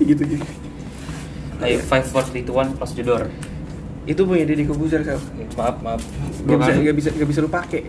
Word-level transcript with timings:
gitu 0.00 0.22
gitu 0.24 0.46
Ayo 1.58 1.82
five 1.82 2.06
four 2.06 2.22
three 2.22 2.42
two 2.42 2.54
one 2.54 2.70
plus 2.72 2.94
jedor. 2.94 3.26
itu 4.04 4.22
punya 4.22 4.46
Deddy 4.46 4.64
Kobuzer 4.64 5.02
sel 5.02 5.18
Maaf 5.52 5.82
maaf. 5.82 6.00
gak 6.46 6.56
bisa 6.56 6.70
Gak 6.80 6.96
bisa 6.96 7.08
gak 7.12 7.28
bisa 7.28 7.38
lu 7.40 7.50
pakai 7.50 7.82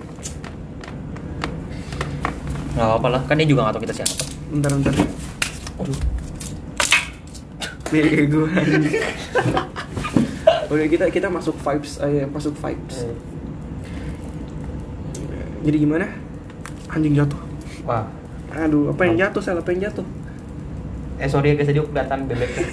Nggak 2.69 2.85
apa-apa 2.85 3.07
lah. 3.09 3.21
Kan 3.23 3.35
dia 3.37 3.45
juga 3.45 3.61
nggak 3.63 3.75
tahu 3.75 3.83
kita 3.85 3.95
siapa. 3.95 4.13
bentar 4.49 4.71
bentar 4.73 4.93
aduh 5.79 5.97
bego 7.89 8.43
anjing. 8.45 8.85
Oke 10.69 10.85
kita 10.87 11.05
kita 11.09 11.27
masuk 11.27 11.55
vibes 11.55 11.97
aja 11.97 12.25
masuk 12.27 12.53
vibes 12.53 12.97
jadi 15.59 15.77
gimana 15.77 16.07
anjing 16.87 17.13
jatuh 17.13 17.39
Wah. 17.83 18.05
aduh 18.51 18.89
apa 18.89 19.01
yang 19.03 19.15
jatuh 19.19 19.41
sel 19.41 19.57
apa 19.57 19.69
yang 19.71 19.89
jatuh 19.89 20.05
Eh 21.19 21.27
sorry 21.27 21.51
ya 21.51 21.59
guys, 21.59 21.67
tadi 21.67 21.83
kelihatan 21.83 22.31
bebeknya. 22.31 22.63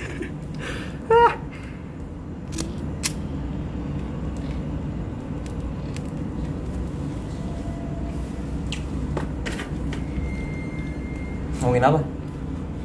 Ngomongin 11.58 11.84
apa? 11.90 12.00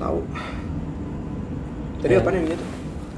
tahu. 0.02 0.20
Tadi 2.02 2.14
Ya. 2.18 2.26
apa 2.26 2.30
yang 2.34 2.46
jatuh 2.50 2.70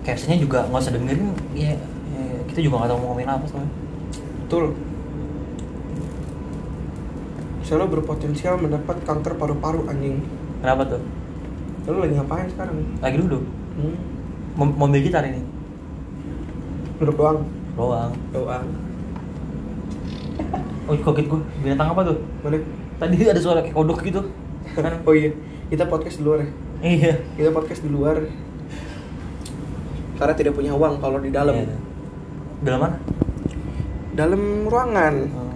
Captionnya 0.04 0.36
juga 0.36 0.68
nggak 0.68 0.84
usah 0.84 0.92
dengerin. 1.00 1.32
Ya, 1.56 1.72
ya, 1.80 2.24
kita 2.52 2.60
juga 2.60 2.84
nggak 2.84 2.90
tahu 2.92 3.00
mau 3.00 3.08
ngomongin 3.16 3.32
apa 3.32 3.46
soalnya. 3.48 3.72
Betul. 4.44 4.76
Selo 7.64 7.88
berpotensial 7.88 8.60
mendapat 8.60 9.00
kanker 9.08 9.40
paru-paru 9.40 9.88
anjing. 9.88 10.20
Kenapa 10.60 10.84
tuh 10.92 11.23
Lalu 11.84 11.98
lagi 12.00 12.14
ngapain 12.16 12.48
sekarang? 12.48 12.76
lagi 12.98 13.18
duduk 13.18 13.44
Hmm. 13.74 13.98
mau 14.54 14.70
mau 14.70 14.86
ambil 14.86 15.02
gitar 15.02 15.26
ini 15.26 15.42
Duduk 16.96 17.16
doang. 17.16 17.42
doang 17.74 18.14
Doang. 18.30 18.66
oh 20.86 20.96
kaget 20.96 21.26
gue 21.26 21.40
binatang 21.60 21.90
apa 21.90 22.02
tuh 22.06 22.18
Mana? 22.40 22.62
tadi 22.96 23.16
ada 23.26 23.40
suara 23.40 23.60
kayak 23.60 23.74
kodok 23.74 24.00
gitu 24.02 24.22
kan 24.74 24.94
Oh 25.06 25.12
iya, 25.12 25.34
kita 25.68 25.86
podcast 25.86 26.18
di 26.18 26.24
luar 26.24 26.40
ya. 26.40 26.50
iya 26.82 27.14
Kita 27.34 27.50
podcast 27.50 27.82
di 27.82 27.90
luar. 27.90 28.16
Karena 30.14 30.34
tidak 30.34 30.54
punya 30.54 30.72
uang 30.72 30.98
kalau 30.98 31.18
di 31.18 31.30
dalam. 31.30 31.56
Iya. 31.58 31.78
dalam 32.62 32.80
mana 32.80 32.98
Dalam 34.14 34.42
ruangan. 34.66 35.14
Oh. 35.28 35.53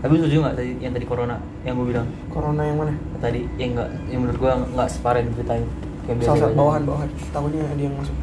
Tapi 0.00 0.12
setuju 0.16 0.36
nggak 0.40 0.56
tadi 0.56 0.70
yang 0.80 0.92
tadi 0.92 1.06
corona 1.06 1.36
yang 1.60 1.76
gue 1.76 1.86
bilang 1.92 2.06
Corona 2.32 2.62
yang 2.64 2.78
mana? 2.80 2.92
tadi 3.20 3.40
yang 3.60 3.70
nggak 3.76 3.88
yang 4.08 4.20
menurut 4.24 4.38
gue 4.40 4.52
nggak 4.72 4.88
separah 4.88 5.20
yang 5.20 5.30
biasa 5.36 6.26
Salah 6.26 6.40
satu 6.42 6.56
bawahan 6.56 6.82
bawahan. 6.82 7.08
Tahunya 7.30 7.62
ada 7.62 7.82
yang 7.82 7.94
masuk. 7.94 8.16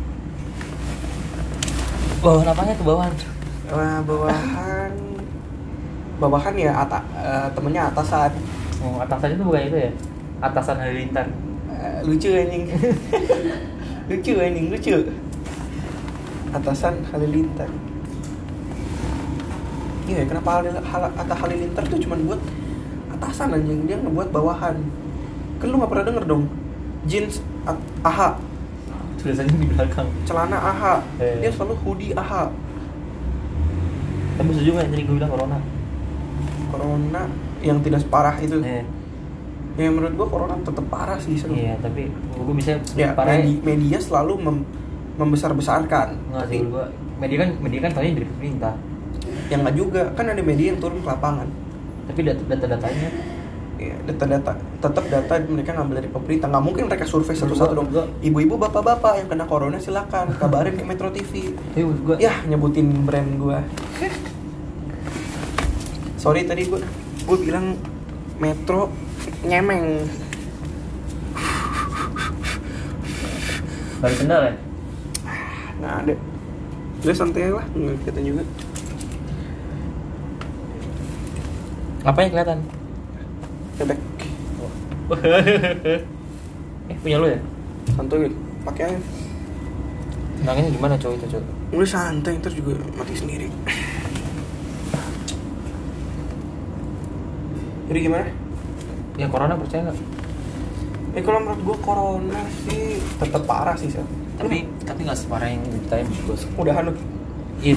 bawahan 2.20 2.48
apanya 2.50 2.74
tuh 2.76 2.86
bawahan 2.86 3.14
Wah, 3.68 4.00
bawahan. 4.04 4.92
bawahan 6.18 6.54
ya 6.58 6.72
ata, 6.74 7.00
eh, 7.14 7.48
temennya 7.54 7.94
atasan. 7.94 8.32
oh, 8.82 8.98
atasannya 8.98 9.38
tuh 9.38 9.46
bukan 9.48 9.62
itu 9.70 9.78
ya 9.78 9.92
atasan 10.42 10.76
halilintar 10.78 11.28
Eh, 11.78 12.02
lucu 12.02 12.34
anjing. 12.34 12.66
lucu 14.10 14.34
anjing, 14.34 14.66
lucu. 14.74 14.98
Atasan 16.50 17.06
Halilintar. 17.14 17.70
Iya, 20.08 20.24
kenapa 20.24 20.50
hal, 20.58 20.72
hal, 20.72 21.04
Atta 21.12 21.36
Halilintar 21.36 21.84
tuh 21.84 22.00
cuman 22.00 22.20
buat 22.26 22.42
atasan 23.12 23.52
anjing, 23.52 23.84
dia 23.84 23.98
ngebuat 23.98 24.32
bawahan. 24.32 24.80
Kan 25.58 25.68
lu 25.68 25.76
gak 25.78 25.92
pernah 25.92 26.06
denger 26.06 26.24
dong. 26.26 26.44
Jeans 27.04 27.44
AHA, 28.02 28.40
tulisannya 29.18 29.54
di 29.54 29.68
belakang 29.68 30.08
celana 30.24 30.58
AHA. 30.58 30.96
Eh. 31.20 31.36
Dia 31.42 31.52
selalu 31.52 31.76
hoodie 31.78 32.14
AHA. 32.14 32.52
tapi 34.38 34.54
setuju 34.54 34.70
nggak 34.72 34.84
yang 34.84 34.94
tadi 34.94 35.04
gue 35.04 35.16
bilang 35.18 35.32
corona 35.32 35.58
Corona 36.68 37.22
yang 37.60 37.82
tidak 37.82 38.00
separah 38.00 38.38
itu. 38.38 38.62
eh, 38.62 38.86
Ya 39.76 39.90
menurut 39.90 40.14
gua 40.16 40.28
corona 40.28 40.54
tetap 40.60 40.86
parah 40.88 41.18
sih 41.18 41.34
seru. 41.34 41.54
iya 41.54 41.74
tapi 41.78 42.06
gue 42.14 42.56
bisa 42.56 42.78
Ya, 42.94 43.14
parahnya 43.14 43.50
media, 43.50 43.66
media 43.66 43.98
selalu 43.98 44.38
mem- 44.38 44.66
membesar-besarkan. 45.18 46.08
nggak 46.30 46.44
Tapi 46.44 46.54
sih 46.54 46.60
gue 46.64 46.86
media 47.18 47.38
kan 47.40 47.50
media 47.58 47.80
kan 47.82 47.92
taunya 47.92 48.14
dari 48.14 48.28
pemerintah 48.28 48.74
yang 49.48 49.64
nggak 49.64 49.76
juga. 49.76 50.02
Kan 50.16 50.32
ada 50.32 50.42
media 50.44 50.74
yang 50.76 50.80
turun 50.80 51.00
ke 51.04 51.08
lapangan. 51.08 51.48
Tapi 52.08 52.20
data 52.24 52.44
data 52.48 52.66
datanya 52.72 53.10
ya, 53.78 53.96
data-data. 54.10 54.52
Tetap 54.82 55.06
data 55.12 55.34
mereka 55.46 55.72
ngambil 55.78 55.96
dari 56.02 56.10
pemerintah. 56.10 56.48
Nggak 56.50 56.64
mungkin 56.64 56.84
mereka 56.90 57.06
survei 57.06 57.36
satu-satu 57.38 57.74
dong. 57.78 57.90
ibu-ibu 58.24 58.58
bapak-bapak 58.58 59.24
yang 59.24 59.28
kena 59.30 59.46
corona 59.46 59.78
silakan. 59.78 60.34
Kabarin 60.36 60.76
ke 60.76 60.84
Metro 60.84 61.12
TV 61.14 61.54
gue 61.78 62.16
ya 62.20 62.42
nyebutin 62.50 62.90
brand 63.06 63.32
gua. 63.38 63.60
Sorry 66.18 66.44
tadi 66.50 66.66
gua 66.68 66.82
gua 67.28 67.38
bilang 67.38 67.78
Metro 68.42 68.90
nyemeng. 69.46 70.10
Balik 73.98 74.18
kendal 74.22 74.42
ya? 74.46 74.54
Nggak 75.78 75.94
ada. 76.06 76.14
Udah 76.98 77.16
santai 77.16 77.54
lah 77.54 77.66
nggak 77.78 78.10
kita 78.10 78.20
juga 78.26 78.42
apa 82.08 82.18
yang 82.24 82.32
kelihatan? 82.32 82.60
Bebek. 83.78 84.00
Eh 86.88 86.96
punya 87.04 87.20
lu 87.20 87.28
ya? 87.28 87.40
Santuy 88.00 88.32
pakai 88.64 88.88
aja 88.88 89.00
Nangin 90.48 90.72
gimana 90.72 90.96
cowok 90.96 91.20
itu 91.20 91.36
cowok 91.36 91.58
udah 91.76 91.84
santai 91.84 92.40
ntar 92.40 92.56
juga 92.56 92.80
mati 92.96 93.12
sendiri. 93.12 93.52
Jadi 97.92 98.00
gimana? 98.00 98.24
Ya 99.20 99.28
corona 99.28 99.60
percaya 99.60 99.92
nggak? 99.92 100.00
Eh 101.20 101.22
kalau 101.28 101.44
menurut 101.44 101.62
gua 101.68 101.78
corona 101.84 102.40
sih 102.64 103.04
tetap 103.20 103.44
parah 103.44 103.76
sih 103.76 103.92
sel. 103.92 104.08
tapi 104.40 104.64
tapi 104.86 105.02
nggak 105.02 105.18
separah 105.18 105.50
yang 105.50 105.60
diceritain 105.66 106.08
bos 106.30 106.46
udahan 106.56 106.88
lu, 106.88 106.94
iya. 107.60 107.76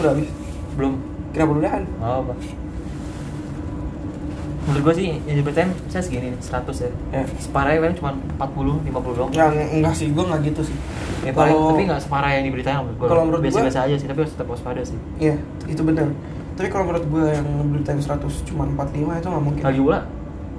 Udah 0.00 0.14
habis. 0.16 0.30
belum. 0.78 0.94
Kenapa 1.36 1.52
udahan? 1.58 1.82
nggak 1.84 2.16
apa 2.24 2.34
menurut 4.68 4.82
gue 4.84 4.94
sih 4.94 5.06
yang 5.18 5.36
diceritain 5.36 5.70
saya 5.86 6.02
segini 6.02 6.26
nih 6.28 6.38
100 6.38 6.52
ya 6.78 6.90
Ya. 7.10 7.22
separahnya 7.36 7.80
kan 7.80 7.92
cuma 7.94 8.10
40 8.38 8.84
50 8.84 9.16
doang 9.16 9.30
Ya 9.30 9.48
eng- 9.48 9.80
enggak 9.80 9.94
sih, 9.94 10.12
gua 10.12 10.24
nggak 10.28 10.40
gitu 10.46 10.60
sih. 10.62 10.76
Ya, 11.18 11.32
kalau 11.32 11.72
tapi 11.72 11.82
nggak 11.84 12.00
separah 12.00 12.30
yang 12.30 12.44
diberitain 12.44 12.76
menurut 12.78 12.96
gue 12.96 13.06
Kalau 13.06 13.22
menurut 13.24 13.40
gua- 13.40 13.46
biasa-biasa 13.50 13.78
aja 13.82 13.96
sih 13.96 14.06
tapi 14.06 14.18
harus 14.20 14.32
tetap 14.32 14.46
waspada 14.46 14.80
sih 14.82 14.98
Iya, 15.18 15.34
itu 15.64 15.80
benar. 15.82 16.06
Tapi 16.54 16.68
kalau 16.68 16.84
menurut 16.84 17.06
gua 17.06 17.24
yang 17.32 17.46
beritain 17.66 17.96
100 17.96 18.18
cuma 18.44 18.62
45 18.68 18.92
itu 19.14 19.26
nggak 19.26 19.42
mungkin. 19.42 19.62
lagi 19.64 19.80
pula 19.80 20.00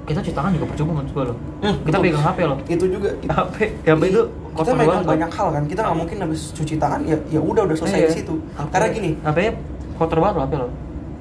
kita 0.02 0.18
cuci 0.18 0.32
tangan 0.32 0.50
juga 0.50 0.66
percuma 0.66 0.90
menurut 0.92 1.12
gue 1.12 1.24
loh 1.24 1.36
Hmm, 1.60 1.76
kita 1.78 1.86
betul. 1.92 2.02
pegang 2.02 2.24
HP 2.24 2.38
loh 2.42 2.58
Itu 2.66 2.84
juga. 2.88 3.08
HP 3.30 3.56
HP 3.84 4.02
itu 4.08 4.22
kita 4.50 4.70
megang 4.74 4.96
loh. 4.98 5.08
banyak 5.08 5.30
hal 5.30 5.48
kan. 5.50 5.62
Kita 5.64 5.80
nggak 5.80 5.96
mungkin 5.96 6.16
habis 6.18 6.40
cuci 6.50 6.74
tangan 6.76 7.00
ya 7.04 7.16
ya 7.30 7.38
udah 7.38 7.62
udah 7.62 7.76
selesai 7.76 7.98
Iya. 8.00 8.08
di 8.08 8.14
situ. 8.16 8.34
Karena 8.66 8.86
gini, 8.90 9.10
HP 9.16 9.38
kotor 9.94 10.18
banget 10.18 10.34
loh 10.34 10.44
HP 10.44 10.54
lo 10.56 10.68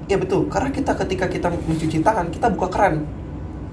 ya 0.09 0.18
betul. 0.18 0.50
Karena 0.50 0.70
kita 0.70 0.92
ketika 0.97 1.25
kita 1.25 1.47
mencuci 1.53 1.97
tangan, 2.02 2.28
kita 2.28 2.50
buka 2.50 2.68
keran. 2.68 2.94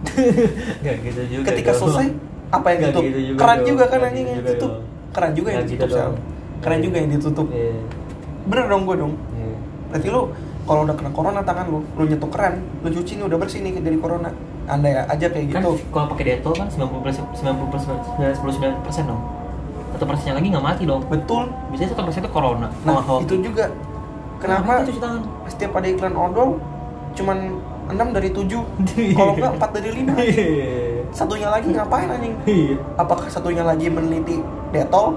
Gak 0.85 0.95
gitu 1.03 1.21
juga 1.33 1.45
Ketika 1.51 1.73
dong. 1.73 1.81
selesai, 1.83 2.07
apa 2.49 2.67
yang 2.71 2.79
Nggak 2.79 2.93
tutup? 2.93 3.05
gitu 3.05 3.21
juga 3.25 3.39
keran 3.41 3.59
dong. 3.59 3.67
juga 3.67 3.85
kan 3.87 4.01
anjing 4.05 4.23
gitu 4.23 4.31
yang 4.31 4.39
juga 4.39 4.53
tutup. 4.53 4.71
dong. 4.71 4.85
Keran 5.11 5.31
juga 5.33 5.49
yang 5.49 5.65
ditutup, 5.65 5.89
gitu. 5.89 6.13
Keran 6.61 6.79
juga 6.79 6.97
yang 7.01 7.11
ditutup. 7.11 7.47
Iya. 7.49 7.75
Bener 8.47 8.65
dong 8.69 8.83
gue 8.85 8.97
dong. 8.97 9.13
Iya. 9.33 9.55
Berarti 9.89 10.09
lu 10.09 10.23
kalau 10.63 10.81
udah 10.83 10.95
kena 10.95 11.11
corona 11.11 11.41
tangan 11.41 11.67
lu, 11.67 11.79
lu 11.95 12.05
nyetuk 12.05 12.31
keran, 12.31 12.55
lu 12.83 12.89
cuci 12.91 13.13
nih 13.17 13.25
udah 13.25 13.39
bersih 13.39 13.61
nih 13.63 13.81
dari 13.81 13.97
corona. 13.97 14.31
Anda 14.67 14.89
ya 14.91 15.03
aja 15.07 15.27
kayak 15.31 15.47
kan 15.55 15.63
gitu. 15.63 15.79
kalau 15.95 16.07
pakai 16.11 16.25
detol 16.27 16.51
kan 16.53 16.67
90 16.67 16.99
persen 16.99 17.23
90 17.39 17.71
persen 17.71 17.95
99 18.19 18.83
persen 18.83 19.05
dong 19.07 19.23
satu 19.95 20.05
persennya 20.11 20.35
lagi 20.43 20.51
nggak 20.51 20.67
mati 20.67 20.83
dong 20.83 21.07
Betul. 21.07 21.55
biasanya 21.71 21.95
satu 21.95 22.03
persen 22.03 22.27
itu 22.27 22.33
corona 22.35 22.67
Nah, 22.83 22.99
itu 23.23 23.35
juga 23.47 23.71
kenapa? 24.43 24.85
Cuci 24.85 25.01
tangan. 25.01 25.23
Setiap 25.49 25.73
ada 25.79 25.87
iklan 25.89 26.17
odol 26.17 26.61
cuman 27.17 27.39
6 27.89 28.17
dari 28.17 28.29
7 28.29 28.45
kalau 29.17 29.33
enggak 29.39 29.53
4 29.57 29.77
dari 29.79 29.91
5 30.05 31.17
satunya 31.17 31.49
lagi 31.49 31.69
ngapain 31.73 32.13
anjing? 32.13 32.35
Iya. 32.45 32.77
apakah 33.01 33.27
satunya 33.33 33.65
lagi 33.65 33.89
meneliti 33.89 34.37
detol? 34.69 35.17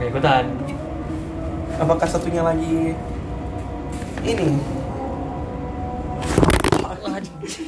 Nggak 0.00 0.08
ikutan. 0.08 0.44
Apakah 1.76 2.06
satunya 2.08 2.40
lagi 2.40 2.96
ini? 4.24 4.56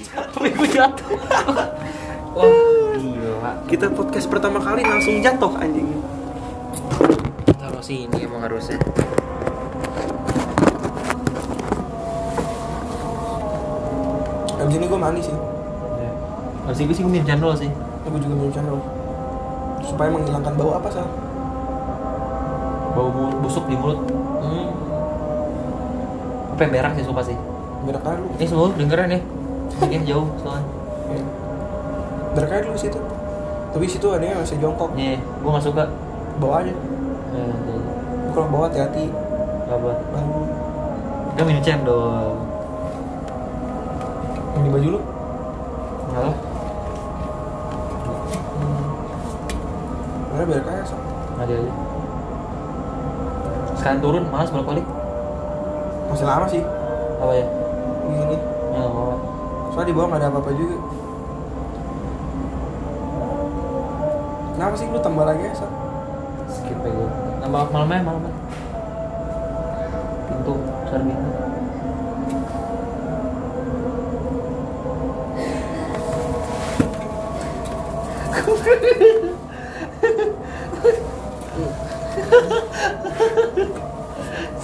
Tapi 0.09 0.49
gue 0.55 0.69
jatuh. 0.73 1.09
Wah 2.37 2.53
gila 2.97 3.51
kita 3.69 3.93
podcast 3.93 4.27
pertama 4.31 4.63
kali 4.63 4.87
langsung 4.87 5.21
jatuh 5.21 5.53
anjing. 5.61 5.89
Taruh 7.61 7.85
sini 7.85 8.25
emang 8.25 8.47
harusnya 8.47 8.81
abis 14.69 14.77
ini 14.77 14.85
gue 14.85 15.01
mandi 15.01 15.21
sih. 15.25 15.33
Harusnya 16.69 16.85
gue 16.85 16.97
sih 17.01 17.03
gue 17.09 17.13
minum 17.17 17.25
cendol 17.25 17.57
sih. 17.57 17.71
Aku 18.05 18.21
juga 18.21 18.35
minum 18.37 18.53
cendol 18.53 18.77
supaya 19.81 20.13
menghilangkan 20.13 20.53
bau 20.61 20.77
apa 20.77 20.89
sal? 20.93 21.09
Bau 22.93 23.09
busuk 23.41 23.65
di 23.65 23.81
mulut. 23.81 24.05
Hmm. 24.45 24.69
apa 26.53 26.61
yang 26.67 26.73
berak 26.75 26.93
sih 27.01 27.05
sumpah 27.09 27.25
sih? 27.25 27.39
Berak 27.89 28.05
aja 28.05 28.21
lu. 28.21 28.29
Ini 28.37 28.45
semua 28.45 28.69
dengeran 28.77 29.09
ya. 29.09 29.21
Mungkin 29.81 30.01
jauh 30.05 30.29
soalnya. 30.45 30.69
Iya. 31.09 31.25
berak 32.37 32.51
aja 32.53 32.63
dulu 32.69 32.77
situ. 32.77 33.01
Tapi 33.73 33.85
situ 33.89 34.07
ada 34.13 34.25
yang 34.29 34.45
masih 34.45 34.61
jongkok. 34.61 34.93
Nih 34.93 35.17
gue 35.17 35.49
gak 35.49 35.65
suka. 35.65 35.89
Bawa 36.37 36.61
aja. 36.61 36.75
Jadi, 37.33 37.73
Lu 38.29 38.31
kalau 38.37 38.49
bawa 38.53 38.69
hati-hati. 38.69 39.09
Apa 39.73 39.97
kan 41.39 41.45
minum 41.47 41.63
cendol 41.63 42.35
yang 44.59 44.67
di 44.67 44.73
baju 44.75 44.89
lu. 44.99 45.01
Nggak 46.11 46.23
lah. 46.27 46.37
Berak 50.39 50.71
aja 50.71 50.85
Sal. 50.87 51.01
ada 51.39 51.55
aja 51.55 51.73
sekarang 53.79 54.03
turun 54.03 54.25
malas 54.27 54.51
bolak 54.51 54.67
balik 54.67 54.87
masih 56.11 56.27
lama 56.27 56.47
sih. 56.51 56.63
Apa 57.23 57.33
ya? 57.35 57.47
Gini 58.11 58.37
ya 58.75 58.79
nggak 58.79 58.91
apa 58.91 59.15
soalnya 59.75 59.89
di 59.91 59.95
bawah 59.95 60.09
nggak 60.11 60.21
ada 60.23 60.29
apa-apa 60.31 60.51
juga. 60.59 60.77
Kenapa 64.59 64.75
sih 64.75 64.87
lu 64.91 64.99
tambah 64.99 65.25
lagi 65.27 65.43
ya 65.47 65.53
Sal? 65.55 65.71
skip 66.51 66.79
aja. 66.83 67.07
Nambah 67.45 67.63
malamnya 67.71 68.03
malamnya. 68.03 68.33
Pintu 70.27 70.55
besar 70.87 71.01
pintu 71.03 71.48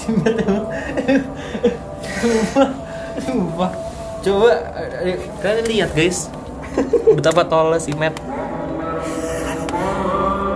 Simet 0.01 0.37
emang 0.41 0.65
Coba 4.25 4.53
eh, 5.05 5.21
Kalian 5.45 5.67
lihat 5.69 5.93
guys. 5.93 6.33
Betapa 7.13 7.45
tolol 7.45 7.77
si 7.77 7.93
Matt. 7.93 8.17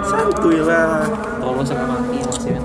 Santuy 0.09 0.65
lah. 0.65 1.05
Tolol 1.37 1.69
sampai 1.69 1.85
mati 1.85 2.17
emang 2.25 2.33
si 2.41 2.49
Matt. 2.49 2.65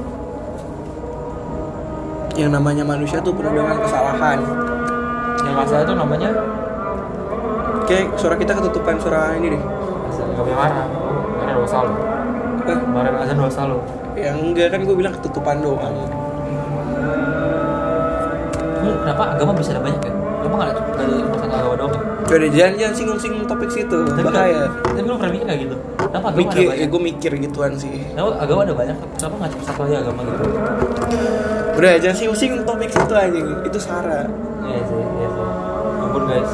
Yang 2.40 2.52
namanya 2.56 2.88
manusia 2.88 3.20
tuh 3.20 3.36
penuh 3.36 3.52
dengan 3.52 3.84
kesalahan. 3.84 4.40
Yang 5.44 5.56
masalah 5.60 5.84
itu 5.84 5.94
namanya? 5.94 6.32
Kayak 7.84 8.16
suara 8.16 8.40
kita 8.40 8.56
ketutupan 8.56 8.96
suara 8.96 9.36
ini 9.36 9.60
deh 9.60 9.83
Gak 10.34 10.44
boleh 10.44 10.58
marah 10.58 10.86
Karena 11.40 11.54
dosa 11.56 11.78
lo 11.86 11.94
Kemarin 12.64 13.14
azan 13.20 13.38
dosa 13.38 13.62
lo 13.68 13.80
yang 14.14 14.38
enggak 14.38 14.70
kan 14.70 14.86
gue 14.86 14.94
bilang 14.94 15.14
ketutupan 15.18 15.58
doang 15.58 15.96
Lu 18.84 18.92
kenapa 19.02 19.34
agama 19.34 19.52
bisa 19.58 19.74
ada 19.74 19.82
banyak 19.82 20.02
ya? 20.06 20.14
Kenapa 20.14 20.56
gak 20.60 20.70
ada, 20.70 20.82
gak 20.86 21.06
ada 21.08 21.16
masalah 21.34 21.56
agama 21.58 21.76
doang 21.80 21.94
ya? 21.94 22.02
Ada 22.34 22.48
jangan 22.50 22.74
jangan 22.78 22.94
singgung-singgung 22.94 23.46
topik 23.46 23.70
situ 23.74 24.00
Tapi 24.06 24.24
bahaya 24.28 24.70
Tapi 24.86 25.02
lu 25.02 25.18
pernah 25.18 25.34
mikir 25.34 25.46
gak 25.50 25.60
gitu? 25.66 25.76
Kenapa 25.98 26.28
agama 26.30 26.40
mikir 26.46 26.60
ada 26.62 26.62
ya 26.62 26.70
banyak? 26.70 26.90
gue 26.94 27.02
mikir 27.10 27.32
gituan 27.42 27.72
sih 27.74 27.92
Kenapa 28.14 28.30
agama 28.38 28.60
ada 28.62 28.74
banyak? 28.78 28.98
Kenapa 29.18 29.34
gak 29.34 29.50
cuma 29.58 29.64
satu 29.66 29.82
aja 29.90 29.96
agama 30.02 30.20
gitu? 30.30 30.44
udah 31.74 31.94
jangan 31.98 32.16
singgung-singgung 32.16 32.62
topik 32.64 32.90
situ 32.94 33.14
aja 33.18 33.40
itu 33.66 33.80
sara 33.82 34.30
Iya 34.62 34.82
sih, 34.86 35.02
iya 35.18 35.28
sih 35.34 35.48
Ampun 36.06 36.24
guys 36.30 36.52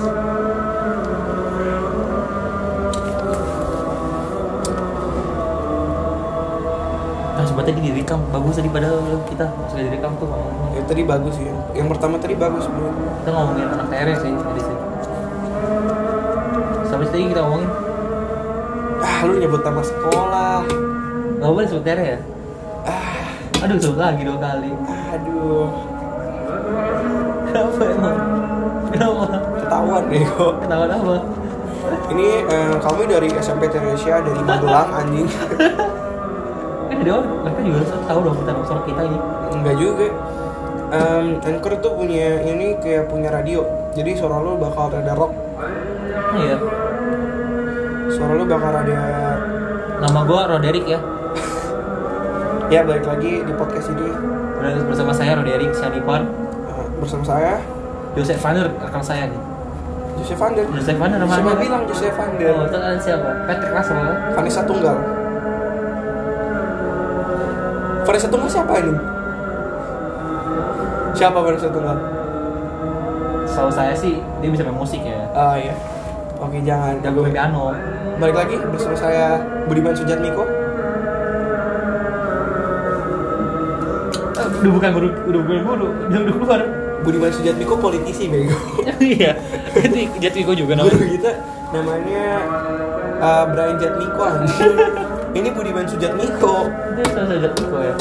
Tadi 7.69 7.85
direkam 7.85 8.17
Bagus 8.33 8.57
tadi 8.57 8.65
padahal 8.65 8.97
kita 9.29 9.45
Masuk 9.45 9.77
direkam 9.77 10.17
tuh 10.17 10.25
ngomongnya 10.25 10.81
ya 10.81 10.81
tadi 10.89 11.01
bagus 11.05 11.33
sih 11.37 11.45
yang 11.77 11.85
pertama 11.85 12.17
tadi 12.17 12.33
bagus 12.33 12.65
bro 12.65 12.89
Kita 13.21 13.29
ngomongin 13.29 13.69
anak 13.69 13.87
TR 13.93 14.09
sih 14.17 14.31
tadi 14.33 14.61
sih. 14.65 14.77
Sampai 16.89 17.05
tadi 17.13 17.23
kita 17.29 17.45
ngomongin? 17.45 17.69
Ah 19.05 19.19
lu 19.29 19.33
nyebut 19.37 19.61
nama 19.61 19.81
sekolah. 19.85 20.65
Gak 21.37 21.51
boleh 21.53 21.67
sebut 21.69 21.83
TR 21.85 21.99
ya? 22.01 22.17
ah. 22.89 23.61
Aduh 23.61 23.77
sebut 23.77 23.99
lagi 24.01 24.21
dua 24.25 24.37
kali. 24.41 24.71
Aduh. 25.13 25.69
Kenapa 27.53 27.83
emang? 27.85 28.17
Kenapa? 28.89 29.25
ketahuan 29.61 30.03
deh 30.09 30.23
kok. 30.25 30.53
Kenapa 30.65 30.85
apa? 30.89 31.15
ini 32.09 32.27
eh, 32.43 32.75
kami 32.81 33.05
dari 33.05 33.29
SMP 33.37 33.69
Teresia 33.69 34.21
dari 34.21 34.41
Magelang 34.41 34.89
anjing 34.93 35.27
Eh 36.89 36.97
dia 37.05 37.17
mereka 37.21 37.59
juga 37.61 37.77
harus 37.85 37.91
tahu 38.09 38.19
dong 38.25 38.35
tentang 38.41 38.57
suara 38.65 38.81
kita 38.85 39.01
ini. 39.05 39.17
Enggak 39.53 39.75
juga. 39.77 40.07
Em, 40.89 41.25
Anchor 41.45 41.73
tuh 41.85 41.93
punya 41.93 42.41
ini 42.41 42.73
kayak 42.81 43.13
punya 43.13 43.29
radio. 43.29 43.61
Jadi 43.93 44.17
suara 44.17 44.41
lu 44.41 44.57
bakal 44.57 44.89
rada 44.89 45.13
rock. 45.13 45.31
Iya. 46.33 46.57
Suara 48.09 48.33
lu 48.33 48.45
bakal 48.49 48.69
rada 48.73 48.99
Nama 49.99 50.19
gua 50.25 50.41
Roderick 50.49 50.85
ya. 50.89 50.99
Ya 52.73 52.85
balik 52.85 53.05
lagi 53.05 53.41
di 53.41 53.53
podcast 53.53 53.89
ini. 53.93 54.09
Bersama 54.85 55.09
saya 55.09 55.37
Roderick 55.37 55.73
Shanipar 55.73 56.21
eh, 56.21 56.85
bersama 57.01 57.25
saya? 57.25 57.57
Joseph 58.13 58.41
Vander 58.41 58.69
rekan 58.69 59.01
saya 59.01 59.29
nih. 59.29 59.41
Joseph 60.21 60.37
Vander. 60.41 60.65
Joseph 60.73 60.97
Vander 60.97 61.17
siapa 61.25 61.53
bilang 61.57 61.83
Joseph 61.89 62.13
Vander? 62.17 62.53
Oh, 62.53 62.65
itu 62.65 62.77
kan 62.77 62.97
siapa? 63.01 63.29
Patrick 63.45 63.73
Russell? 63.73 64.01
Vanessa 64.37 64.61
Tunggal 64.65 65.18
Vanessa 68.09 68.25
Tunggal 68.25 68.49
siapa 68.49 68.73
ini? 68.81 68.93
Siapa 71.13 71.37
Vanessa 71.45 71.69
Tunggal? 71.69 71.97
Setahu 73.45 73.69
saya 73.69 73.93
sih 73.93 74.17
dia 74.41 74.49
bisa 74.49 74.65
main 74.65 74.73
musik 74.73 74.97
ya. 75.05 75.29
Ah 75.37 75.53
iya. 75.53 75.77
Oke 76.41 76.57
jangan. 76.65 76.97
Jago 77.05 77.21
main 77.21 77.37
piano. 77.37 77.69
Balik 78.17 78.33
lagi 78.33 78.57
bersama 78.73 78.97
saya 78.97 79.37
Budiman 79.69 79.93
Sujatmiko. 79.93 80.41
Udah 84.59 84.71
bukan 84.73 84.89
guru, 84.89 85.09
udah 85.29 85.39
bukan 85.45 85.61
guru, 85.69 85.87
udah 86.09 86.19
udah 86.25 86.33
keluar. 86.33 86.61
Budiman 87.05 87.29
Sujatmiko 87.29 87.77
politisi 87.77 88.25
bego. 88.25 88.57
Iya, 88.99 89.37
jati 90.17 90.41
gua 90.41 90.57
juga 90.57 90.73
Guru 90.75 90.97
namanya 90.97 91.07
kita 91.13 91.31
namanya 91.69 92.25
uh, 93.21 93.43
Brian 93.53 93.77
Jatmiko 93.77 94.21
anjing. 94.25 94.97
Ini 95.29 95.53
Budiman 95.53 95.85
Sujatmiko 95.85 96.55
Itu 96.97 97.33
jati 97.37 97.61
gua 97.69 97.81
ya? 97.85 97.95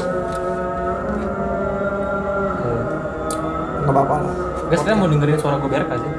Gak 3.89 3.93
apa-apa 3.97 4.15
lah. 4.21 4.35
Guys, 4.69 4.85
kalian 4.85 5.01
mau 5.01 5.09
dengerin 5.09 5.41
suara 5.41 5.57
gue 5.61 5.69
berak 5.73 5.89
gak 5.89 6.01
sih? 6.05 6.13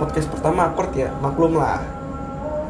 Podcast 0.00 0.28
pertama 0.32 0.72
akord 0.72 0.92
ya 0.96 1.12
Maklum 1.20 1.60
lah. 1.60 1.84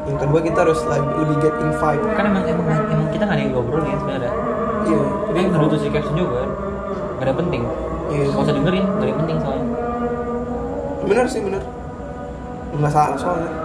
Yang 0.07 0.27
kedua 0.27 0.39
kita 0.43 0.59
harus 0.67 0.79
lebih, 0.87 1.39
get 1.39 1.55
in 1.59 1.71
vibe. 1.79 2.03
Kan 2.19 2.23
emang, 2.31 2.43
emang, 2.47 2.67
emang 2.67 3.07
kita 3.15 3.23
gak 3.27 3.35
ada 3.35 3.43
yang 3.43 3.51
ngobrolin 3.55 3.95
sebenarnya. 3.95 4.33
Iya. 4.87 5.01
Jadi 5.31 5.37
yang 5.39 5.51
kedua 5.55 5.67
tuh 5.71 5.79
si 5.79 5.87
caption 5.91 6.15
juga 6.15 6.35
kan 6.43 6.51
Gak 7.19 7.25
ada 7.27 7.33
penting. 7.35 7.61
Iya. 8.11 8.23
Gak 8.27 8.43
usah 8.43 8.55
dengerin, 8.55 8.85
gak 8.87 9.03
ada 9.03 9.07
yang 9.11 9.19
penting 9.23 9.37
soalnya. 9.39 9.67
Bener 11.01 11.25
sih 11.27 11.41
bener 11.43 11.63
Nggak 12.71 12.91
salah 12.93 13.19
soalnya 13.19 13.60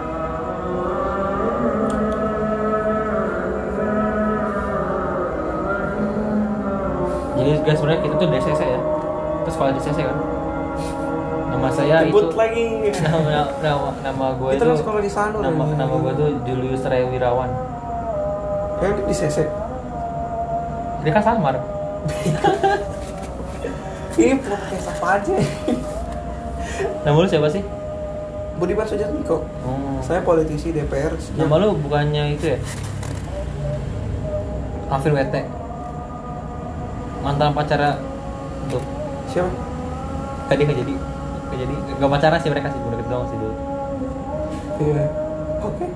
Guys 7.67 7.77
sebenarnya 7.77 8.01
kita 8.07 8.15
tuh 8.15 8.29
DCC 8.31 8.61
ya. 8.63 8.81
Kita 9.43 9.51
sekolah 9.51 9.71
DCC 9.75 9.99
kan. 10.07 10.17
Nama 11.51 11.69
saya 11.73 11.97
Sebut 12.07 12.25
itu 12.31 12.37
lagi. 12.39 12.65
Nama 13.03 13.19
nama 13.59 13.89
nama 14.05 14.27
gue 14.39 14.51
Kita 14.55 14.61
itu 14.61 14.71
kan 14.71 14.79
sekolah 14.79 15.01
di 15.03 15.11
sana 15.11 15.37
nama 15.41 15.65
anjing. 15.65 15.75
nama 15.75 15.95
gue 15.99 16.13
tuh 16.15 16.29
Julius 16.45 16.85
Ray 16.85 17.03
Wirawan. 17.11 17.51
Yang 18.79 18.93
di 19.03 19.15
CC 19.17 19.39
dia 21.01 21.15
kan 21.15 21.23
samar 21.23 21.55
Ini 24.19 24.43
podcast 24.43 24.91
apa 24.91 25.23
aja? 25.23 25.39
Nama 27.07 27.15
lu 27.15 27.31
siapa 27.31 27.47
sih? 27.47 27.63
Budiman 28.59 28.83
Sujatmiko 28.83 29.47
oh. 29.63 30.03
Saya 30.03 30.27
politisi 30.27 30.75
DPR 30.75 31.15
nama 31.39 31.63
lu 31.63 31.79
bukannya 31.79 32.35
itu 32.35 32.53
ya? 32.53 32.59
Afil 34.91 35.15
WT 35.15 35.35
mantan 37.27 37.51
pacara 37.51 37.99
tuh 38.71 38.83
Siapa? 39.27 39.51
tadi 40.47 40.63
nggak 40.63 40.79
jadi 40.79 40.95
nggak 40.95 41.59
jadi 41.59 41.75
nggak 41.99 42.11
pacaran 42.15 42.39
sih 42.39 42.51
mereka 42.55 42.69
sih 42.71 42.79
udah 42.79 42.97
deket 42.97 43.11
doang 43.11 43.27
sih 43.27 43.39
dulu 43.39 43.55
Iya 44.77 45.05
Oke 45.65 45.87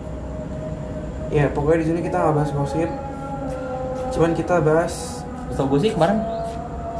Ya 1.31 1.45
pokoknya 1.53 1.79
di 1.79 1.87
sini 1.87 2.01
kita 2.01 2.17
nggak 2.17 2.35
bahas 2.35 2.51
gosip 2.51 2.91
Cuman 4.11 4.33
kita 4.33 4.59
bahas 4.59 5.21
Setahu 5.53 5.77
gue 5.77 5.81
sih 5.87 5.91
kemarin 5.95 6.19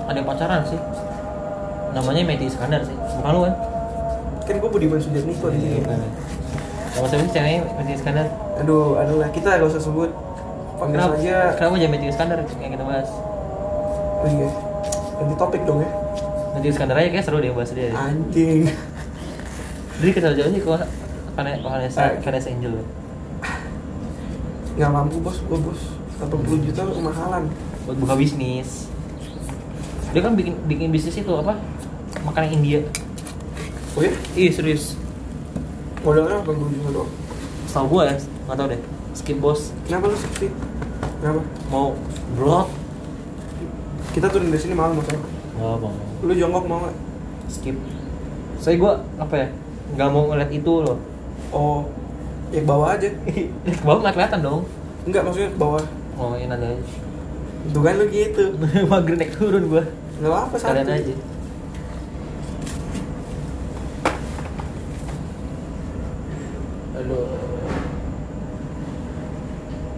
ada 0.07 0.19
yang 0.19 0.29
pacaran 0.29 0.61
sih 0.67 0.79
namanya 1.91 2.23
Meti 2.23 2.47
Iskandar 2.47 2.83
sih 2.85 2.95
bukan 2.95 3.31
lu 3.33 3.41
kan 3.49 3.55
Kan 4.47 4.55
gue 4.59 4.71
Budiman 4.71 4.99
Sujatmiko 4.99 5.47
di 5.55 5.59
sini. 5.63 5.79
Nama 5.87 7.07
siapa 7.07 7.23
sih 7.23 7.31
channelnya 7.31 7.63
Magic 7.71 8.03
Iskandar? 8.03 8.27
Aduh, 8.59 8.99
adalah 8.99 9.31
kita 9.31 9.63
gak 9.63 9.71
usah 9.71 9.79
sebut. 9.79 10.11
Panggil 10.75 10.99
Kenapa? 10.99 11.15
saja. 11.23 11.37
Kenapa 11.55 11.75
jadi 11.79 11.91
Magic 11.95 12.09
Iskandar 12.11 12.39
yang 12.43 12.73
kita 12.75 12.83
bahas? 12.83 13.09
Oh 14.21 14.29
iya. 14.29 14.49
Ganti 15.17 15.35
topik 15.35 15.63
dong 15.65 15.81
ya. 15.81 15.91
Magic 16.51 16.71
Iskandar 16.71 16.97
aja 16.97 17.09
kayak 17.09 17.25
seru 17.25 17.39
deh 17.39 17.51
bahas 17.51 17.71
dia. 17.71 17.91
Anjing. 17.91 18.69
Jadi 19.97 20.11
kita 20.11 20.33
jauh 20.33 20.49
sih 20.49 20.61
kok 20.61 20.81
Vanessa 21.33 21.61
Vanessa 21.63 22.01
Eh. 22.07 22.21
Vanessa 22.21 22.49
Angel. 22.49 22.75
Nggak 24.73 24.91
mampu 24.91 25.17
bos, 25.19 25.37
gua 25.45 25.59
bos. 25.61 25.81
80 26.19 26.37
juta 26.63 26.81
kemahalan. 26.85 27.45
buat 27.81 27.97
buka 27.97 28.13
bisnis 28.15 28.93
dia 30.11 30.21
kan 30.21 30.37
bikin 30.37 30.53
bikin 30.67 30.93
bisnis 30.93 31.17
itu 31.17 31.33
apa 31.33 31.57
makanan 32.21 32.53
India 32.53 32.85
Oh 33.91 34.05
ya? 34.05 34.13
ih 34.37 34.53
serius 34.53 35.01
Modalnya 36.01 36.45
80 36.45 36.77
juta 36.77 36.91
doang. 36.93 37.11
setahu 37.65 37.87
gua 37.89 38.03
ya 38.05 38.15
nggak 38.21 38.53
tahu 38.55 38.67
deh 38.69 38.81
skip 39.13 39.39
bos 39.39 39.73
Kenapa 39.83 40.07
lu 40.07 40.17
sepi? 40.19 40.53
Kenapa? 41.19 41.41
mau 41.67 41.97
vlog 42.37 42.69
Kita 44.11 44.27
turun 44.27 44.51
dari 44.51 44.59
sini 44.59 44.75
malam 44.75 44.99
mas. 44.99 45.07
nggak 45.07 45.77
bang 45.77 45.95
Lu 46.21 46.33
jongkok 46.33 46.65
mau 46.65 46.79
nggak? 46.81 46.97
skip 47.47 47.75
saya 48.57 48.77
gua 48.77 48.93
apa 49.17 49.35
ya 49.37 49.49
nggak 49.91 50.09
mau 50.09 50.23
ngeliat 50.27 50.51
itu 50.51 50.73
loh 50.81 50.99
Oh, 51.51 51.83
ya 52.49 52.63
ke 52.63 52.69
bawah 52.69 52.95
aja. 52.95 53.11
ke 53.67 53.83
bawah 53.83 53.99
nggak 54.01 54.15
kelihatan 54.15 54.41
dong 54.41 54.63
Enggak 55.03 55.23
maksudnya 55.25 55.51
ke 55.51 55.59
bawah. 55.59 55.83
oh 56.15 56.33
ini 56.35 56.47
nanti 56.47 56.67
aja 56.69 56.85
Tuh 57.71 57.83
kan 57.83 57.95
lu 57.97 58.07
gitu. 58.07 58.45
mager 58.91 59.15
naik 59.17 59.33
turun 59.35 59.65
gua 59.67 59.83
Nggak 60.17 60.31
apa-apa 60.31 60.57
kalian 60.57 60.87
santai. 60.87 61.01
aja 61.03 61.15
aduh 66.93 67.27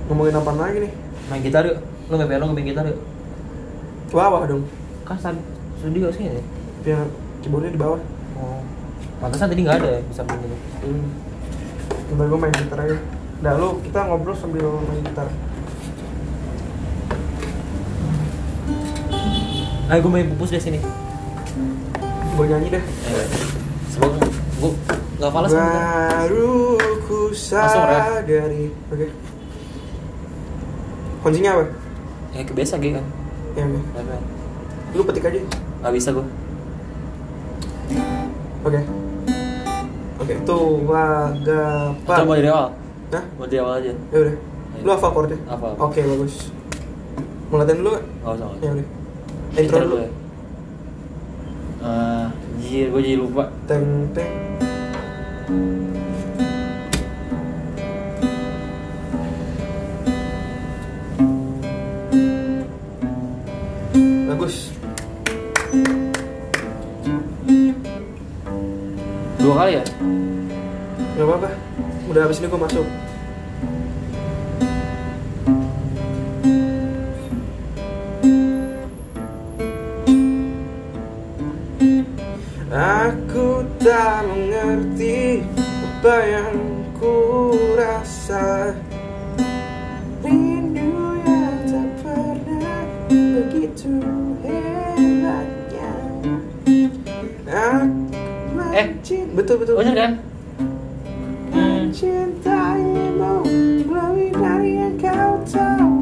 Ngomongin 0.06 0.36
apa 0.36 0.52
lagi 0.52 0.78
nih? 0.84 0.92
main 1.30 1.40
gitar 1.40 1.64
yuk 1.64 1.78
lu 2.10 2.18
nggak 2.18 2.36
lo 2.36 2.50
main 2.50 2.66
gitar 2.66 2.84
yuk 2.84 2.98
bawah 4.14 4.42
dong. 4.44 4.64
kan 5.02 5.16
sad- 5.16 5.44
studio 5.74 6.08
sih 6.08 6.24
ya 6.24 6.38
Biar 6.82 7.02
keyboardnya 7.40 7.70
di 7.70 7.80
bawah. 7.80 7.98
oh 8.34 8.60
pantesan 9.18 9.48
tadi 9.48 9.62
nggak 9.62 9.78
ada 9.78 9.88
ya 9.92 10.00
bisa 10.04 10.22
main 10.22 10.38
gitu 10.38 10.56
Hmm. 10.82 11.06
Bentar 12.08 12.26
gue 12.26 12.38
main 12.38 12.52
gitar 12.52 12.78
aja. 12.80 12.96
Dah 13.38 13.52
lu 13.54 13.80
kita 13.80 13.98
ngobrol 14.04 14.34
sambil 14.34 14.66
main 14.82 15.00
gitar. 15.00 15.26
ayo 19.84 19.98
gue 19.98 20.10
main 20.10 20.26
pupus 20.26 20.50
deh 20.50 20.60
sini 20.60 20.80
Gue 22.32 22.44
nyanyi 22.46 22.68
deh. 22.70 22.84
sebelum 23.88 24.16
gue 24.56 24.70
nggak 25.18 25.30
falas. 25.30 25.50
Baru 25.52 26.74
ku 27.04 27.18
sadari. 27.30 28.72
Oke. 28.88 29.06
Kuncinya 31.20 31.50
apa? 31.54 31.64
ya 32.32 32.42
kebiasa 32.42 32.74
gitu 32.76 32.96
kan 32.96 33.04
Ya, 33.52 33.64
oke. 33.68 33.80
Apa? 33.94 34.14
Lu 34.92 35.02
petik 35.04 35.24
aja. 35.24 35.40
nggak 35.82 35.92
bisa 35.92 36.08
gue 36.12 36.26
Oke. 38.62 38.80
Oke, 40.22 40.32
tuh 40.46 40.86
wagapan. 40.86 41.98
Coba 42.06 42.22
mau 42.22 42.36
dari 42.38 42.46
awal 42.46 42.70
Hah? 43.10 43.24
mau 43.34 43.44
dari 43.44 43.58
awal 43.58 43.74
aja 43.82 43.90
Ya 43.90 44.18
udah. 44.22 44.34
Lu 44.80 44.88
hafal 44.88 45.10
chordnya? 45.10 45.38
Hafal. 45.50 45.74
Oke, 45.76 46.00
bagus. 46.06 46.54
Mau 47.50 47.58
latihan 47.58 47.78
dulu 47.82 47.88
nggak? 47.92 48.04
nggak 48.22 48.32
usah 48.38 48.46
Ya 48.62 48.70
udah. 48.72 48.86
Intro 49.58 49.78
dulu. 49.82 49.96
ya 49.98 50.10
Ah, 51.82 52.30
jir 52.62 52.94
gue 52.94 53.02
jadi 53.02 53.18
lupa 53.18 53.50
Teng 53.66 54.06
teng. 54.14 54.30
Dua 69.52 69.68
kali 69.68 69.76
ya 69.76 69.84
Gak 71.12 71.28
apa-apa. 71.28 71.50
Udah 72.08 72.24
habis 72.24 72.40
ini 72.40 72.48
gua 72.48 72.64
masuk. 72.64 72.88
Aku 82.72 83.60
tak 83.76 84.24
mengerti 84.24 85.44
apa 85.60 86.16
yang 86.24 86.56
ku 86.96 87.52
rasa 87.76 88.72
Mencint- 99.12 99.36
Betul 99.36 99.56
betul 99.60 99.74
bener 99.76 99.92
kan? 99.92 100.12
Hmm. 101.52 101.92
Mencintaimu 101.92 103.34
lebih 103.84 104.32
dari 104.32 104.70
yang 104.80 104.96
kau 104.96 105.36
tahu. 105.44 105.92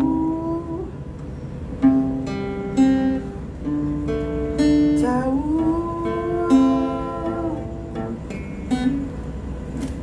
Tahu. 4.95 5.39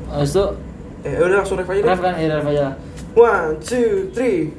Habis 0.09 0.31
itu 0.31 0.45
Eh 1.07 1.15
udah 1.15 1.39
langsung 1.39 1.55
ref 1.55 1.71
aja 1.71 1.79
deh. 1.79 1.87
Ref 1.87 2.01
kan? 2.03 2.13
Ya 2.19 2.27
ref 2.35 2.43
aja. 2.45 2.67
One, 3.15 3.55
two, 3.63 4.11
three. 4.11 4.51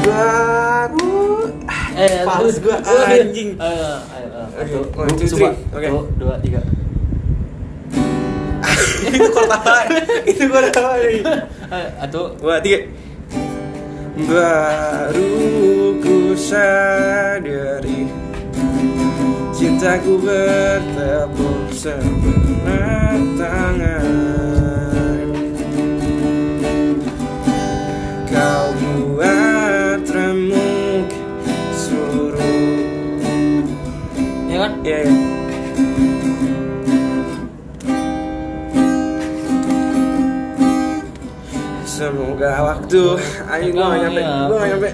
Baru 0.00 1.50
eh 2.00 2.24
gua 2.24 2.76
Aduh. 2.80 3.12
anjing. 3.12 3.50
Ayo 3.60 3.88
ayo 4.16 4.28
ayo 4.56 4.78
one, 4.96 5.12
two, 5.20 5.28
three. 5.28 5.52
Oke. 5.76 5.88
Dua 6.16 6.34
tiga. 6.40 6.60
Itu 9.10 9.26
kok 9.32 9.46
tawa 9.48 9.80
Itu 10.28 10.44
udah 10.48 10.70
tawa 10.70 10.92
nih 11.00 11.24
Ayo, 11.72 11.86
satu. 12.04 12.22
Dua, 12.36 12.60
tiga. 12.60 12.78
Baru 14.20 15.32
ku 16.04 16.36
sadari 16.36 18.04
Cintaku 19.56 20.20
bertepuk 20.20 21.68
sebelah 21.72 23.16
tangan 23.40 24.59
Iya, 34.84 34.96
iya 35.04 35.12
Semoga 41.84 42.50
waktu 42.64 43.02
Ayo 43.50 43.68
gue 43.74 43.82
gak 43.82 44.00
nyampe 44.00 44.20
Iya. 44.20 44.34
Gue 44.46 44.56
gak 44.56 44.70
nyampe. 44.72 44.88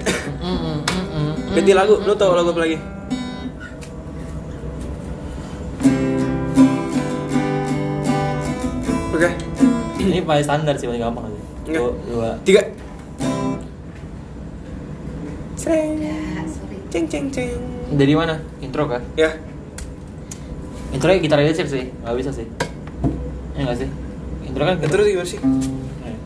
Ganti 1.57 1.73
lagu, 1.73 1.95
lu 2.05 2.13
tau 2.13 2.37
lagu 2.37 2.53
apa 2.53 2.61
lagi? 2.61 2.77
Oke, 9.09 9.29
ini 9.99 10.21
paling 10.21 10.45
standar 10.45 10.75
sih 10.77 10.85
paling 10.85 11.01
gampang 11.01 11.25
aja 11.27 11.41
Enggak. 11.67 11.93
Dua 12.05 12.29
tiga 12.45 12.63
Ceng, 15.57 15.99
sorry. 16.47 16.79
ceng, 16.93 17.05
ceng, 17.09 17.27
ceng 17.33 17.59
dari 17.91 18.13
mana 18.13 18.37
intro 18.61 18.85
kan 18.87 19.01
Ya, 19.17 19.33
intro 20.97 21.13
nya 21.13 21.21
gitar 21.21 21.39
aja 21.45 21.53
sih. 21.53 21.93
Nggak 22.01 22.17
bisa 22.17 22.31
sih. 22.33 22.49
Ya 23.53 23.69
nggak 23.69 23.79
sih? 23.85 23.89
Intro 24.49 24.63
kan 24.65 24.81
itu 24.81 24.97
gimana 24.97 25.29
sih? 25.29 25.41
Eh. 26.09 26.17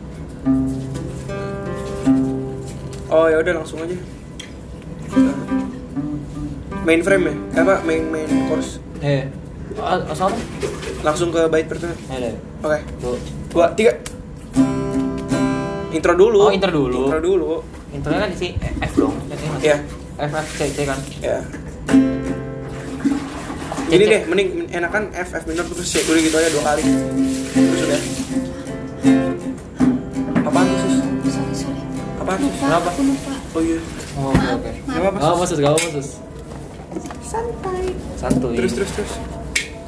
Oh 3.11 3.27
ya 3.27 3.43
udah 3.43 3.53
langsung 3.59 3.83
aja. 3.83 3.99
Main 6.87 7.03
frame 7.03 7.23
ya? 7.27 7.33
Eh, 7.35 7.61
Apa? 7.67 7.83
Main, 7.83 8.07
main 8.07 8.25
chorus 8.47 8.79
eh 9.01 9.27
ah, 9.81 9.97
asal 10.13 10.29
apa 10.29 10.39
Langsung 11.01 11.33
ke 11.33 11.41
bait 11.51 11.67
pertama. 11.67 11.93
Ya 12.07 12.31
deh 12.31 12.33
Oke, 12.61 12.79
Tuh. 13.01 13.17
dua, 13.49 13.73
tiga. 13.73 13.97
Intro 15.91 16.13
dulu. 16.13 16.47
Oh, 16.47 16.51
intro 16.53 16.69
dulu. 16.69 17.09
Intro 17.09 17.19
dulu. 17.19 17.51
Intronya 17.91 18.19
kan 18.23 18.29
isi 18.31 18.53
F 18.61 18.93
dong. 18.95 19.17
Iya. 19.59 19.81
F 20.15 20.31
F 20.31 20.47
C 20.55 20.69
C 20.69 20.85
kan? 20.85 20.99
Ya 21.19 21.41
Cek, 21.41 22.20
Ini 23.91 24.03
cek. 24.07 24.11
deh, 24.15 24.21
mending 24.23 24.49
enakan 24.71 25.03
F, 25.11 25.29
F 25.35 25.43
minor 25.43 25.67
terus 25.67 25.83
C 25.91 25.99
Udah 26.07 26.21
gitu 26.23 26.35
aja 26.39 26.47
dua 26.47 26.63
kali 26.63 26.83
Terus 27.51 27.81
udah 27.83 28.01
Apaan 30.47 30.65
tuh 30.65 30.77
sus? 30.79 30.95
Apaan 32.15 32.37
sus? 32.39 32.55
Kenapa? 32.55 32.87
aku 32.87 33.01
lupa. 33.03 33.33
Oh 33.51 33.59
iya 33.59 33.79
oh, 34.15 34.31
oke 34.31 34.47
oke 34.55 34.71
Gak 34.87 34.95
apa-apa 34.95 35.17
Gak 35.19 35.31
apa 35.35 35.43
sus 35.43 35.59
gak 35.59 35.73
apa 35.75 35.87
sus 35.91 36.09
Santai. 37.21 37.83
Santuy 38.15 38.55
Terus, 38.55 38.71
terus, 38.79 38.91
terus 38.95 39.11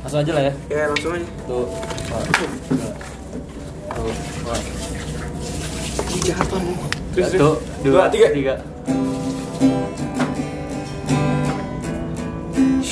Langsung 0.04 0.20
aja 0.20 0.32
lah 0.36 0.44
ya 0.48 0.54
Ya 0.68 0.84
langsung 0.92 1.12
aja 1.16 1.28
Tuh 1.48 1.66
Ih, 6.14 6.22
jahat 6.28 6.46
Satu, 6.50 6.58
terus. 7.16 7.32
dua, 7.86 8.10
tiga. 8.10 8.28
tiga. 8.34 8.54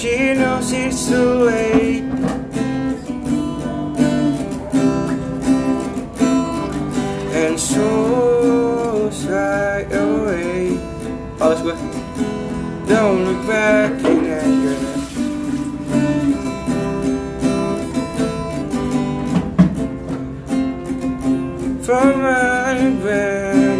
She 0.02 0.34
knows 0.34 0.74
it's 0.74 1.10
too 1.10 1.46
late. 1.46 2.02
And 7.38 7.60
so 7.60 9.12
shy 9.12 9.82
away. 9.94 10.80
Oh, 11.38 11.54
Pause 11.54 11.62
gue. 11.62 11.76
Don't 12.90 13.26
look 13.26 13.46
back 13.46 13.92
in 14.04 14.26
anger. 14.26 14.80
From 21.86 22.22
my 22.26 22.90
bed. 23.06 23.80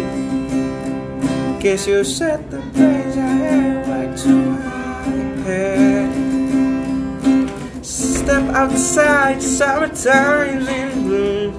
Guess 1.60 1.88
you 1.88 2.04
set 2.04 2.41
outside, 8.52 9.40
summertime 9.42 10.64
in 10.68 10.90
bloom. 11.06 11.50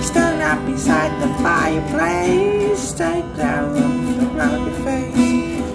Stand 0.00 0.40
up 0.40 0.60
beside 0.64 1.12
the 1.20 1.28
fireplace, 1.42 2.92
take 2.92 3.26
down 3.36 3.74
from 3.74 4.40
out 4.40 4.60
your 4.62 4.78
face. 4.82 5.18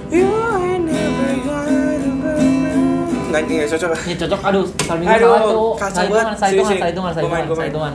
You 0.09 0.27
ain't 0.57 0.85
never 0.87 1.31
gonna 1.43 2.11
burn. 2.23 3.29
Nggak, 3.29 3.41
ini 3.43 3.53
nggak 3.57 3.69
cocok. 3.69 3.89
Ini 4.01 4.15
cocok, 4.17 4.39
aduh, 4.41 4.65
saling 4.81 5.07
Aduh, 5.07 5.27
kacau 5.75 5.75
Salah 5.77 5.91
hitungan, 6.01 6.11
banget. 6.23 6.35
salah 6.35 6.51
hitungan, 6.51 6.71
salah 6.71 6.89
hitungan, 6.89 7.11
salah 7.11 7.29
main, 7.29 7.43
hitungan, 7.43 7.45
salah 7.45 7.59
main. 7.59 7.69
hitungan. 7.69 7.93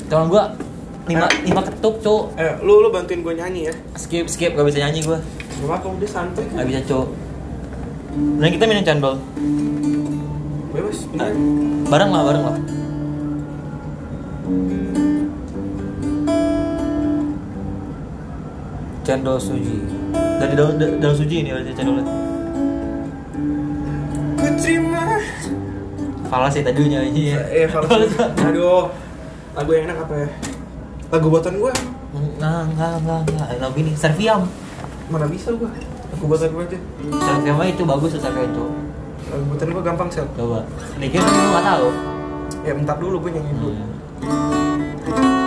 Hitungan 0.00 0.26
gua 0.26 0.44
lima, 1.10 1.26
Eh. 1.26 1.32
lima 1.42 1.62
ketuk, 1.64 1.94
cuk. 2.00 2.22
Eh, 2.36 2.52
lu 2.60 2.74
lu 2.78 2.88
bantuin 2.88 3.20
gue 3.20 3.34
nyanyi 3.34 3.60
ya. 3.66 3.74
Skip, 3.96 4.26
skip, 4.26 4.54
gak 4.54 4.62
bisa 4.64 4.78
nyanyi 4.80 5.00
gua. 5.02 5.18
Gak 5.18 5.68
apa 5.68 5.86
udah 5.88 6.08
santuy 6.08 6.44
Gak 6.44 6.54
kan. 6.54 6.64
bisa, 6.64 6.80
cuk. 6.86 7.06
Nah, 8.10 8.48
kita 8.48 8.64
minum 8.64 8.82
cendol. 8.82 9.14
Bebas, 10.80 11.04
beneran. 11.12 11.36
Bareng 11.92 12.08
lah, 12.08 12.22
bareng 12.24 12.44
lah. 12.48 12.56
Cendol 19.04 19.36
suji. 19.40 19.84
Dari 20.12 20.54
daun 20.56 20.76
da- 20.76 20.96
daun 21.00 21.14
suji 21.16 21.44
ini 21.44 21.50
berarti 21.52 21.72
cendolnya. 21.72 22.04
Ku 24.36 24.46
terima. 24.56 25.04
Falas 26.28 26.52
sih 26.54 26.62
tadi 26.62 26.80
nyanyi 26.86 27.34
ya. 27.34 27.40
Eh, 27.50 27.66
kalau 27.66 27.88
aduh, 27.90 28.86
lagu 29.52 29.70
yang 29.74 29.84
enak 29.90 30.06
apa 30.06 30.14
ya? 30.16 30.28
Lagu 31.10 31.26
buatan 31.26 31.58
gue, 31.58 31.72
Nah, 32.38 32.64
enggak, 32.64 33.02
enggak, 33.02 33.20
enggak. 33.26 33.46
Lagu 33.58 33.76
ini 33.76 33.92
Serviam. 33.92 34.46
mana 35.10 35.26
bisa 35.26 35.50
gue? 35.50 35.66
Lagu 36.08 36.24
buatan 36.24 36.48
gue 36.48 36.64
aja. 36.70 36.78
Serviam 37.20 37.56
aja 37.58 37.70
itu 37.70 37.82
bagus 37.84 38.14
tuh 38.14 38.22
Serviam 38.22 38.46
itu. 38.46 38.64
Lagu 39.30 39.44
buatan 39.46 39.68
gue 39.70 39.84
gampang 39.86 40.10
sel. 40.10 40.26
Coba. 40.34 40.66
Dikit 40.98 41.22
kan 41.22 41.30
lu 41.30 41.48
nggak 41.54 41.66
tahu. 41.66 41.88
Ya 42.66 42.72
bentar 42.74 42.96
dulu 42.98 43.16
gue 43.22 43.30
nyanyi 43.38 43.52
dulu. 43.56 43.72
Kok 45.06 45.39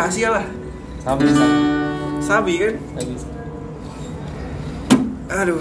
rahasia 0.00 0.28
lah. 0.32 0.44
Sama 1.04 1.20
bisa. 1.20 1.44
Sabi 2.24 2.56
kan? 2.56 2.74
Nggak 2.96 3.04
bisa. 3.12 3.28
Aduh. 5.28 5.60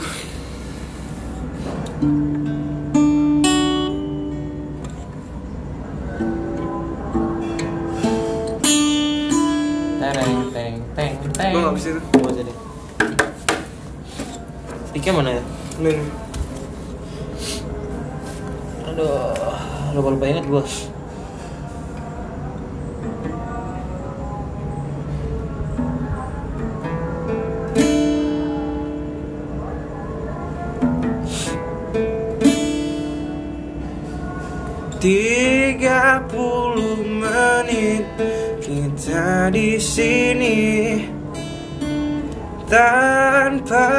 Tereng 9.99 10.36
teng 10.56 10.75
teng 10.95 11.13
teng. 11.36 11.52
Gua 11.52 11.62
nggak 11.67 11.75
bisa 11.75 11.88
itu. 11.91 12.02
Gua 12.15 12.32
jadi. 12.32 12.54
Sticknya 14.88 15.12
mana 15.19 15.30
ya? 15.36 15.43
Nih. 15.84 15.99
Aduh, 18.88 19.36
lupa 19.99 20.10
lupa 20.15 20.25
inget 20.32 20.47
di 39.49 39.81
sini 39.81 41.01
tanpa 42.69 43.89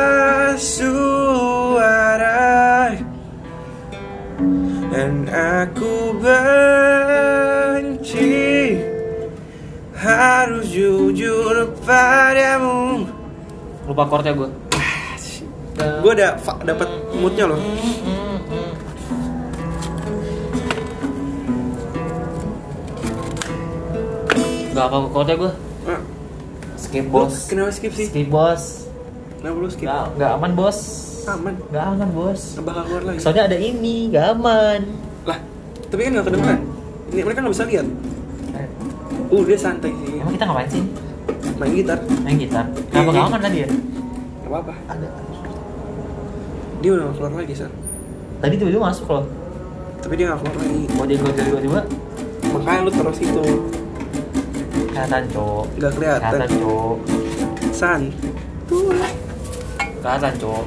suara 0.55 2.15
dan 4.95 5.27
aku 5.27 6.15
benci 6.23 7.99
harus 9.99 10.71
jujur 10.71 11.75
padamu. 11.83 13.11
Lupa 13.91 14.07
chordnya 14.07 14.39
gua. 14.39 14.55
Gue 16.01 16.13
udah 16.15 16.39
dapat 16.63 16.89
moodnya 17.19 17.51
loh. 17.51 17.59
Gak 24.81 24.89
apa 24.89 24.97
chordnya 25.13 25.35
gua. 25.37 25.53
Ah, 25.85 26.01
Skip 26.75 27.05
Lu 27.05 27.13
bos. 27.13 27.35
kenapa 27.45 27.69
skip 27.69 27.93
sih? 27.93 28.07
Skip 28.09 28.29
bos. 28.29 28.89
Kenapa 29.37 29.57
lu 29.59 29.69
skip? 29.69 29.85
Gak, 29.85 30.17
gak 30.17 30.31
aman 30.35 30.53
bos. 30.55 30.79
aman 31.23 31.53
Gak 31.69 31.85
aman 31.87 32.09
bos. 32.11 32.41
nggak 32.51 32.65
bakal 32.65 32.83
keluar 32.87 33.03
lagi 33.05 33.19
Soalnya 33.21 33.45
ada 33.45 33.59
ini, 33.61 34.09
gak 34.09 34.27
aman. 34.33 34.81
lah 35.23 35.37
tapi 35.85 36.01
kan 36.01 36.11
nggak 36.13 36.27
kedengeran 36.27 36.61
ini 37.09 37.21
mereka 37.21 37.39
nggak 37.41 37.53
bisa 37.53 37.65
lihat 37.67 37.87
uh 39.29 39.43
dia 39.45 39.59
santai 39.59 39.93
sih 39.93 40.17
Emang 40.17 40.33
kita 40.33 40.45
ngapain 40.45 40.71
sih? 40.71 40.83
main 41.55 41.73
gitar 41.73 41.99
Main 42.23 42.37
gitar. 42.37 42.65
Kenapa 42.89 43.05
Iya. 43.07 43.15
gak 43.15 43.29
aman 43.29 43.41
tadi 43.43 43.57
ya? 43.59 43.69
nggak 43.69 44.49
apa 44.49 44.59
apa 44.65 44.75
Ada. 44.89 45.09
dia 46.81 46.91
udah 46.91 47.07
keluar 47.13 47.33
lagi 47.37 47.53
san 47.53 47.71
Tadi 48.41 48.55
tiba-tiba 48.57 48.83
masuk 48.83 49.07
loh. 49.07 49.25
tapi 50.01 50.13
dia 50.17 50.25
nggak 50.27 50.39
keluar 50.41 50.57
lagi 50.57 50.81
Mau 50.91 51.05
jadi 51.05 51.21
gojol 51.21 51.45
tiba-tiba 51.45 51.81
makanya 52.51 52.81
lu 52.81 52.91
terus 52.91 53.19
itu 53.21 53.45
kelihatan 55.01 55.25
cowok. 55.33 55.67
nggak 55.81 55.93
kelihatan 55.97 56.29
Kelihatan 56.37 56.51
cowok. 56.61 56.99
san 57.73 58.01
tuh 58.69 58.93
Kelihatan 60.01 60.35
cowok. 60.37 60.67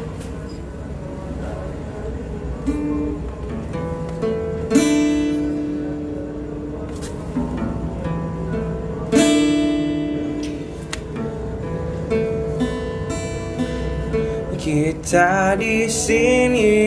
kita 14.63 15.59
di 15.59 15.85
sini 15.91 16.79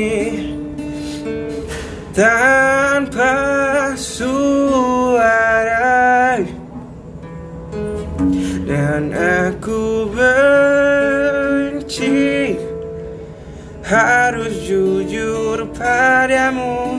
tanpa 2.17 3.37
suara 3.93 4.96
dan 8.97 9.13
aku 9.13 10.09
benci. 10.09 10.57
Harus 13.85 14.57
jujur 14.65 15.69
padamu 15.77 16.97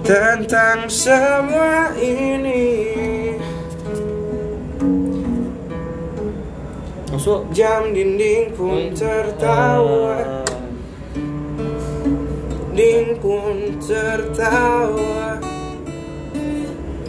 tentang 0.00 0.88
semua 0.88 1.92
ini. 2.00 2.96
Masuk. 7.12 7.52
jam 7.52 7.92
dinding 7.92 8.56
pun 8.56 8.96
tertawa. 8.96 10.40
Dinding 12.72 13.20
pun 13.20 13.76
tertawa. 13.84 15.36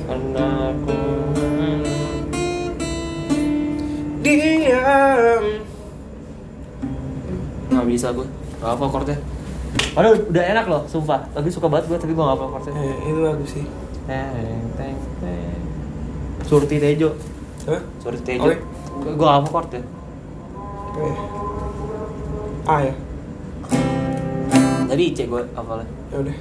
Karena 0.04 0.76
diam 4.38 5.44
nggak 7.70 7.86
bisa 7.86 8.12
gue. 8.12 8.28
Gak 8.60 8.76
apa 8.76 8.86
chordnya. 8.92 9.18
Padahal 9.96 10.20
udah 10.20 10.44
enak 10.44 10.66
loh, 10.68 10.82
sumpah. 10.90 11.32
Lagi 11.32 11.50
suka 11.54 11.72
banget 11.72 11.86
gue, 11.88 11.98
tapi 12.02 12.12
gue 12.12 12.26
gak 12.26 12.36
apa 12.36 12.46
chordnya. 12.60 12.74
eh, 12.76 12.96
itu 13.08 13.20
bagus 13.24 13.50
sih 13.56 13.66
Teng, 14.10 14.66
teng, 14.76 14.98
teng. 15.22 15.60
Surti 16.44 16.76
Tejo. 16.82 17.14
Hah? 17.70 17.82
Surti 18.02 18.22
Tejo. 18.26 18.50
Oke. 18.50 18.58
Gue 19.16 19.26
gak 19.26 19.38
apa 19.40 19.48
chord 19.48 19.70
ya. 19.72 19.82
Apa 20.90 21.00
ya? 21.00 21.16
A 22.68 22.76
ya? 22.84 22.94
Tadi 24.90 25.04
C 25.14 25.20
gue 25.30 25.42
hafalnya. 25.54 25.88
Ya 26.10 26.18
udah. 26.26 26.36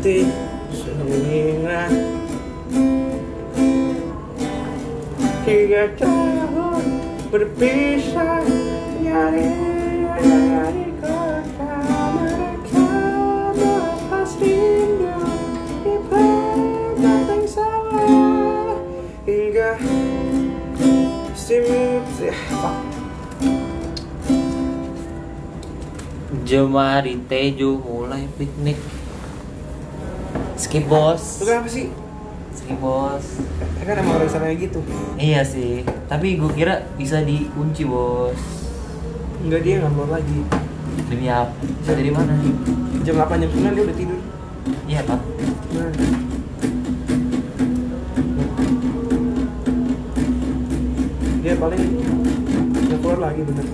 Surti 0.00 0.24
Selina 0.72 1.84
Tiga 5.44 5.92
tahun 6.00 6.84
berpisah 7.28 8.40
Nyari 9.04 9.44
Nyari 10.24 10.88
kota 11.04 11.74
mereka 12.16 12.88
Melepas 13.52 14.30
rindu 14.40 15.20
Di 15.84 15.94
belakang 16.08 17.44
sawah 17.44 18.80
Hingga 19.28 19.76
Simut. 21.36 22.08
Jemari 26.48 27.20
Tejo 27.28 27.76
mulai 27.84 28.24
piknik. 28.40 28.99
Skip 30.60 30.92
bos. 30.92 31.40
Lu 31.40 31.48
kenapa 31.48 31.72
sih? 31.72 31.88
Skip 32.52 32.76
bos. 32.84 33.24
Ya 33.80 33.82
kan 33.88 33.96
emang 34.04 34.20
kayak 34.20 34.60
gitu 34.60 34.84
Iya 35.16 35.40
sih, 35.40 35.88
tapi 36.04 36.36
gue 36.36 36.52
kira 36.52 36.84
bisa 37.00 37.24
dikunci 37.24 37.88
bos. 37.88 38.36
Enggak 39.40 39.64
dia 39.64 39.80
nggak 39.80 39.92
keluar 39.96 40.20
lagi 40.20 40.44
Demi 41.08 41.32
apa? 41.32 41.56
Bisa 41.80 41.96
dari 41.96 42.12
mana? 42.12 42.36
Jam 43.08 43.16
8 43.16 43.40
jam 43.40 43.50
9 43.56 43.72
dia 43.72 43.84
udah 43.88 43.96
tidur 43.96 44.20
Iya 44.84 45.00
pak. 45.08 45.20
Nah. 45.72 45.92
Dia 51.40 51.54
paling 51.56 51.82
nggak 52.84 52.98
keluar 53.00 53.18
lagi 53.24 53.40
bener 53.48 53.66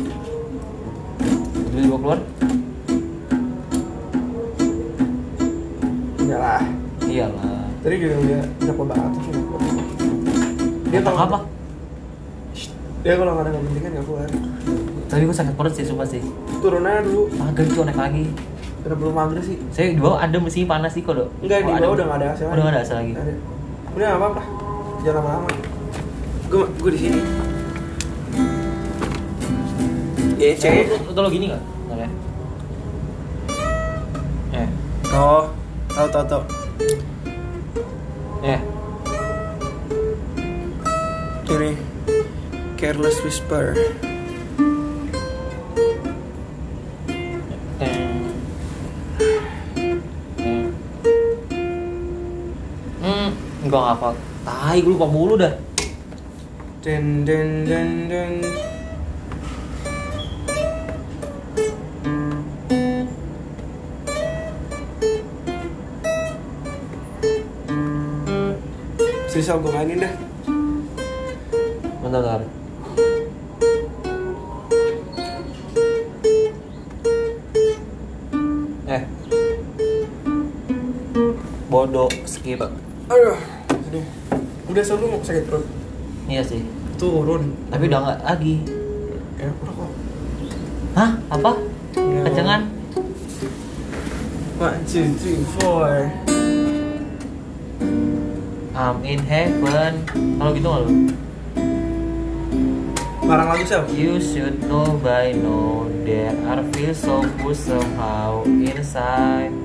Tiba-tiba 1.67 1.99
keluar? 1.99 2.21
Iyalah. 7.17 7.65
Tadi 7.81 7.95
juga 7.97 8.15
udah 8.19 8.41
udah 8.61 8.73
keluar 8.75 8.89
banget 8.93 9.11
keluar 9.17 9.61
Dia 10.87 11.01
kalau 11.01 11.19
apa? 11.19 11.39
Dia 13.01 13.15
kalau 13.15 13.31
nggak 13.33 13.45
ada 13.47 13.51
kepentingan 13.55 13.91
nggak 13.91 14.05
keluar 14.05 14.29
Tapi 15.07 15.23
gue 15.23 15.33
sakit 15.33 15.55
perut 15.55 15.73
sih 15.73 15.85
sumpah 15.87 16.05
sih. 16.05 16.21
Turun 16.61 16.85
aja 16.85 17.01
dulu 17.01 17.31
Mager 17.33 17.65
cuy 17.65 17.85
naik 17.85 17.97
lagi. 17.97 18.25
Kenapa 18.83 18.99
belum 19.01 19.15
maghrib 19.17 19.43
sih? 19.43 19.57
Saya 19.73 19.91
di 19.91 19.99
bawah 19.99 20.21
ada 20.21 20.37
mesin 20.37 20.63
panas 20.63 20.93
sih 20.93 21.01
kok 21.01 21.17
dok. 21.17 21.29
Enggak, 21.41 21.59
di 21.59 21.67
Oh, 21.67 21.79
bawah 21.81 21.95
udah 21.97 22.05
nggak 22.07 22.19
ada 22.21 22.27
AC 22.29 22.41
Udah 22.45 22.61
nggak 22.61 22.71
ada 22.71 22.81
AC 22.83 22.91
lagi. 22.93 23.13
Udah 23.97 24.07
nggak 24.07 24.21
apa-apa 24.21 24.43
Jangan 25.01 25.17
lama-lama 25.17 25.49
Gue 26.47 26.63
gue 26.77 26.91
di 26.93 27.01
sini 27.01 27.19
Ya, 30.37 30.47
Eh, 30.47 30.55
cek 30.55 30.71
lu, 30.85 30.97
lu, 31.09 31.17
lu 31.17 31.29
gini 31.33 31.45
nggak? 31.49 31.63
Nggak 31.89 31.99
ya? 31.99 32.09
Eh, 34.55 34.69
Oh, 35.11 35.49
tahu 35.89 36.07
tahu 36.13 36.25
tahu. 36.29 36.43
Eh. 38.45 38.61
Ini 41.47 41.71
Careless 42.77 43.19
Whisper. 43.25 43.73
Teng. 47.81 48.13
Teng. 50.37 50.63
Hmm, 53.01 53.29
enggak 53.65 53.85
apa. 53.97 54.09
Tai, 54.45 54.77
gue 54.79 54.93
lupa 54.93 55.09
mulu 55.09 55.41
dah. 55.41 55.55
Den 56.85 57.27
den 57.27 57.67
den 57.67 57.91
den. 58.07 58.33
Serius 69.47 69.63
gue 69.63 69.71
mainin 69.79 70.03
dah. 70.03 70.15
Bentar, 72.03 72.19
bentar. 72.19 72.43
Eh. 78.91 79.03
Bodoh, 81.71 82.11
skip. 82.27 82.59
Aduh, 82.59 83.39
aduh. 83.71 84.07
Udah 84.67 84.83
selalu 84.83 85.15
mau 85.15 85.23
sakit 85.23 85.47
perut. 85.47 85.63
Iya 86.27 86.43
sih. 86.43 86.67
Turun. 86.99 87.55
Tapi 87.71 87.87
udah 87.87 88.01
nggak 88.03 88.21
lagi. 88.27 88.67
Ya, 89.39 89.47
udah 89.63 89.75
kok. 89.79 89.91
Hah? 90.99 91.11
Apa? 91.31 91.53
Udah 91.95 92.23
Kencengan. 92.27 92.63
One, 94.59 94.83
two, 94.91 95.15
three, 95.15 95.47
four. 95.63 96.26
I'm 98.77 99.01
in 99.09 99.25
heaven. 99.25 100.05
Kalau 100.37 100.53
gitu 100.53 100.69
nggak 100.69 100.83
lu? 100.85 100.93
Barang 103.25 103.49
lagu 103.49 103.65
siapa? 103.65 103.89
You 103.97 104.21
should 104.21 104.61
know 104.69 105.01
by 105.01 105.33
now 105.33 105.89
there 106.05 106.37
are 106.45 106.61
feels 106.77 107.01
so 107.01 107.25
good 107.41 107.57
somehow 107.57 108.45
inside. 108.45 109.57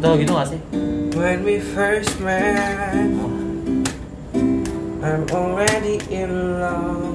Tahu 0.00 0.14
gitu 0.24 0.32
gak 0.32 0.48
sih? 0.56 0.60
When 1.12 1.44
we 1.44 1.60
first 1.60 2.16
met, 2.24 3.12
I'm 5.04 5.28
already 5.28 6.00
in 6.08 6.32
love 6.64 7.07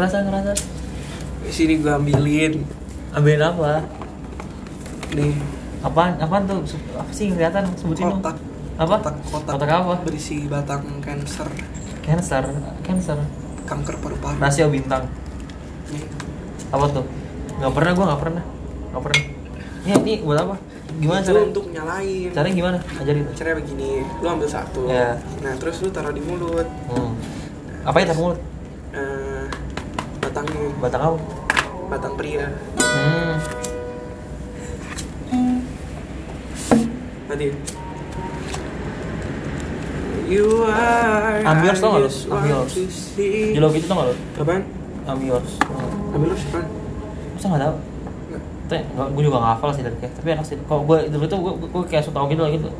Kerasa 0.00 0.24
kerasa. 0.24 0.56
sini 1.52 1.76
gua 1.84 2.00
ambilin 2.00 2.64
Ambilin 3.12 3.44
apa? 3.44 3.84
nih 5.12 5.36
Apaan? 5.84 6.16
Apaan 6.16 6.48
tuh? 6.48 6.64
Apa 6.96 7.12
sih 7.12 7.28
kelihatan? 7.28 7.68
Sebutin 7.76 8.08
dong. 8.08 8.24
kotak. 8.24 8.40
Apa? 8.80 8.96
Kotak, 8.96 9.14
kotak. 9.28 9.52
Kotak 9.60 9.68
apa? 9.68 9.94
Berisi 10.00 10.48
batang 10.48 11.04
cancer, 11.04 11.44
Cancer. 12.00 12.48
Cancer. 12.80 13.20
kanker 13.68 14.00
paru-paru. 14.00 14.40
Rasio 14.40 14.72
bintang. 14.72 15.04
Nih. 15.92 16.08
Apa 16.72 16.84
tuh? 16.88 17.04
Gak 17.60 17.72
pernah 17.76 17.92
gua 17.92 18.04
nggak 18.08 18.20
pernah. 18.24 18.42
Nggak 18.96 19.02
pernah. 19.04 19.22
Ini 19.84 19.92
ini 20.00 20.12
buat 20.24 20.38
apa? 20.40 20.56
Gimana 20.96 21.20
caranya? 21.20 21.44
untuk 21.44 21.64
nyalain. 21.76 22.28
Caranya 22.32 22.54
gimana? 22.56 22.78
Ajarin. 22.96 23.24
Caranya 23.36 23.56
begini, 23.60 23.90
lu 24.24 24.26
ambil 24.32 24.48
satu. 24.48 24.88
Iya. 24.88 25.20
Nah, 25.44 25.52
terus 25.60 25.76
lu 25.84 25.92
taruh 25.92 26.16
di 26.16 26.24
mulut. 26.24 26.68
Hmm. 26.88 27.12
Apa 27.84 28.00
ya 28.00 28.16
mulut? 28.16 28.49
Batang 30.80 31.02
apa? 31.04 31.18
batang 31.90 32.14
pria. 32.14 32.46
Hmm. 32.80 33.34
Tadi. 37.26 37.46
You 40.30 40.62
are 40.62 41.42
Ambios 41.42 41.82
tau 41.82 41.98
nggak 41.98 42.02
lu? 42.06 42.06
I 42.06 42.14
just 42.14 42.30
want 42.30 42.46
Ambios. 42.46 42.70
to 42.78 42.82
see. 42.86 43.50
Jelo 43.50 43.68
gitu 43.74 43.90
tau 43.90 43.98
gak 43.98 44.06
lo? 44.08 44.14
Apaan? 44.38 44.62
Amios. 45.10 45.48
Ambios 46.14 46.40
apaan? 46.46 46.66
Masa 47.34 47.46
gak 47.50 47.62
tau? 47.66 47.74
Gue 49.10 49.22
juga 49.26 49.42
gak 49.42 49.58
hafal 49.58 49.70
sih 49.74 49.82
dari 49.82 49.98
kayak 49.98 50.14
Tapi 50.14 50.28
enak 50.30 50.46
sih 50.46 50.54
Kalau 50.70 50.86
gue 50.86 51.10
dulu 51.10 51.26
tuh 51.26 51.38
gue, 51.42 51.52
gue 51.74 51.82
kayak 51.90 52.06
suka 52.06 52.22
tau 52.22 52.30
gitu 52.30 52.46
lah 52.46 52.54
gitu 52.54 52.70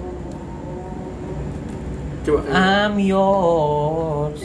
Coba. 2.22 2.38
I'm 2.54 2.94
yours 3.02 4.38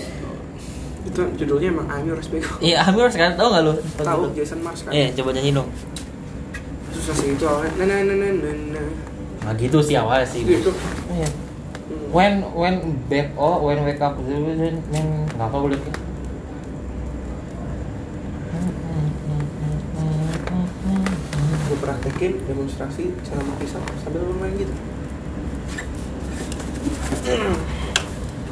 Itu 1.16 1.24
judulnya 1.40 1.72
emang 1.72 1.88
I'm 1.88 2.12
Yours 2.12 2.28
Bego. 2.28 2.60
Iya 2.68 2.84
I'm 2.84 3.00
yours 3.00 3.16
kan? 3.16 3.40
Tau 3.40 3.48
gak 3.48 3.64
lu? 3.64 3.74
Tahu 3.96 4.36
Jason 4.36 4.60
Mars 4.60 4.84
kan? 4.84 4.92
Iya 4.92 5.16
coba 5.16 5.32
nyanyi 5.32 5.56
dong 5.56 5.72
Susah 6.92 7.16
sih 7.16 7.40
itu 7.40 7.46
awalnya. 7.48 7.72
Nah, 7.80 7.86
nah, 7.88 7.98
nah, 8.04 8.16
nah, 8.20 8.32
nah, 8.36 8.84
nah. 9.48 9.54
Gitu 9.56 9.80
sih 9.80 9.96
awalnya 9.96 10.28
sih 10.28 10.44
Gitu. 10.44 10.76
Iya 11.16 11.32
Hmm. 11.86 12.10
When 12.10 12.34
when 12.58 12.76
back 13.06 13.38
oh 13.38 13.62
when 13.62 13.86
wake 13.86 14.02
up 14.02 14.18
then 14.26 14.82
then 14.90 15.06
nggak 15.38 15.54
gue 15.54 15.70
liatnya. 15.70 15.94
gue 21.66 21.78
praktekin 21.78 22.42
demonstrasi 22.50 23.14
cara 23.22 23.42
makan 23.46 23.58
pisang 23.62 23.86
sambil 24.02 24.26
lu 24.26 24.34
main 24.42 24.54
gitu 24.58 24.74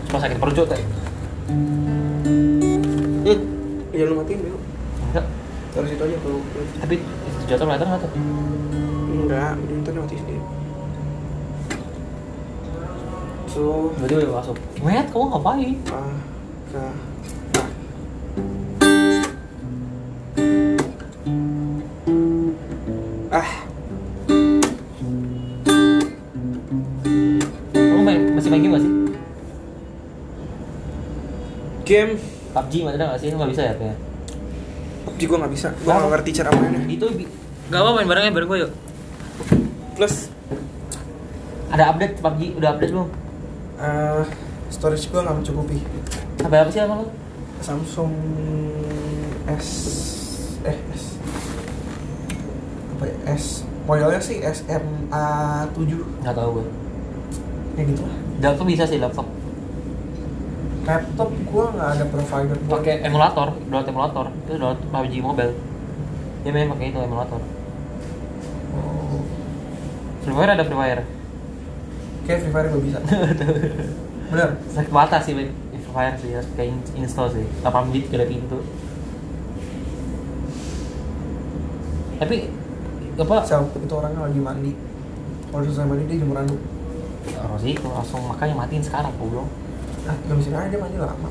Cuma 0.09 0.17
sakit 0.21 0.37
perut 0.37 0.69
teh. 0.69 0.81
Hmm. 2.33 3.93
ya 3.93 4.03
lu 4.05 4.15
matiin 4.17 4.39
bego 4.41 4.59
Enggak. 5.03 5.25
taruh 5.71 5.87
situ 5.87 6.03
aja 6.03 6.17
kalau 6.19 6.39
Tapi 6.81 6.95
jatuh 7.45 7.65
kelihatan 7.65 7.87
nggak 7.87 8.01
tuh? 8.01 8.11
enggak 9.13 9.51
di 9.59 9.73
internet 9.73 10.01
mati 10.01 10.15
sendiri 10.17 10.41
so 13.45 13.93
Berarti 13.93 14.13
udah 14.17 14.33
masuk. 14.33 14.57
Met, 14.81 15.05
kamu 15.13 15.25
ngapain? 15.29 15.75
ah 15.87 16.17
ka 16.73 16.85
ah 23.31 23.49
Kamu 27.73 28.01
main, 28.01 28.21
masih 28.33 28.49
main 28.49 28.61
game 28.61 28.73
gak 28.73 28.83
sih? 28.83 28.93
game 31.83 32.15
PUBG 32.53 32.73
masih 32.83 32.97
ada 32.97 33.05
gak 33.09 33.19
sih? 33.19 33.27
Nggak 33.29 33.49
bisa 33.49 33.61
ya 33.63 33.73
kayaknya. 33.73 33.97
PUBG 35.03 35.21
gue 35.23 35.37
nggak 35.37 35.53
bisa 35.53 35.67
gue 35.73 35.91
nggak 35.91 36.11
ngerti 36.11 36.29
cara 36.33 36.49
mainnya 36.53 36.81
Itu 36.87 37.05
nggak 37.63 37.79
apa 37.79 37.89
main 37.91 38.07
barengnya 38.07 38.31
bareng 38.31 38.49
gue 38.49 38.59
yuk. 38.61 38.71
plus 39.93 40.15
Ada 41.69 41.89
update 41.89 42.15
PUBG, 42.19 42.41
udah 42.55 42.69
update 42.71 42.91
belum? 42.91 43.09
eh 43.75 44.23
storage 44.69 45.05
gue 45.05 45.19
nggak 45.19 45.35
mencukupi 45.35 45.77
Sampai 46.37 46.57
apa 46.59 46.69
sih 46.69 46.79
sama 46.79 46.95
lu? 46.97 47.07
Samsung 47.59 48.13
S 49.49 49.67
eh 50.63 50.77
S 50.87 51.03
apa 52.93 53.03
ya 53.03 53.15
S 53.33 53.45
modelnya 53.83 54.19
sih 54.19 54.39
SMA 54.39 55.25
7 55.67 56.21
Nggak 56.21 56.33
tahu 56.33 56.49
gue. 56.53 56.65
ya 57.73 57.83
gitu 57.83 58.01
lah 58.01 58.15
Laptop 58.39 58.67
bisa 58.67 58.83
sih 58.83 58.99
laptop. 58.99 59.27
Laptop 60.83 61.29
gua 61.47 61.65
nggak 61.71 61.89
ada 61.95 62.05
provider 62.07 62.57
Pakai 62.67 62.95
emulator, 63.01 63.47
download 63.63 63.87
emulator. 63.87 64.25
Itu 64.43 64.51
download 64.55 64.79
PUBG 64.83 65.13
mobile. 65.19 65.53
Dia 66.43 66.51
main 66.51 66.67
pakai 66.67 66.91
itu 66.91 66.99
emulator. 66.99 67.39
Oh, 68.73 69.19
Free 70.21 70.35
Fire 70.35 70.51
ada 70.51 70.63
Free 70.63 70.75
Fire. 70.75 71.03
kayak 72.23 72.39
Free 72.39 72.53
Fire 72.55 72.67
bisa 72.79 72.99
bener 74.31 74.49
Sakit 74.71 74.91
mata 74.91 75.19
sih 75.19 75.35
main 75.35 75.51
Free 75.71 75.91
Fire 75.91 76.15
sih, 76.17 76.31
harus 76.31 76.47
kayak 76.53 76.71
in- 76.71 77.03
install 77.03 77.31
sih. 77.31 77.45
8 77.61 77.91
bit 77.91 78.07
ada 78.11 78.25
pintu. 78.25 78.59
Tapi 82.17 82.35
apa? 83.13 83.35
Siapa 83.43 83.77
itu 83.77 83.93
orangnya 83.93 84.25
lagi 84.25 84.39
mandi 84.39 84.71
kalau 85.47 85.63
selesai 85.63 85.85
mandi 85.85 86.09
dia 86.09 86.17
jemur 86.17 86.41
anduk 86.41 86.57
Oh 87.39 87.55
sih, 87.55 87.77
langsung 87.77 88.25
makanya 88.25 88.57
matiin 88.57 88.83
sekarang 88.83 89.13
goblok. 89.15 89.47
Ah 90.03 90.15
nggak 90.19 90.37
bisa 90.37 90.49
aja 90.51 90.67
dia 90.67 90.79
mandi 90.79 90.97
lama 90.97 91.29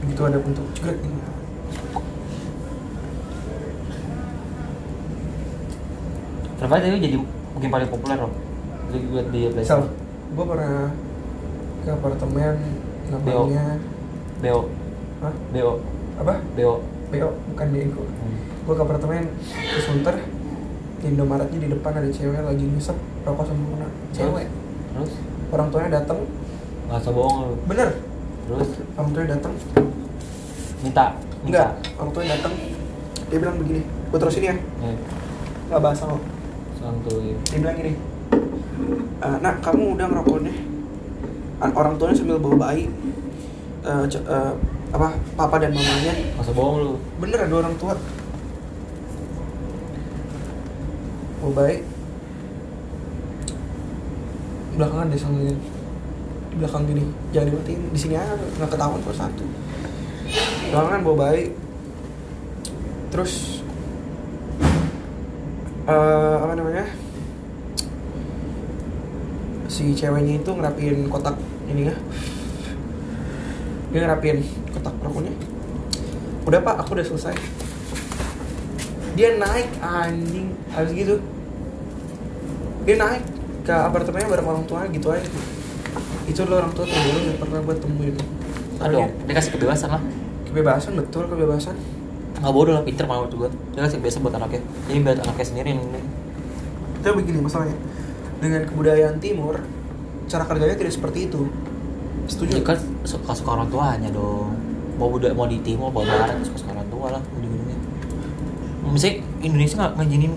begitu 0.00 0.20
ada 0.22 0.38
bentuk 0.38 0.66
cekrek 0.72 0.98
nih 0.98 1.12
Free 6.56 6.68
Fire 6.68 6.84
itu 6.84 6.98
jadi 6.98 7.16
mungkin 7.52 7.68
paling 7.68 7.88
populer 7.88 8.16
loh. 8.16 8.32
Jadi 8.88 9.04
gue 9.04 9.22
di 9.28 9.40
Play 9.52 9.60
Sel, 9.60 9.76
Store. 9.76 9.92
gua 10.32 10.44
pernah 10.46 10.88
ke 11.82 11.90
apartemen 11.90 12.54
namanya 13.06 13.76
BO, 14.40 14.60
Hah? 15.20 15.34
BO, 15.52 15.72
apa? 16.18 16.34
BO. 16.54 16.74
PO 17.06 17.28
bukan 17.46 17.66
Diego 17.70 18.02
Hmm. 18.02 18.34
gue 18.66 18.74
ke 18.74 18.82
apartemen 18.82 19.30
terus 19.38 19.86
muter 19.94 20.16
di 20.98 21.06
Indomaretnya 21.06 21.58
di 21.62 21.68
depan 21.70 21.92
ada 21.94 22.10
cewek 22.10 22.42
lagi 22.42 22.66
ngisep 22.66 22.98
rokok 23.22 23.46
sempurna 23.46 23.86
cewek 24.10 24.50
Terus? 24.90 25.12
orang 25.54 25.70
tuanya 25.70 26.02
datang 26.02 26.18
Gak 26.86 26.98
usah 27.00 27.12
bohong 27.12 27.36
lu. 27.42 27.54
bener. 27.66 27.88
Terus? 28.46 28.68
orang 28.94 29.10
tuanya 29.10 29.28
datang 29.32 29.54
Minta. 30.78 31.06
enggak 31.42 31.68
orang 31.94 32.10
tuanya 32.12 32.30
datang 32.36 32.54
dia 33.26 33.38
bilang 33.38 33.56
begini 33.56 33.80
gue 33.82 34.18
terusin 34.18 34.44
ya. 34.44 34.54
Eh, 34.54 34.96
nggak 35.66 35.80
bahas 35.80 35.98
sama 35.98 36.14
santuy. 36.72 37.34
dia 37.40 37.58
bilang 37.58 37.74
gini 37.76 37.92
"Eh, 39.18 39.36
nak 39.40 39.58
kamu 39.60 39.94
udah 39.94 40.06
ngerokoknya 40.06 40.54
An- 41.58 41.74
orang 41.74 41.96
tuanya 41.96 42.14
sambil 42.14 42.36
bawa 42.36 42.56
bayi. 42.62 42.86
Eh, 43.82 44.04
c- 44.06 44.22
eh, 44.22 44.52
apa 44.88 45.06
papa 45.34 45.56
dan 45.56 45.72
mamanya. 45.72 46.14
Usah 46.36 46.52
bohong 46.52 46.76
lu. 46.78 46.92
bener 47.16 47.40
ada 47.40 47.54
orang 47.56 47.74
tua. 47.76 47.98
Bawa 51.40 51.52
bayi. 51.56 51.82
Belakangan 54.72 55.08
deh 55.08 55.16
sama 55.16 55.38
di 56.56 56.64
belakang 56.64 56.88
gini 56.88 57.04
jangan 57.36 57.52
dimatiin 57.52 57.80
di 57.92 57.98
sini 58.00 58.14
aja 58.16 58.32
nggak 58.32 58.70
ketahuan 58.72 59.04
kalau 59.04 59.16
satu. 59.20 59.44
Belakangan 60.72 61.04
bawa 61.04 61.16
bayi. 61.20 61.52
Terus 63.12 63.60
eh 65.84 66.36
apa 66.40 66.56
namanya? 66.56 66.88
Si 69.68 69.92
ceweknya 69.92 70.40
itu 70.40 70.48
ngerapin 70.48 71.12
kotak 71.12 71.36
ini 71.68 71.92
ya. 71.92 71.94
Dia 73.92 74.08
ngerapin 74.08 74.40
kotak 74.72 74.96
perokoknya. 75.04 75.36
Udah 76.48 76.60
pak 76.64 76.80
aku 76.80 76.96
udah 76.96 77.04
selesai. 77.04 77.36
Dia 79.12 79.36
naik 79.36 79.68
anjing 79.84 80.56
habis 80.72 80.96
gitu. 80.96 81.20
Dia 82.88 82.96
naik 82.96 83.28
ke 83.68 83.76
apartemennya 83.76 84.32
bareng 84.32 84.48
orang 84.48 84.64
tuanya 84.64 84.88
gitu 84.88 85.12
aja 85.12 85.28
itu 86.26 86.38
adalah 86.42 86.66
orang 86.66 86.72
tua 86.74 86.84
terbodoh 86.86 87.22
yang 87.22 87.38
pernah 87.38 87.58
gue 87.62 87.74
temuin. 87.78 88.14
Aduh 88.14 88.26
Soalnya 88.76 89.06
dia 89.26 89.34
kasih 89.38 89.50
kebebasan 89.54 89.88
lah. 89.94 90.02
Kebebasan 90.50 90.92
betul 90.98 91.22
kebebasan. 91.30 91.74
Nggak 92.36 92.52
bodoh 92.52 92.72
lah 92.76 92.82
pinter 92.84 93.04
malah 93.08 93.24
menurut 93.24 93.34
gue 93.34 93.48
dia 93.74 93.80
kasih 93.86 93.96
kebebasan 94.02 94.20
buat 94.26 94.34
anaknya. 94.34 94.62
Jadi 94.90 94.98
biar 95.00 95.16
anaknya 95.22 95.46
sendiri 95.46 95.68
yang 95.72 95.82
ini. 95.86 96.00
Tapi 97.00 97.14
begini 97.22 97.38
masalahnya. 97.40 97.76
Dengan 98.36 98.62
kebudayaan 98.68 99.16
timur 99.22 99.54
cara 100.26 100.44
kerjanya 100.44 100.76
tidak 100.76 100.92
seperti 100.92 101.30
itu. 101.30 101.46
Setuju? 102.26 102.58
Ya 102.58 102.62
kan 102.66 102.78
suka 103.06 103.32
suka 103.32 103.50
orang 103.54 103.68
tuanya 103.70 104.10
dong. 104.10 104.50
Mau 104.98 105.12
udah 105.12 105.30
mau 105.32 105.46
di 105.46 105.62
timur 105.62 105.94
mau 105.94 106.02
barat 106.02 106.42
suka 106.42 106.58
suka 106.58 106.70
orang 106.74 106.88
tua 106.90 107.06
lah 107.14 107.22
ujung-ujungnya. 107.38 107.78
Misalnya 108.90 109.14
Indonesia 109.42 109.74
nggak 109.78 109.92
ngizinin 110.02 110.34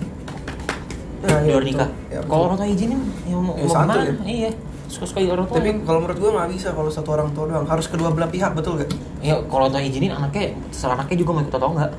Nah, 1.20 1.44
iya, 1.44 1.52
luar 1.52 1.64
nikah? 1.68 1.90
Ya, 2.08 2.20
kalau 2.24 2.44
orang 2.48 2.58
tua 2.64 2.68
izinin 2.72 3.00
ya 3.28 3.36
mau, 3.36 3.52
Ya, 3.60 3.68
mau 3.68 3.76
santuy 3.76 4.08
gimana 4.08 4.24
iya 4.24 4.52
suka 4.90 5.06
suka 5.06 5.22
orang 5.22 5.46
tua 5.46 5.62
tapi 5.62 5.70
kalau 5.86 6.00
menurut 6.02 6.18
gue 6.18 6.30
nggak 6.34 6.50
bisa 6.50 6.68
kalau 6.74 6.90
satu 6.90 7.10
orang 7.14 7.30
tua 7.38 7.46
doang. 7.46 7.66
Harus 7.70 7.86
kedua 7.86 8.10
belah 8.10 8.28
pihak 8.28 8.58
betul 8.58 8.82
gak 8.82 8.90
ya 9.22 9.38
kalau 9.46 9.70
tua 9.70 9.82
izinin 9.86 10.12
anaknya 10.12 10.58
terserah 10.74 10.98
anaknya 10.98 11.18
juga 11.22 11.32
mau 11.38 11.42
ikut 11.46 11.54
atau 11.54 11.70
enggak 11.78 11.92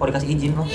kalau 0.00 0.06
dikasih 0.08 0.28
izin 0.34 0.52
loh 0.56 0.68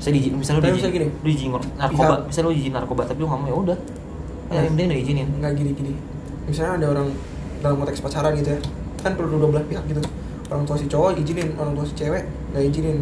bisa 0.00 0.08
diizin 0.16 0.32
misalnya 0.32 0.64
lu 0.64 0.80
diizin, 0.80 0.90
gini, 0.96 1.06
lu 1.12 1.28
izin 1.28 1.48
narkoba. 1.76 2.14
Misalnya 2.24 2.46
lu 2.48 2.52
izin 2.56 2.72
narkoba 2.72 3.02
tapi 3.04 3.18
lu 3.20 3.28
nggak 3.28 3.40
mau 3.44 3.48
ya 3.50 3.56
udah. 3.68 3.78
Ya 3.78 4.50
Nah. 4.50 4.62
yang 4.64 4.72
penting 4.74 4.86
udah 4.88 5.00
izinin. 5.04 5.28
nggak 5.38 5.52
gini 5.54 5.70
gini 5.76 5.92
misalnya 6.48 6.72
ada 6.82 6.86
orang 6.98 7.06
dalam 7.60 7.76
konteks 7.84 8.00
pacaran 8.00 8.32
gitu 8.38 8.50
ya. 8.56 8.60
Kan 9.04 9.12
perlu 9.18 9.36
dua 9.36 9.48
belah 9.52 9.64
pihak 9.68 9.84
gitu. 9.90 10.00
Orang 10.48 10.64
tua 10.64 10.76
si 10.80 10.86
cowok 10.88 11.20
izinin 11.20 11.52
orang 11.60 11.72
tua 11.76 11.84
si 11.84 11.94
cewek 11.98 12.22
nggak 12.54 12.62
izinin. 12.70 12.98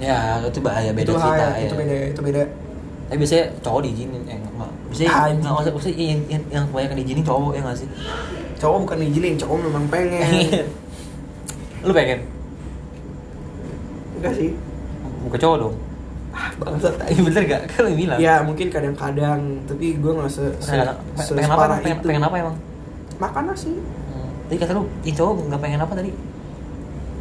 Ya 0.00 0.38
itu 0.40 0.60
bahaya 0.62 0.94
beda 0.94 1.12
itu 1.12 1.14
cerita 1.18 1.44
hal 1.44 1.52
ya. 1.58 1.66
itu 1.66 1.74
beda 1.76 1.94
itu 2.14 2.20
beda 2.24 2.42
tapi 3.10 3.18
biasanya 3.18 3.44
cowok 3.58 3.80
diizinin 3.82 4.22
eh 4.24 4.38
nggak 4.38 4.54
mak 4.54 4.70
biasanya 4.86 5.10
Anjing. 5.10 5.38
nggak 5.40 5.52
maksud 5.52 5.72
maksudnya 5.74 5.96
yang, 6.06 6.20
yang, 6.28 6.42
yang 6.48 6.64
kebanyakan 6.64 6.96
diizinin 6.96 7.24
cowok 7.26 7.52
ya 7.52 7.60
nggak 7.60 7.76
sih 7.76 7.88
cowok 8.56 8.78
bukan 8.80 8.96
izinin 9.02 9.34
cowok 9.34 9.56
memang 9.60 9.84
pengen 9.88 10.30
lu 11.86 11.92
pengen 11.92 12.18
enggak 14.14 14.32
sih 14.32 14.50
bukan 15.20 15.38
cowok 15.38 15.56
dong 15.58 15.74
ah 16.30 16.48
bangsat 16.56 16.94
Iya 17.10 17.20
bener 17.20 17.42
gak? 17.44 17.62
Kan 17.68 17.80
lu 17.82 17.98
bilang 17.98 18.18
ya 18.18 18.38
mungkin 18.40 18.70
kadang-kadang 18.70 19.40
tapi 19.66 19.98
gue 19.98 20.12
nggak 20.12 20.30
se, 20.30 20.44
se, 20.56 20.70
pengen, 20.70 20.86
se- 21.18 21.34
pengen 21.34 21.50
apa 21.50 21.64
pengen, 21.76 21.98
itu. 21.98 22.06
pengen 22.06 22.22
apa 22.22 22.36
emang? 22.38 22.56
makan 23.18 23.44
nasi 23.46 23.72
Hmm. 24.10 24.26
Tadi 24.46 24.56
kata 24.56 24.72
lu, 24.72 24.82
ini 25.00 25.12
cowok 25.12 25.34
nggak 25.46 25.60
pengen 25.60 25.80
apa 25.80 25.92
tadi? 25.92 26.10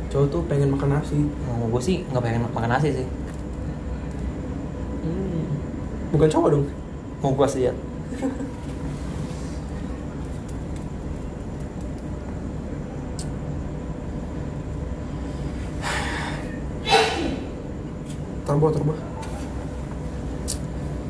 cowok 0.07 0.25
tuh 0.27 0.41
pengen 0.45 0.69
makan 0.69 0.89
nasi 0.91 1.17
Oh, 1.47 1.65
gue 1.67 1.81
sih 1.81 2.01
nggak 2.03 2.19
pengen 2.19 2.41
makan 2.47 2.69
nasi 2.69 2.89
sih 2.91 3.07
Hmm. 4.99 5.45
Bukan 6.09 6.29
cowok 6.29 6.49
dong. 6.53 6.65
Mau 7.21 7.35
gue 7.35 7.47
sih 7.47 7.67
ya. 7.67 7.73
Terbo 18.49 18.73
terbo 18.73 18.93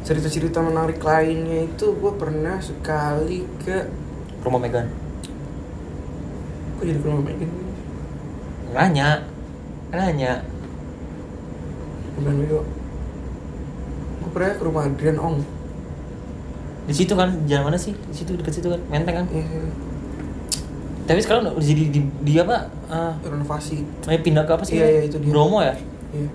cerita-cerita 0.03 0.59
menarik 0.65 0.97
lainnya 1.05 1.69
itu 1.69 1.93
gue 1.93 2.13
pernah 2.17 2.57
sekali 2.57 3.45
ke 3.61 3.85
Rumah 4.41 4.57
Megan. 4.57 4.89
Kok 6.81 6.83
jadi 6.83 6.97
ke 6.97 7.05
rumah 7.05 7.23
Megan? 7.29 7.51
Nanya. 8.73 9.09
Nanya. 9.93 10.41
Bukan 12.17 12.33
bego 12.41 12.78
pernah 14.31 14.55
ke 14.55 14.63
rumah 14.63 14.83
Adrian 14.85 15.17
Ong 15.17 15.37
Di 16.89 16.93
situ 16.95 17.13
kan, 17.13 17.45
jalan 17.45 17.69
mana 17.69 17.77
sih? 17.77 17.93
Di 17.93 18.15
situ, 18.15 18.33
deket 18.33 18.61
situ 18.61 18.67
kan, 18.69 18.81
menteng 18.89 19.23
kan 19.23 19.25
Iya, 19.29 19.45
Tapi 21.09 21.19
sekarang 21.25 21.53
udah 21.53 21.53
jadi 21.57 21.83
di, 21.89 21.99
di 22.05 22.33
apa? 22.37 22.69
Uh, 22.85 23.13
renovasi 23.25 23.81
pindah 24.05 24.45
ke 24.45 24.51
apa 24.53 24.63
sih? 24.65 24.77
Iya, 24.77 24.87
iya, 24.89 25.01
itu 25.09 25.17
dia. 25.17 25.33
Bromo 25.33 25.57
ya? 25.61 25.73
Iya. 26.13 26.29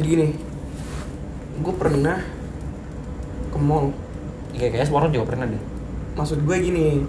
Jadi 0.00 0.06
gini, 0.08 0.28
gue 1.60 1.74
pernah 1.76 2.16
ke 3.52 3.58
mall. 3.60 3.92
Iya, 4.56 4.72
kayaknya 4.72 4.88
semua 4.88 5.04
orang 5.04 5.12
juga 5.12 5.28
pernah 5.32 5.44
deh 5.48 5.60
Maksud 6.16 6.44
gue 6.44 6.56
gini, 6.60 7.04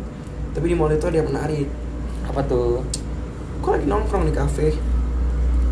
tapi 0.51 0.71
di 0.71 0.75
mall 0.75 0.91
itu 0.91 1.07
ada 1.07 1.23
yang 1.23 1.31
menarik. 1.31 1.67
Apa 2.27 2.43
tuh? 2.43 2.83
Gue 3.63 3.71
lagi 3.79 3.87
nongkrong 3.87 4.27
di 4.27 4.35
kafe 4.35 4.75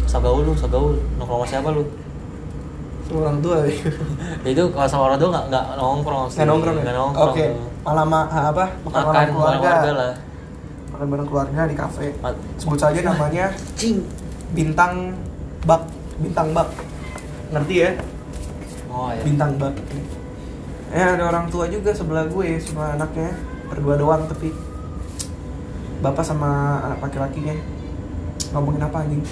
Sagaul 0.07 0.43
lu, 0.43 0.55
sagaul 0.55 0.99
Nongkrong 1.19 1.43
sama 1.43 1.47
siapa 1.47 1.69
lu? 1.71 1.83
Orang 3.13 3.37
tua. 3.39 3.57
Ya 3.63 4.49
itu 4.53 4.63
kalau 4.69 4.87
sama 4.87 5.03
orang 5.07 5.17
tua 5.17 5.29
nggak 5.29 5.45
nggak 5.47 5.65
nongkrong 5.75 6.25
sih 6.25 6.37
Nggak 6.37 6.47
nongkrong 6.47 6.75
ya? 6.75 6.83
Nggak 6.83 6.97
nongkrong 6.97 7.29
Oke, 7.29 7.45
tuh. 7.45 7.67
malam 7.83 8.07
ma- 8.07 8.29
apa? 8.29 8.65
Makan, 8.81 9.01
Makan 9.01 9.25
keluarga. 9.27 9.59
keluarga 9.59 9.91
lah 9.93 10.13
Makan 10.91 11.05
bareng 11.07 11.27
keluarga 11.27 11.61
di 11.65 11.75
kafe. 11.75 12.07
Sebut 12.55 12.77
saja 12.77 12.99
namanya 13.01 13.45
Cing 13.73 14.03
Bintang 14.51 15.15
Bak. 15.63 15.81
Bintang 16.17 16.51
Bak. 16.51 16.67
Ngerti 17.49 17.75
ya? 17.77 17.89
Oh 18.87 19.09
ya 19.09 19.21
Bintang 19.21 19.55
Bak. 19.55 19.73
Eh 20.91 20.99
ada 20.99 21.23
orang 21.25 21.47
tua 21.47 21.65
juga 21.65 21.91
sebelah 21.91 22.25
gue 22.25 22.59
sama 22.59 22.93
anaknya 22.93 23.31
berdua 23.65 23.95
doang 23.95 24.27
tapi 24.27 24.51
bapak 25.99 26.19
sama 26.19 26.49
anak 26.81 26.99
laki-lakinya 26.99 27.55
ngomongin 28.51 28.81
apa 28.81 28.97
anjing 28.99 29.23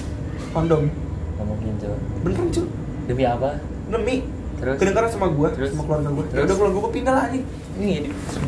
kondom 0.50 0.88
Nggak 1.36 1.46
mungkin 1.46 1.74
tuh 1.76 1.98
beneran 2.22 2.48
cuy 2.48 2.68
Demi 3.10 3.24
apa? 3.26 3.58
demi 3.90 4.22
Terus? 4.62 4.78
kedengaran 4.78 5.10
sama 5.10 5.28
gue 5.34 5.50
Terus? 5.58 5.74
sama 5.74 5.84
keluarga 5.84 6.10
gue 6.14 6.26
ya 6.30 6.40
udah 6.46 6.56
keluarga 6.56 6.78
gue 6.78 6.94
pindah 6.94 7.14
lah 7.16 7.24
anjing 7.26 7.46
Ini 7.80 7.96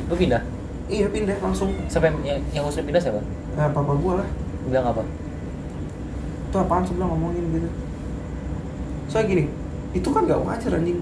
lu 0.06 0.15
pindah? 0.15 0.41
iya 0.86 1.06
pindah 1.10 1.36
langsung 1.41 1.74
Siapa 1.89 2.06
yang, 2.06 2.17
yang, 2.21 2.39
yang 2.54 2.63
usul 2.63 2.86
pindah 2.86 3.02
siapa? 3.02 3.19
nah, 3.58 3.74
papa 3.74 3.97
gue 3.97 4.13
lah 4.15 4.28
Bilang 4.69 4.86
apa? 4.88 5.02
itu 6.45 6.60
apaan 6.60 6.84
sebelah 6.84 7.08
ngomongin 7.08 7.43
gitu 7.50 7.69
soalnya 9.08 9.28
gini 9.30 9.43
itu 9.91 10.08
kan 10.08 10.24
gak 10.24 10.39
wajar 10.39 10.71
anjing 10.76 11.00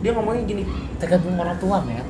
dia 0.00 0.10
ngomongnya 0.10 0.42
gini 0.42 0.62
Tergantung 0.96 1.34
orang 1.34 1.58
tua 1.58 1.82
men 1.82 2.06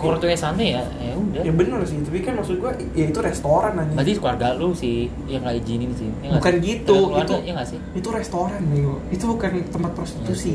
Tuanya 0.00 0.32
santai 0.34 0.72
ya, 0.72 0.82
ya 0.96 1.12
udah. 1.12 1.42
Ya 1.44 1.52
bener 1.52 1.78
sih 1.84 2.00
tapi 2.00 2.18
kan 2.20 2.32
maksud 2.34 2.56
gue 2.56 2.72
ya 2.94 3.04
itu 3.06 3.18
restoran 3.20 3.72
anjing. 3.76 3.96
Berarti 3.96 4.12
keluarga 4.16 4.46
lu 4.54 4.72
sih 4.72 4.96
yang 5.26 5.44
nggak 5.44 5.60
izinin 5.60 5.92
sih 5.92 6.08
ya 6.20 6.36
Bukan 6.36 6.54
sih? 6.54 6.60
gitu, 6.64 6.96
keluarga, 7.06 7.24
itu- 7.28 7.42
ya 7.42 7.52
nggak 7.52 7.68
sih? 7.68 7.78
itu 7.92 8.08
restoran 8.10 8.60
nih 8.66 8.82
itu 9.10 9.24
bukan 9.26 9.50
tempat 9.68 9.90
prostitusi. 9.92 10.54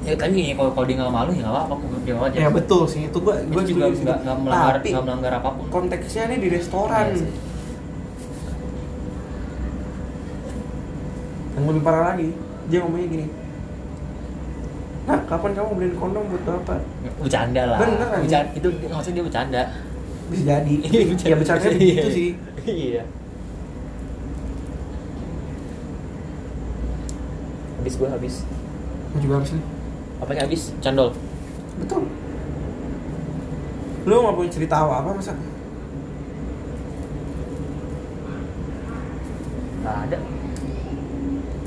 Ya 0.00 0.16
tapi 0.16 0.40
ya, 0.42 0.54
kalau 0.54 0.72
kalau 0.72 0.86
dia 0.86 0.96
nggak 0.96 1.12
malu 1.12 1.30
ya 1.30 1.42
nggak 1.42 1.54
apa-apa 1.54 1.74
Dia 2.00 2.14
wajar 2.14 2.38
ya 2.38 2.48
betul 2.50 2.82
sih. 2.84 3.00
Itu 3.06 3.18
gue 3.20 3.34
gue 3.42 3.62
Itu 3.62 3.70
juga 3.70 3.84
nggak 3.88 4.36
melanggar 4.38 4.74
tapi 4.76 4.88
nggak 4.90 5.04
melanggar 5.04 5.32
apa 5.34 5.48
pun. 5.50 5.64
konteksnya 5.70 6.22
ini 6.26 6.36
di 6.38 6.48
restoran. 6.50 7.06
Sih. 7.14 7.28
yang 11.50 11.64
lebih 11.66 11.82
parah 11.82 12.14
lagi 12.14 12.32
dia 12.66 12.80
ngomongnya 12.80 13.08
gini 13.10 13.26
nah 15.10 15.20
kapan 15.26 15.50
kamu 15.58 15.70
beliin 15.74 15.94
kondom 15.98 16.22
buat 16.30 16.42
bapak 16.46 16.78
Bercanda 17.18 17.62
lah. 17.66 17.78
Bener, 17.82 18.06
anjing. 18.06 18.30
Bercanda, 18.30 18.50
Itu 18.54 18.68
maksudnya 18.86 19.16
dia 19.18 19.24
bercanda. 19.26 19.62
Bisa 20.30 20.42
jadi. 20.46 20.74
Ya 21.30 21.34
bercanda 21.34 21.66
begitu 21.74 22.08
sih. 22.14 22.30
Iya. 22.62 23.02
Habis 27.82 27.94
gua 27.98 28.08
habis. 28.14 28.34
Gua 29.10 29.20
juga 29.20 29.34
habis 29.42 29.50
nih. 29.58 29.64
Apa 30.22 30.30
yang 30.36 30.42
habis? 30.46 30.62
Candol. 30.78 31.10
Betul. 31.82 32.02
Lu 34.06 34.14
nggak 34.22 34.36
punya 34.38 34.50
cerita 34.54 34.74
apa 34.80 34.94
apa 35.02 35.10
masa 35.18 35.34
Nggak 39.80 39.96
ada. 40.06 40.18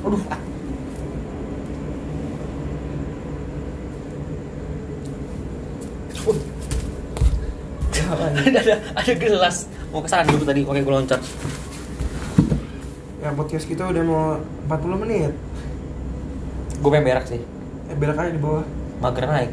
Aduh 0.07 0.23
ah. 0.31 0.39
Ada, 8.33 8.59
ada, 8.59 8.75
ada 8.97 9.13
gelas. 9.13 9.69
Mau 9.93 10.01
ke 10.01 10.09
sana 10.09 10.25
dulu 10.25 10.43
tadi 10.43 10.65
Oke 10.65 10.81
gue 10.81 10.93
loncat. 10.93 11.21
Ya 13.21 13.31
podcast 13.31 13.65
kita 13.69 13.87
udah 13.87 14.03
mau 14.03 14.23
40 14.67 15.03
menit. 15.05 15.31
Gue 16.81 16.89
pengen 16.91 17.05
berak 17.07 17.25
sih. 17.29 17.39
Eh 17.87 17.95
belok 17.95 18.19
aja 18.19 18.31
di 18.33 18.41
bawah. 18.41 18.65
Mager 18.99 19.25
naik. 19.29 19.51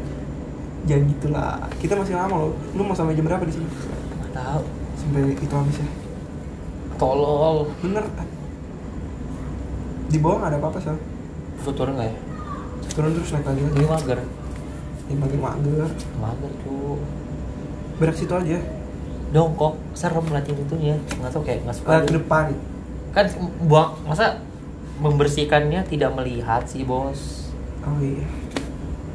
Jangan 0.89 1.03
gitulah. 1.07 1.55
Kita 1.79 1.93
masih 1.95 2.15
lama 2.17 2.35
loh. 2.35 2.51
Lu 2.75 2.81
mau 2.83 2.97
sampai 2.97 3.15
jam 3.15 3.23
berapa 3.23 3.45
di 3.47 3.53
sini? 3.55 3.67
Nggak 3.67 4.31
tahu. 4.35 4.63
Sampai 4.99 5.21
itu 5.31 5.55
habis 5.55 5.77
ya? 5.79 5.87
Tolol. 6.99 7.71
Bener. 7.79 8.03
Di 10.11 10.17
bawah 10.19 10.43
nggak 10.43 10.51
ada 10.51 10.59
apa-apa 10.59 10.79
sih 10.83 10.91
Gue 11.63 11.73
turun 11.77 11.95
nggak 11.95 12.09
ya? 12.11 12.17
turun 12.91 13.15
terus 13.15 13.31
naik 13.31 13.47
lagi. 13.47 13.61
Ini 13.63 13.87
mager. 13.87 14.19
Ini 15.07 15.15
makin 15.15 15.39
mager 15.39 15.87
Mager 16.19 16.51
tuh 16.67 16.99
berak 18.01 18.15
situ 18.15 18.33
aja 18.33 18.57
jongkok 19.29 19.77
serem 19.93 20.25
latihan 20.27 20.57
itunya 20.59 20.95
nggak 21.13 21.29
tahu 21.29 21.41
kayak 21.41 21.61
nggak 21.61 21.75
suka 21.75 21.89
Ke 22.01 22.11
depan. 22.11 22.45
kan 23.11 23.25
buang 23.61 23.93
masa 24.03 24.41
membersihkannya 24.97 25.85
tidak 25.85 26.11
melihat 26.11 26.65
sih 26.65 26.81
bos 26.81 27.47
Oh 27.81 27.97
iya. 27.97 28.21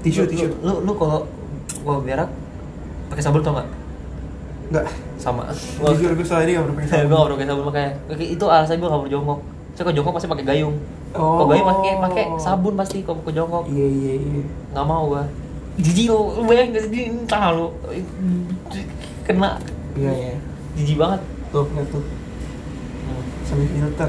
Tisu, 0.00 0.22
Lu- 0.22 0.28
tisu. 0.28 0.46
lu 0.58 0.74
lu, 0.82 0.92
kalau 0.92 1.22
gua 1.80 1.98
berak 2.00 2.26
pakai 3.06 3.22
sabun 3.22 3.38
tau 3.40 3.52
nggak 3.52 3.68
Enggak. 4.66 4.86
sama 5.16 5.46
Jujur 5.80 6.10
gue 6.12 6.22
soalnya 6.22 6.46
dia 6.48 6.54
gak 6.56 6.64
pernah 6.64 6.76
pakai 6.76 6.86
gue 6.86 6.94
sabun. 6.96 7.10
gak 7.12 7.22
pernah 7.22 7.36
pakai 7.36 7.46
sabun 7.46 7.64
makanya 7.64 7.90
itu 8.28 8.44
alasan 8.44 8.76
gue 8.76 8.88
gak 8.88 8.98
mau 8.98 9.06
jongkok 9.08 9.40
saya 9.70 9.82
kalau 9.82 9.94
jongkok 9.94 10.14
pasti 10.14 10.28
pakai 10.28 10.46
gayung 10.46 10.76
Oh. 11.12 11.38
kalau 11.38 11.48
gayung 11.48 11.68
pakai 11.70 11.92
pakai 12.00 12.24
sabun 12.36 12.74
pasti 12.74 12.96
kalau 13.00 13.18
mau 13.18 13.30
jongkok 13.30 13.64
Iya, 13.68 13.86
iya, 13.86 14.12
iya. 14.18 14.42
nggak 14.68 14.84
mau 14.84 15.02
gua 15.08 15.22
jijik 15.76 16.06
lo 16.06 16.18
lu 16.34 16.42
bayangin 16.44 16.72
gak 16.72 16.84
sih 16.86 17.04
tangan 17.24 17.52
lu 17.52 17.66
kena 19.22 19.60
Iya, 19.92 20.12
iya. 20.12 20.34
jijik 20.74 20.96
banget 20.96 21.20
Tuh, 21.48 21.64
lihat 21.72 21.88
tuh. 21.88 22.04
Sampai 23.42 23.64
filter. 23.66 24.08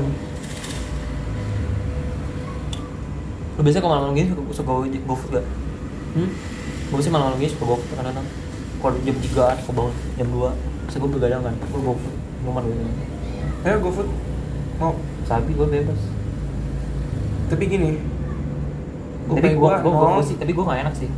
lu 3.53 3.61
biasanya 3.61 3.81
kalau 3.81 3.93
malam-malam 3.95 4.15
gini 4.15 4.27
suka, 4.29 4.41
suka 4.53 4.69
go, 4.69 4.81
go 4.85 5.15
food 5.15 5.31
gak? 5.33 5.45
Hmm? 6.13 6.29
gue 6.87 6.93
biasanya 6.93 7.13
malam-malam 7.15 7.39
gini 7.39 7.51
suka 7.51 7.65
go 7.65 7.75
food 7.75 7.89
kadang-kadang 7.91 8.27
kalau 8.77 8.93
jam 9.01 9.15
3 9.17 9.25
an 9.43 9.57
ke 9.57 9.71
bangun 9.71 9.93
jam 10.13 10.27
2 10.29 10.53
terus 10.85 10.95
gue 10.95 11.09
begadang 11.09 11.41
kan 11.41 11.53
gue 11.57 11.79
go 11.79 11.93
food 11.93 12.15
minuman 12.39 12.63
gue 12.63 12.75
Ayo 13.59 13.81
GoFood. 13.81 14.07
Mau. 14.77 14.93
sapi 15.25 15.51
gue 15.51 15.67
bebas 15.67 15.99
Tapi 17.49 17.63
gini. 17.65 17.97
tapi 19.25 19.39
pengen 19.41 19.57
gue 19.57 19.71
gue 19.83 20.23
sih 20.23 20.35
tapi 20.37 20.51
gue 20.53 20.63
gak 20.63 20.79
enak 20.79 20.95
sih 20.95 21.09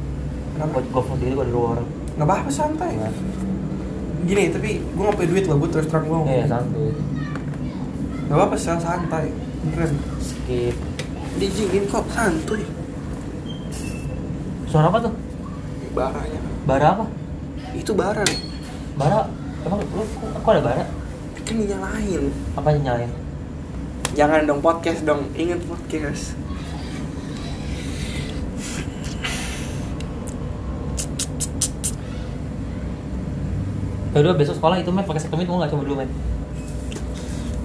Kenapa? 0.60 0.76
buat 0.76 0.86
go 0.92 1.00
food 1.02 1.20
diri 1.20 1.34
gue 1.34 1.46
di 1.46 1.54
luar 1.54 1.80
Nggak 2.14 2.28
apa-apa 2.28 2.52
santai. 2.52 2.92
Gini, 4.20 4.52
tapi 4.52 4.70
gue 4.78 5.00
gak 5.00 5.16
punya 5.16 5.30
duit 5.30 5.46
loh, 5.48 5.56
gue 5.58 5.70
terus 5.72 5.88
terang 5.88 6.04
gue 6.04 6.20
iya 6.28 6.44
santuy 6.46 6.92
Gak 8.28 8.36
apa-apa, 8.36 8.56
sel 8.56 8.76
santai. 8.78 9.32
Beneran. 9.62 9.96
skip 10.20 10.76
Dijingin 11.36 11.88
kok, 11.88 12.04
santuy. 12.10 12.68
suara 14.66 14.88
apa 14.88 15.00
tuh 15.02 15.14
Baranya. 15.90 16.40
bara 16.64 16.88
apa 16.94 17.06
Itu 17.72 17.96
bara. 17.96 18.22
bara 18.94 19.26
emang 19.62 19.80
lu 19.82 20.04
kok 20.36 20.52
ada 20.52 20.62
bara 20.62 20.84
Kan 21.42 21.56
dinyalain. 21.56 22.24
apa 22.54 22.68
yang 22.70 22.84
nyalain 22.84 23.12
Jangan 24.10 24.44
dong 24.44 24.60
podcast 24.60 25.02
dong, 25.02 25.32
inget 25.34 25.62
podcast. 25.64 26.34
Udah 34.12 34.34
besok 34.34 34.58
sekolah 34.58 34.76
itu 34.76 34.90
men 34.90 35.04
pakai 35.04 35.22
sektomit 35.22 35.46
mau 35.46 35.58
nggak 35.58 35.72
coba 35.72 35.84
dulu 35.84 35.96
men? 35.98 36.10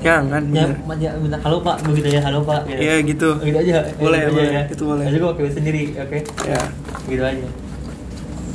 Jangan, 0.04 0.42
Ya, 0.52 0.68
bener. 0.68 1.00
ya, 1.00 1.10
halo 1.40 1.64
pak, 1.64 1.80
begitu 1.80 2.12
aja 2.12 2.28
halo 2.28 2.44
pak. 2.44 2.68
Gitu. 2.68 2.76
Iya 2.76 2.94
gitu. 3.00 3.28
Gitu 3.40 3.56
aja. 3.56 3.88
Boleh, 3.96 4.20
gitu 4.20 4.32
boleh. 4.36 4.44
aja, 4.44 4.52
ya. 4.52 4.62
Itu 4.68 4.82
boleh. 4.84 5.04
Aja 5.08 5.16
gue 5.16 5.30
pakai 5.32 5.52
sendiri, 5.54 5.82
oke? 5.96 6.18
Ya, 6.44 6.60
Gitu 7.08 7.22
aja. 7.24 7.46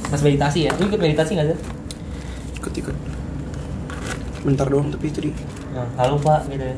Mas 0.09 0.21
meditasi 0.21 0.59
ya? 0.65 0.71
Lu 0.77 0.85
ikut 0.85 1.01
meditasi 1.01 1.31
nggak 1.33 1.49
sih? 1.49 1.57
ikut 2.59 2.73
ikut. 2.75 2.95
Bentar 4.39 4.67
doang 4.67 4.93
tapi 4.93 5.09
itu 5.09 5.19
di. 5.19 5.31
Nah, 5.73 5.89
halo 5.97 6.21
pak, 6.21 6.45
gitu 6.47 6.61
ya. 6.61 6.75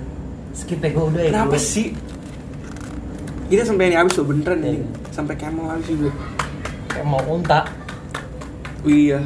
Skip 0.55 0.79
ya 0.79 0.89
gue 0.89 1.03
udah 1.03 1.21
ya. 1.21 1.31
Kenapa 1.35 1.57
sih? 1.57 1.91
Kita 3.51 3.67
sampai 3.67 3.91
ini 3.91 3.99
habis 3.99 4.15
loh 4.15 4.23
beneran 4.23 4.55
Iya, 4.57 4.63
nih. 4.63 4.75
iya. 4.79 4.87
Sampai 5.11 5.35
camel 5.35 5.67
habis 5.67 5.87
juga. 5.89 6.15
Kayak 6.87 7.05
mau 7.05 7.19
unta. 7.27 7.67
Iya. 8.83 9.19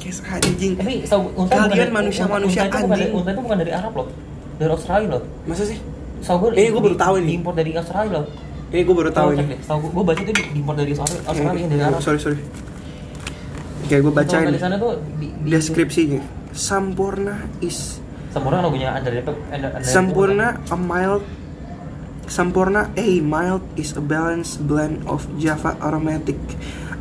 Podcast 0.00 0.24
anjing. 0.24 0.72
Tapi 0.80 1.04
unta 1.36 1.52
Kalian 1.60 1.68
dari- 1.76 1.92
manusia-manusia 1.92 2.62
unta, 2.64 2.72
unta 2.72 2.78
itu 2.80 2.80
bukan 2.80 2.96
dari- 2.96 3.04
anjing. 3.04 3.34
Itu 3.36 3.42
bukan 3.44 3.58
dari 3.60 3.72
Arab 3.76 3.92
loh. 3.92 4.06
Dari 4.56 4.70
Australia 4.72 5.08
loh. 5.12 5.22
Masa 5.44 5.64
sih? 5.68 5.78
Tau 6.20 6.36
gue 6.36 6.48
Eh, 6.56 6.68
gua 6.68 6.80
baru 6.80 6.96
tahu 6.96 7.14
ini. 7.20 7.28
Impor 7.36 7.52
dari 7.52 7.72
Australia 7.76 8.12
loh. 8.16 8.26
Ini 8.70 8.80
gue 8.80 8.96
baru 8.96 9.10
tahu 9.12 9.28
ini. 9.36 9.44
deh. 9.44 9.58
Tahu 9.60 9.78
gue 9.92 10.04
baca 10.04 10.20
itu 10.22 10.32
diimpor 10.32 10.72
dari 10.72 10.90
Australia, 10.96 11.20
Australia 11.26 11.66
dari 11.68 11.80
Oh, 11.80 11.88
Arab. 11.92 12.00
sorry 12.00 12.18
sorry. 12.18 12.40
Oke, 13.84 13.96
gue 13.98 14.12
Baca 14.12 14.24
bacain 14.24 14.48
di 14.48 14.60
sana 14.62 14.76
tuh 14.78 14.92
di, 15.18 15.26
di 15.36 15.48
deskripsinya. 15.52 16.20
Sampurna 16.50 17.36
is 17.60 18.00
Sempurna 18.30 18.62
lagunya 18.62 18.94
Andre 18.94 19.20
Depep. 19.20 19.36
Andre- 19.50 19.72
Andre 19.74 19.84
Sampurna 19.84 20.48
a 20.64 20.76
mild 20.78 21.24
Sampurna 22.24 22.88
A 22.94 23.08
mild 23.20 23.62
is 23.74 23.90
a 23.92 24.00
balanced 24.00 24.62
blend 24.64 25.02
of 25.04 25.26
Java 25.36 25.74
aromatic, 25.82 26.38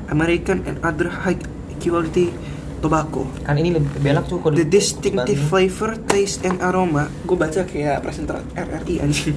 American 0.09 0.65
and 0.65 0.81
other 0.81 1.05
high 1.07 1.37
quality 1.77 2.33
tobacco. 2.79 3.27
kan 3.43 3.55
ini 3.55 3.75
lebih 3.75 3.99
belak 3.99 4.25
tuh 4.25 4.39
The 4.41 4.63
di- 4.63 4.71
distinctive 4.71 5.41
flavor, 5.45 5.99
taste, 6.03 6.43
and 6.43 6.59
aroma. 6.59 7.07
Gue 7.23 7.35
baca 7.35 7.61
kayak 7.61 7.99
presenter 7.99 8.39
RRI 8.53 8.99
anjing. 8.99 9.35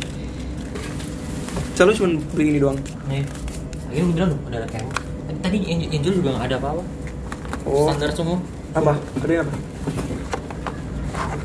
Selalu 1.74 1.92
cuma 1.94 2.08
begini 2.32 2.58
doang. 2.58 2.78
Nih. 3.06 3.26
Ini 3.90 4.08
bilang 4.08 4.32
udah 4.46 4.58
ada 4.58 4.68
kayak 4.68 4.88
tadi 5.40 5.58
Angel 5.68 6.12
juga 6.14 6.38
nggak 6.38 6.46
ada 6.48 6.56
apa-apa. 6.58 6.82
Oh. 7.62 7.86
Standar 7.90 8.10
semua. 8.12 8.38
Apa? 8.72 8.96
Ada 9.20 9.44
apa? 9.44 9.54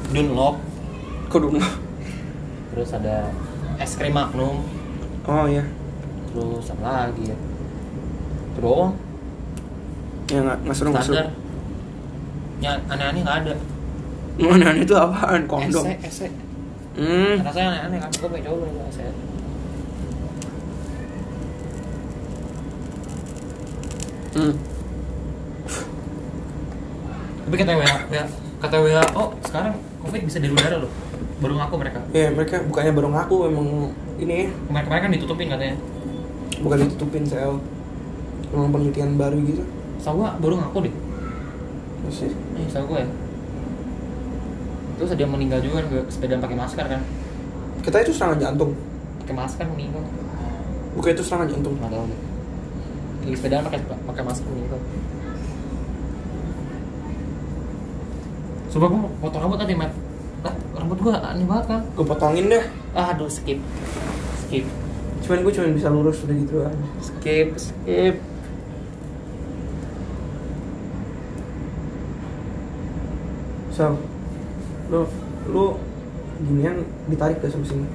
Dunlop, 0.07 0.55
Kok 1.27 1.39
dulu? 1.43 1.59
terus 2.71 2.93
ada 2.93 3.27
es 3.77 3.97
krim 3.97 4.13
Magnum, 4.13 4.61
Oh 5.25 5.45
iya. 5.45 5.65
terus 6.29 6.69
apa 6.71 7.09
lagi 7.09 7.33
ya? 7.33 7.37
Itu 8.53 8.59
doang. 8.61 8.93
Ya 10.29 10.39
nggak 10.39 10.57
nggak 10.63 10.75
seru 10.77 10.89
nggak 10.93 11.03
seru. 11.03 11.15
Ya 12.57 12.71
aneh-aneh 12.89 13.21
nggak 13.21 13.37
ada. 13.45 13.53
Mana 14.37 14.73
itu 14.77 14.93
apaan? 14.93 15.45
Kondom. 15.45 15.85
Ese, 15.85 15.97
ese. 16.05 16.27
Hmm. 16.97 17.41
Rasanya 17.45 17.69
aneh-aneh 17.73 17.97
kan? 18.01 18.11
Gue 18.17 18.29
pengen 18.33 18.45
coba 18.49 18.65
itu 18.65 18.81
ese. 18.89 19.05
Hmm. 24.37 24.53
Tapi 27.47 27.55
kata 27.55 27.73
WHO, 27.79 27.97
ya, 28.11 28.23
kata 28.59 28.75
WHO 28.83 29.23
sekarang 29.47 29.73
COVID 30.03 30.21
bisa 30.27 30.37
dari 30.43 30.53
udara 30.53 30.77
loh. 30.83 30.91
Baru 31.39 31.53
ngaku 31.57 31.75
mereka. 31.79 31.99
Ya 32.11 32.27
mereka 32.33 32.59
bukannya 32.65 32.91
baru 32.91 33.07
ngaku 33.13 33.35
emang 33.47 33.67
ini 34.17 34.49
Kemarin-kemarin 34.67 35.01
kan 35.05 35.11
ditutupin 35.13 35.47
katanya. 35.53 35.75
bukan 36.57 36.77
ditutupin 36.89 37.23
sel. 37.23 37.61
Emang 38.49 38.69
penelitian 38.73 39.13
baru 39.15 39.37
gitu. 39.45 39.63
Gua 40.01 40.33
baru 40.41 40.57
ngaku 40.59 40.77
deh. 40.89 40.93
Masih. 42.07 42.31
Eh, 42.31 42.67
tahu 42.71 42.95
gua 42.95 43.03
ya. 43.03 43.09
Terus 44.97 45.13
dia 45.13 45.27
meninggal 45.27 45.59
juga 45.61 45.83
kan 45.83 46.07
sepeda 46.07 46.39
pakai 46.39 46.57
masker 46.57 46.85
kan. 46.87 47.01
Kita 47.83 48.01
itu 48.01 48.11
serangan 48.15 48.39
jantung. 48.39 48.71
Pakai 49.21 49.35
masker 49.35 49.65
meninggal. 49.67 50.03
Bukan 50.95 51.09
itu 51.13 51.23
serangan 51.27 51.47
jantung. 51.51 51.75
Nggak 51.77 51.91
tahu 51.91 52.05
deh. 52.07 52.19
Lagi 53.27 53.35
sepeda 53.35 53.55
pakai 53.67 53.79
pakai 53.85 54.23
masker 54.23 54.47
meninggal. 54.47 54.79
Coba 58.71 58.85
gua 58.87 58.99
mau 59.03 59.11
potong 59.21 59.41
rambut 59.43 59.59
tadi, 59.59 59.73
Mat. 59.75 59.91
Ah, 60.47 60.55
rambut 60.79 60.97
gua 61.03 61.19
aneh 61.19 61.45
banget 61.45 61.65
kan. 61.75 61.81
Gue 61.93 62.05
potongin 62.07 62.45
deh. 62.47 62.63
Ah, 62.95 63.11
aduh, 63.13 63.27
skip. 63.27 63.59
Skip. 64.47 64.65
Cuman 65.27 65.43
gue 65.43 65.53
cuma 65.53 65.75
bisa 65.75 65.89
lurus 65.91 66.23
udah 66.23 66.35
gitu 66.39 66.55
aja. 66.63 66.87
Skip, 67.03 67.57
skip. 67.57 68.15
So, 73.77 73.93
lu 74.89 75.05
lu 75.45 75.77
ginian 76.41 76.81
ditarik 77.05 77.37
ke 77.37 77.45
sini. 77.45 77.85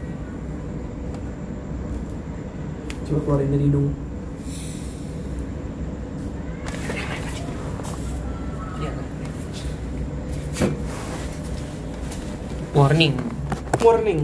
Coba 3.03 3.19
keluarin 3.27 3.51
dari 3.51 3.67
hidung. 3.67 3.91
Iya. 8.79 8.93
Warning. 12.73 13.15
Warning. 13.83 14.21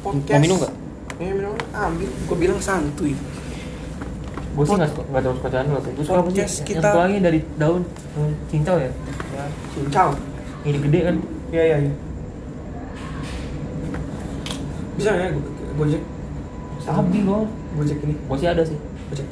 Podcast. 0.00 0.32
Mau 0.32 0.40
minum 0.40 0.56
nggak? 0.56 0.72
Eh 1.16 1.30
minum 1.32 1.54
ambil. 1.72 2.08
Gue 2.24 2.36
bilang 2.40 2.60
santuy. 2.64 3.12
Gue 4.56 4.64
sih 4.64 4.72
nggak 4.72 4.90
suka 4.96 5.02
nggak 5.12 5.22
terus 5.22 5.40
bacaan 5.44 5.64
lo. 5.68 5.80
Gue 5.84 5.92
suka 6.00 6.16
apa 6.16 6.28
sih? 6.32 6.40
Podcast 6.40 6.54
Yang 6.56 6.68
kita- 6.72 6.92
lagi 6.96 7.16
dari 7.20 7.40
daun 7.60 7.82
cincau 8.48 8.76
ya. 8.80 8.90
Ya. 9.36 9.44
Cincau. 9.76 10.10
Ini 10.66 10.78
gede 10.82 10.98
kan. 11.06 11.16
Iya 11.54 11.62
iya 11.62 11.76
iya. 11.86 11.92
Bisa 14.98 15.10
ya 15.14 15.28
go- 15.30 15.54
gojek? 15.78 16.02
Sabi 16.82 17.22
lo. 17.22 17.46
Gojek 17.78 17.98
ini. 18.02 18.14
Gue 18.26 18.36
sih 18.40 18.48
ada 18.50 18.62
sih. 18.66 18.74
Gojek. 19.14 19.26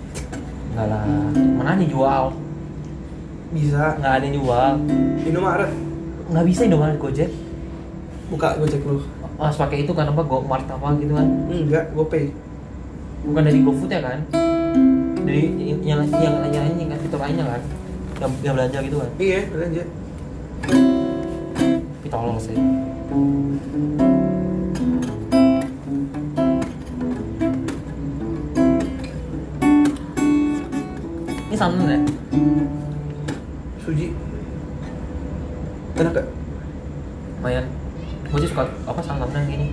Enggak 0.71 0.87
lah. 0.95 1.03
Mana 1.59 1.75
nih 1.75 1.91
jual? 1.91 2.31
Bisa. 3.51 3.99
Nggak 3.99 4.13
ada 4.15 4.25
yang 4.31 4.37
jual. 4.39 4.73
Indomaret. 5.27 5.71
Nggak 6.31 6.45
bisa 6.47 6.63
ada 6.71 6.95
Gojek. 7.03 7.31
Buka 8.31 8.55
gojek 8.57 8.81
lu. 8.87 9.03
Harus 9.35 9.59
pakai 9.59 9.83
itu 9.83 9.91
kan 9.91 10.07
apa 10.07 10.23
GoMart 10.23 10.71
apa 10.71 10.95
gitu 11.03 11.19
kan. 11.19 11.27
Enggak, 11.51 11.91
GoPay. 11.99 12.31
Bukan 13.27 13.43
dari 13.43 13.59
GoFood 13.67 13.91
ya 13.91 14.01
kan? 14.05 14.23
Dari 15.27 15.43
yang 15.83 15.99
yang 16.15 16.35
yang 16.55 16.67
ini 16.79 16.87
kan 16.87 16.99
fitur 17.03 17.19
lainnya 17.19 17.43
kan. 17.43 17.63
Yang, 18.23 18.31
yang 18.47 18.55
belanja 18.55 18.79
gitu 18.87 18.97
kan. 19.03 19.11
Iya, 19.19 19.41
belanja. 19.51 19.83
Tolol 22.15 22.39
sih. 22.39 22.55
Ini 31.51 31.57
santan 31.59 31.91
ya? 31.91 31.99
Suji. 33.83 34.15
Enak 35.99 36.15
gak? 36.15 36.27
lumayan. 37.43 37.67
Gue 38.31 38.41
sih 38.41 38.51
suka 38.51 38.65
apa 38.87 39.01
santannya 39.03 39.41
gini. 39.51 39.69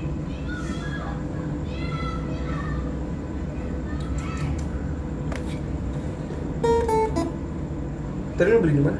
Tadi 8.36 8.50
lu 8.50 8.60
beli 8.66 8.74
di 8.74 8.84
mana? 8.84 9.00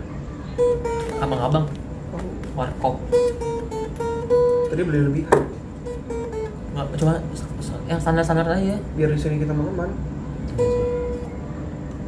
abang-abang. 1.22 1.66
Oh, 2.12 2.24
warkop 2.56 2.98
tadi 4.72 4.82
beli 4.88 5.00
lebih 5.04 5.24
nggak 6.72 6.88
cuma 6.96 7.20
yang 7.92 8.00
standar-standar 8.00 8.48
aja 8.56 8.80
biar 8.96 9.12
di 9.12 9.20
sini 9.20 9.44
kita 9.44 9.52
makan. 9.52 9.92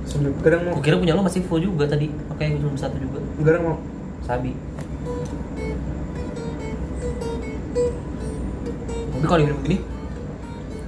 Sambil 0.07 0.32
kadang 0.39 0.72
mau, 0.72 0.80
kira 0.80 0.95
punya 0.95 1.18
lo 1.18 1.28
masih 1.28 1.43
full 1.43 1.59
juga 1.59 1.84
tadi 1.84 2.07
makanya 2.32 2.55
gue 2.55 2.61
cuma 2.64 2.80
satu 2.80 2.95
juga 2.95 3.20
kadang 3.43 3.64
mau. 3.68 3.78
sabi 4.24 4.55
tapi 9.11 9.26
kalau 9.28 9.39
diminum 9.43 9.61
gini 9.68 9.78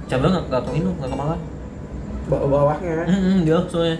cabang 0.08 0.32
nggak 0.32 0.44
nggak 0.48 0.62
keminum 0.64 0.92
nggak 0.96 1.10
kemakan 1.12 1.40
Bawa 2.26 2.46
bawahnya. 2.50 3.06
hmm, 3.06 3.20
hmm, 3.22 3.38
dia 3.44 3.60
soalnya 3.68 3.96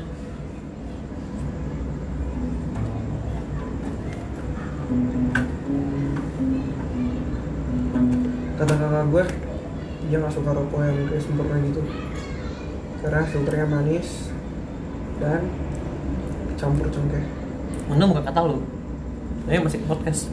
Kata 8.57 8.73
kakak 8.73 9.05
gue, 9.13 9.25
dia 10.09 10.17
nggak 10.17 10.33
suka 10.33 10.51
rokok 10.57 10.81
yang 10.81 10.97
kayak 11.13 11.23
sempurna 11.23 11.57
gitu. 11.61 11.83
Karena 13.05 13.23
filternya 13.29 13.67
manis 13.69 14.33
dan 15.21 15.45
campur 16.57 16.89
cengkeh. 16.89 17.25
mana 17.87 18.03
bukan 18.09 18.25
kata 18.27 18.41
lu 18.51 18.59
ini 19.47 19.63
masih 19.63 19.79
podcast 19.87 20.27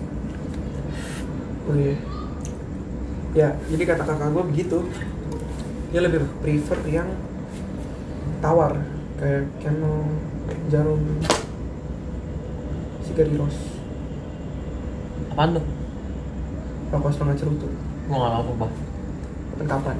Oh 1.63 1.75
iya. 1.79 1.95
Ya, 3.31 3.49
jadi 3.71 3.83
kata 3.95 4.03
kakak 4.03 4.35
gue 4.35 4.43
begitu. 4.51 4.83
Dia 5.95 6.03
lebih 6.03 6.27
prefer 6.43 6.75
yang 6.91 7.07
tawar 8.43 8.83
kayak 9.15 9.47
Camel, 9.63 10.03
Jarum, 10.67 10.99
Sigariros, 13.07 13.55
apaan 15.31 15.55
tuh 15.55 15.65
rokok 16.91 17.11
setengah 17.15 17.37
cerutu. 17.39 17.67
Gue 18.03 18.15
nggak 18.19 18.31
apa-apa, 18.35 18.51
Bang. 18.59 18.73
Kapan-kapan. 19.53 19.97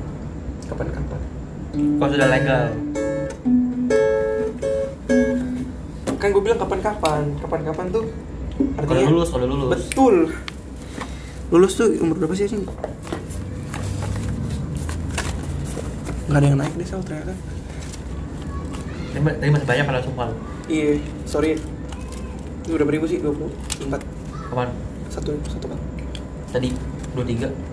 Kapan-kapan. 0.68 1.20
Kalau 1.74 2.10
sudah 2.12 2.30
legal. 2.30 2.64
Kan 6.20 6.28
gue 6.32 6.44
bilang 6.44 6.60
kapan-kapan. 6.60 7.22
Kapan-kapan 7.40 7.86
tuh 7.92 8.06
artinya 8.78 9.02
udah 9.02 9.10
lulus, 9.10 9.30
udah 9.34 9.48
lulus. 9.50 9.70
Betul. 9.72 10.16
Lulus 11.50 11.74
tuh 11.80 11.88
umur 12.04 12.16
berapa 12.20 12.36
sih 12.36 12.46
sih? 12.46 12.60
Gak 16.28 16.40
ada 16.40 16.48
yang 16.50 16.60
naik 16.60 16.74
deh 16.76 16.88
sel 16.88 17.02
ternyata. 17.02 17.34
Tadi 19.14 19.50
masih 19.54 19.68
banyak 19.70 19.86
pada 19.86 20.02
sumpah. 20.02 20.30
Iya, 20.66 20.98
sorry. 21.30 21.62
Ini 22.64 22.72
udah 22.80 22.88
beribu 22.88 23.06
sih, 23.06 23.20
24 23.20 24.00
Kapan? 24.50 24.72
Satu, 25.12 25.36
satu 25.52 25.68
kan 25.68 25.80
Tadi, 26.56 26.72
23 27.12 27.73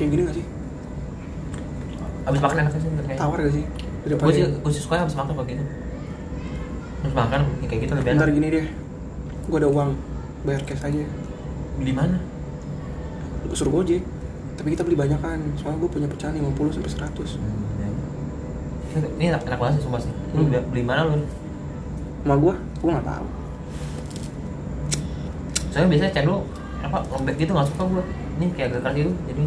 kayak 0.00 0.10
gini 0.16 0.22
gak 0.24 0.36
sih? 0.40 0.46
abis 2.20 2.40
makan 2.40 2.56
enak 2.64 2.72
sih 2.72 2.80
kayak 2.80 3.18
Tawar 3.20 3.38
gak 3.44 3.52
sih? 3.52 3.64
gue 4.08 4.32
sih 4.32 4.44
gue 4.48 4.72
sih 4.72 4.82
suka 4.82 5.04
abis 5.04 5.12
makan 5.12 5.36
kayak 5.44 5.60
gitu. 5.60 5.64
Abis 7.04 7.14
makan 7.16 7.40
ya 7.60 7.66
kayak 7.68 7.80
gitu 7.84 7.92
lebih 8.00 8.10
Ntar 8.16 8.28
enak 8.28 8.36
gini 8.40 8.48
deh. 8.48 8.66
Gue 9.44 9.58
ada 9.60 9.68
uang. 9.68 9.90
Bayar 10.48 10.62
cash 10.64 10.84
aja. 10.88 11.04
Di 11.76 11.92
mana? 11.92 12.16
Suruh 13.52 13.72
gojek. 13.72 14.00
Tapi 14.56 14.76
kita 14.76 14.84
beli 14.84 14.96
banyak 14.96 15.20
kan 15.24 15.40
Soalnya 15.56 15.80
gue 15.80 15.88
punya 15.88 16.08
pecahan 16.08 16.36
50 16.36 16.76
sampai 16.76 16.92
100 16.92 17.40
ini 18.90 19.06
ini 19.16 19.24
enak, 19.30 19.46
enak 19.46 19.58
banget 19.62 19.74
sih 19.78 19.82
sumpah 19.86 20.00
sih. 20.02 20.12
Lu 20.34 20.42
Hmm. 20.42 20.50
beli, 20.50 20.58
beli 20.66 20.82
mana 20.82 21.06
lu 21.06 21.22
Sama 22.26 22.34
gue? 22.36 22.54
Gue 22.82 22.90
gak 22.90 23.06
tahu. 23.06 23.26
Saya 25.70 25.86
biasanya 25.86 26.10
cendol 26.10 26.42
apa 26.80 26.98
lembek 27.12 27.36
gitu 27.36 27.52
nggak 27.52 27.68
suka 27.68 27.82
gue 27.86 28.02
ini 28.40 28.46
kayak 28.56 28.68
agak 28.72 28.80
keras 28.82 28.94
gitu 28.96 29.12
jadi 29.28 29.42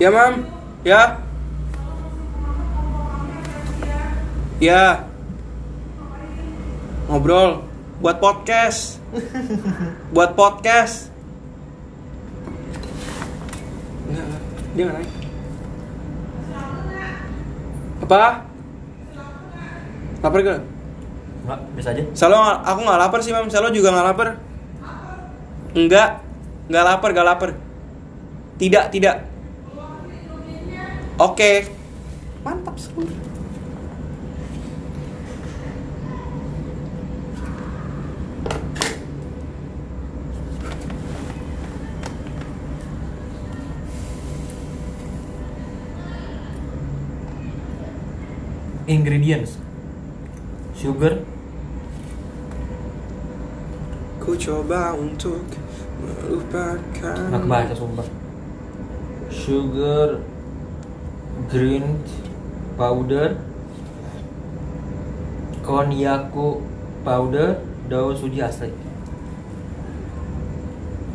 Ya 0.00 0.08
mam? 0.08 0.48
Ya? 0.80 1.20
Ya? 4.56 5.04
Ngobrol. 7.04 7.68
Buat 8.00 8.16
podcast. 8.16 8.96
Buat 10.16 10.32
podcast. 10.32 11.12
Enggak, 14.08 14.24
enggak. 14.24 14.42
dia 14.72 14.84
naik. 14.88 15.10
Apa? 18.00 18.24
Lapar 20.24 20.40
gak? 20.40 20.60
nggak 21.40 21.60
biasa 21.76 21.88
aja. 21.92 22.02
Salo 22.16 22.40
aku 22.40 22.80
nggak 22.88 23.00
lapar 23.04 23.20
sih 23.20 23.36
mam. 23.36 23.52
Salo 23.52 23.68
juga 23.68 23.92
nggak 23.92 24.06
lapar. 24.16 24.28
Enggak. 25.76 26.24
Nggak 26.72 26.84
lapar, 26.88 27.08
nggak 27.12 27.28
lapar. 27.28 27.50
Tidak, 28.56 28.88
tidak 28.96 29.28
Oke. 31.20 31.68
Mantap 32.40 32.80
seru 32.80 33.04
ingredients. 48.88 49.60
Sugar. 50.72 51.22
Ku 54.18 54.32
coba 54.40 54.96
untuk 54.96 55.44
melupakan 56.00 56.80
nggak 57.28 57.40
kebaca 57.44 57.74
sumpah. 57.76 58.08
Sugar 59.28 60.29
green 61.50 61.98
powder 62.78 63.34
konyaku 65.66 66.62
powder 67.02 67.58
daun 67.90 68.14
suji 68.14 68.38
asli. 68.38 68.70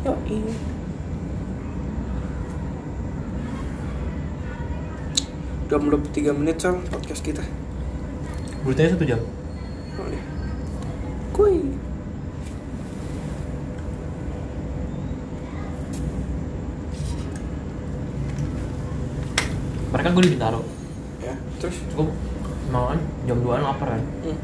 Yoi. 0.04 0.38
Udah 5.66 5.80
23 5.82 6.30
menit 6.36 6.62
Sal 6.62 6.78
podcast 6.84 7.24
kita. 7.26 7.42
Beritanya 8.62 8.94
satu 8.94 9.04
jam 9.08 9.20
Oh, 9.96 10.06
iya. 10.12 10.22
Kuy 11.32 11.58
mereka 19.96 20.05
gue 20.16 20.22
di 20.22 20.32
Bintaro. 20.32 20.60
Ya 21.20 21.34
terus? 21.58 21.76
Gue 21.92 22.08
mau 22.66 22.88
jam 23.22 23.36
2 23.36 23.52
lapar 23.60 23.88
kan. 23.90 24.02
Hmm. 24.22 24.38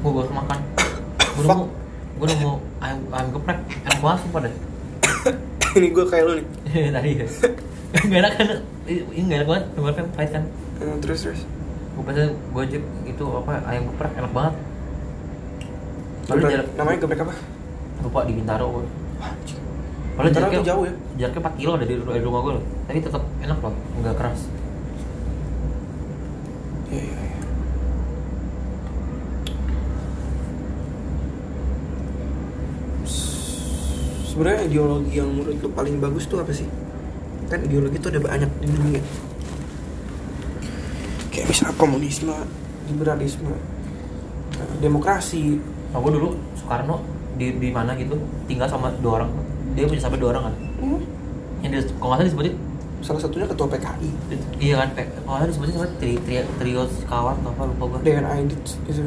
gue 0.00 0.10
baru 0.10 0.32
makan. 0.32 0.58
Gue 1.36 1.44
Fuck. 1.44 1.52
nemu 1.54 1.64
gue 2.16 2.26
nemu 2.26 2.50
ayam 2.80 2.98
ayam 3.10 3.28
geprek 3.30 3.58
enak 3.80 3.98
banget 3.98 4.18
sumpah 4.20 4.40
deh 4.42 4.54
Ini 5.70 5.88
gue 5.90 6.04
kayak 6.04 6.24
lu 6.24 6.32
nih. 6.34 6.46
Tadi. 6.96 7.10
Ya 7.14 7.26
nggak 8.02 8.18
enak 8.18 8.32
kan? 8.34 8.46
Ini 8.88 9.20
nggak 9.22 9.38
enak 9.38 9.48
banget 9.48 9.64
kemarin 9.70 9.94
kan 9.94 10.06
pahit 10.10 10.30
kan. 10.30 10.44
Hmm, 10.80 10.96
Terus 10.98 11.18
terus? 11.22 11.40
Gue 11.92 12.02
pesen 12.02 12.32
gojek 12.50 12.80
itu 13.04 13.24
apa 13.30 13.50
ayam 13.62 13.82
geprek 13.86 14.12
enak 14.16 14.32
banget. 14.32 14.54
Geprek- 16.26 16.50
jarak 16.50 16.66
Namanya 16.74 16.98
geprek 16.98 17.20
apa? 17.20 17.34
lupa 18.00 18.20
di 18.24 18.32
Bintaro 18.32 18.66
gue. 18.72 18.84
Padahal 20.10 20.32
jaraknya 20.34 20.60
jauh 20.66 20.82
ya? 20.82 20.92
Jaraknya 21.18 21.40
4 21.46 21.60
kilo 21.60 21.72
dari, 21.76 21.92
dari 21.94 22.22
rumah 22.22 22.40
gue 22.40 22.52
loh. 22.54 22.64
Tapi 22.82 22.98
tetap 22.98 23.22
enak 23.38 23.58
loh, 23.60 23.74
nggak 23.98 24.16
keras 24.16 24.40
Iya 26.90 27.00
iya 27.02 27.18
iya 27.22 27.40
S- 33.04 34.29
Sebenarnya 34.40 34.72
ideologi 34.72 35.20
yang 35.20 35.28
menurut 35.36 35.60
lu 35.60 35.68
paling 35.76 36.00
bagus 36.00 36.24
tuh 36.24 36.40
apa 36.40 36.48
sih? 36.48 36.64
kan 37.50 37.60
ideologi 37.66 37.98
itu 37.98 38.08
ada 38.08 38.22
banyak 38.22 38.46
di 38.62 38.66
dunia 38.70 39.02
kayak 41.34 41.50
misalnya 41.50 41.74
komunisme 41.74 42.30
liberalisme 42.86 43.50
eh, 44.54 44.74
demokrasi 44.78 45.58
Nah, 45.90 45.98
gue 45.98 46.12
dulu 46.14 46.38
Soekarno 46.54 47.02
di 47.34 47.58
di 47.58 47.68
mana 47.74 47.98
gitu 47.98 48.14
tinggal 48.46 48.70
sama 48.70 48.94
dua 49.02 49.22
orang. 49.22 49.30
Dia 49.74 49.86
punya 49.90 50.02
sampai 50.02 50.18
dua 50.22 50.30
orang 50.34 50.50
kan. 50.50 50.54
hmm, 50.78 51.00
Yang 51.66 51.70
dia, 51.70 51.82
kalau 51.98 52.14
nggak 52.14 52.18
salah 52.18 52.28
disebutin 52.30 52.54
salah 53.00 53.20
satunya 53.20 53.48
ketua 53.48 53.64
PKI 53.64 54.10
iya 54.60 54.74
kan, 54.76 54.92
kalau 54.92 55.40
nggak 55.40 55.56
salah 55.56 55.72
sama 55.72 55.88
tri, 55.96 56.20
tri, 56.20 56.44
trio 56.60 56.84
kawan 57.08 57.32
atau 57.40 57.50
apa 57.50 57.62
lupa 57.64 57.84
gue. 57.96 58.00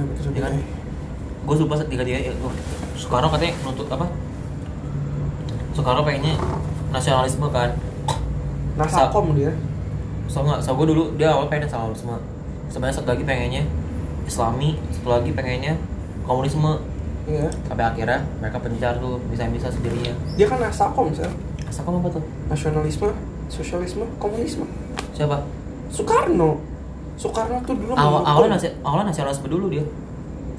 Aidit 0.09 0.34
itu 0.34 0.41
kan? 0.43 0.53
Gue 1.45 1.55
lupa 1.61 1.73
tiga 1.88 2.03
tiga 2.03 2.19
ya. 2.19 2.34
Soekarno 2.99 3.31
katanya 3.31 3.53
nuntut 3.63 3.88
apa? 3.88 4.05
Soekarno 5.74 6.01
pengennya 6.05 6.38
nasionalisme 6.93 7.49
kan. 7.49 7.74
Nasakom 8.74 9.38
dia 9.38 9.53
So 10.30 10.41
nggak, 10.41 10.65
so 10.65 10.74
gue 10.74 10.88
dulu 10.89 11.13
dia 11.19 11.30
awal 11.30 11.49
pengen 11.51 11.69
nasionalisme. 11.69 12.15
Sebenarnya 12.71 12.95
satu 12.97 13.13
lagi 13.13 13.26
pengennya 13.28 13.63
Islami, 14.26 14.80
satu 14.89 15.09
lagi 15.13 15.30
pengennya 15.36 15.78
komunisme. 16.26 16.80
Iya. 17.28 17.47
Sampai 17.67 17.86
akhirnya 17.86 18.19
mereka 18.39 18.59
pencar 18.59 18.99
tuh 18.99 19.15
bisa-bisa 19.32 19.71
sendirinya. 19.71 20.11
dia 20.36 20.43
kan 20.43 20.59
Nasakom 20.59 21.07
Asal 21.74 21.89
kamu 21.89 22.05
apa 22.05 22.09
tuh? 22.19 22.24
nasionalisme 22.51 23.09
sosialisme 23.47 24.05
komunisme 24.19 24.67
Siapa? 25.15 25.41
Soekarno 25.88 26.59
Soekarno 27.17 27.63
tuh 27.65 27.80
dulu 27.80 27.95
Awal 27.95 28.21
awalnya 28.28 28.59
nasi, 28.59 28.69
awalnya 28.86 29.09
nasionalisme 29.09 29.47
dulu 29.47 29.71
dia. 29.71 29.82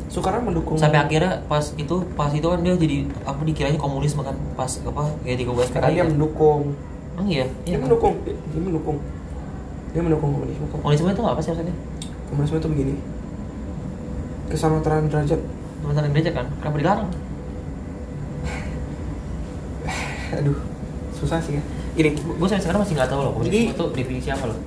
Soekarno 0.07 0.45
mendukung 0.45 0.77
Sampai 0.77 1.01
akhirnya 1.01 1.43
pas 1.45 1.65
itu 1.75 1.95
pas 2.13 2.29
itu 2.29 2.45
kan 2.45 2.61
dia 2.61 2.75
jadi 2.75 2.97
apa 3.25 3.41
dikiranya 3.41 3.77
komunisme 3.77 4.21
kan 4.21 4.37
pas 4.53 4.69
apa 4.79 5.03
ya 5.23 5.35
di 5.35 5.43
gue 5.43 5.55
karena 5.67 5.89
dia 5.91 6.03
kan. 6.03 6.11
mendukung 6.11 6.61
Emang 7.15 7.27
iya? 7.27 7.47
dia 7.63 7.75
Iya. 7.75 7.79
mendukung 7.81 8.15
dia, 8.21 8.35
dia 8.35 8.61
mendukung 8.61 8.97
dia 9.91 10.01
mendukung 10.01 10.31
komunisme 10.33 10.65
Komunisme 10.73 11.09
itu 11.09 11.23
apa 11.23 11.41
sih 11.41 11.51
maksudnya? 11.51 11.77
komunisme 12.27 12.57
itu 12.57 12.69
begini 12.69 12.95
kesamaan 14.47 14.83
derajat 14.83 15.41
Teman-teman 15.81 16.11
derajat 16.13 16.33
kan? 16.35 16.47
Kenapa 16.59 16.77
dilarang? 16.79 17.09
aduh 20.35 20.59
susah 21.13 21.39
sih 21.39 21.57
ya 21.57 21.63
ini 21.97 22.11
Gue 22.13 22.45
sampai 22.45 22.61
sekarang 22.61 22.81
masih 22.81 22.95
nggak 22.95 23.09
tahu 23.09 23.21
loh 23.21 23.33
komunisme 23.33 23.55
Jadi- 23.55 23.71
itu 23.73 23.85
definisi 23.95 24.29
apa 24.29 24.45
loh. 24.47 24.59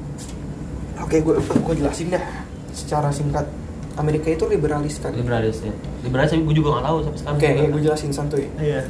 oke 0.98 1.16
gue 1.16 1.34
gue 1.38 1.76
jelasin 1.76 2.08
dah 2.10 2.24
secara 2.72 3.10
singkat 3.10 3.46
Amerika 3.98 4.28
itu 4.30 4.45
liberalis 4.45 4.95
kan 4.98 5.10
oke 5.10 5.18
Liberalis 5.18 5.58
ya. 5.60 5.74
Liberalis 6.02 6.30
tapi 6.30 6.43
gue 6.43 6.56
juga 6.56 6.70
nggak 6.72 6.86
tahu 6.86 6.98
sampai 7.02 7.20
sekarang. 7.20 7.38
juga. 7.38 7.66
gue 7.68 7.82
jelasin 7.84 8.12
santuy 8.12 8.45
Iya. 8.56 8.82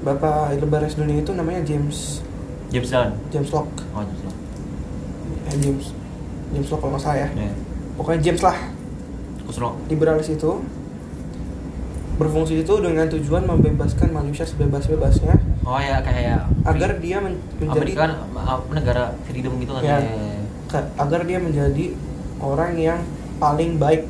bapak 0.00 0.34
liberalis 0.54 0.94
dunia 0.94 1.18
itu 1.18 1.30
namanya 1.32 1.60
James 1.60 2.22
James 2.68 2.86
Dunn. 2.86 3.10
James 3.28 3.50
Locke 3.50 3.82
Oh 3.90 4.00
James 4.00 4.22
Dunn. 4.22 4.36
eh, 5.44 5.56
James 5.58 5.84
James 6.48 6.68
Locke 6.68 6.80
kalau 6.80 6.92
nggak 6.92 7.02
salah 7.02 7.18
ya 7.18 7.28
Iya. 7.30 7.52
pokoknya 7.94 8.20
James 8.22 8.42
lah 8.42 8.56
Kusno. 9.42 9.68
liberalis 9.86 10.28
itu 10.28 10.50
berfungsi 12.14 12.54
itu 12.58 12.74
dengan 12.78 13.06
tujuan 13.08 13.42
membebaskan 13.44 14.10
manusia 14.10 14.42
sebebas-bebasnya 14.44 15.38
Oh 15.62 15.76
ya 15.76 16.00
kayak 16.00 16.48
agar 16.64 16.96
dia 16.96 17.18
men- 17.18 17.38
menjadi 17.56 17.76
Amerika 17.76 18.00
kan 18.00 18.12
negara 18.72 19.04
freedom 19.22 19.52
gitu 19.58 19.72
kan 19.72 19.82
Ya. 19.82 19.98
ya. 19.98 20.40
Ka- 20.66 20.90
agar 20.96 21.22
dia 21.22 21.38
menjadi 21.38 21.92
orang 22.38 22.72
yang 22.74 23.00
paling 23.36 23.76
baik 23.76 24.08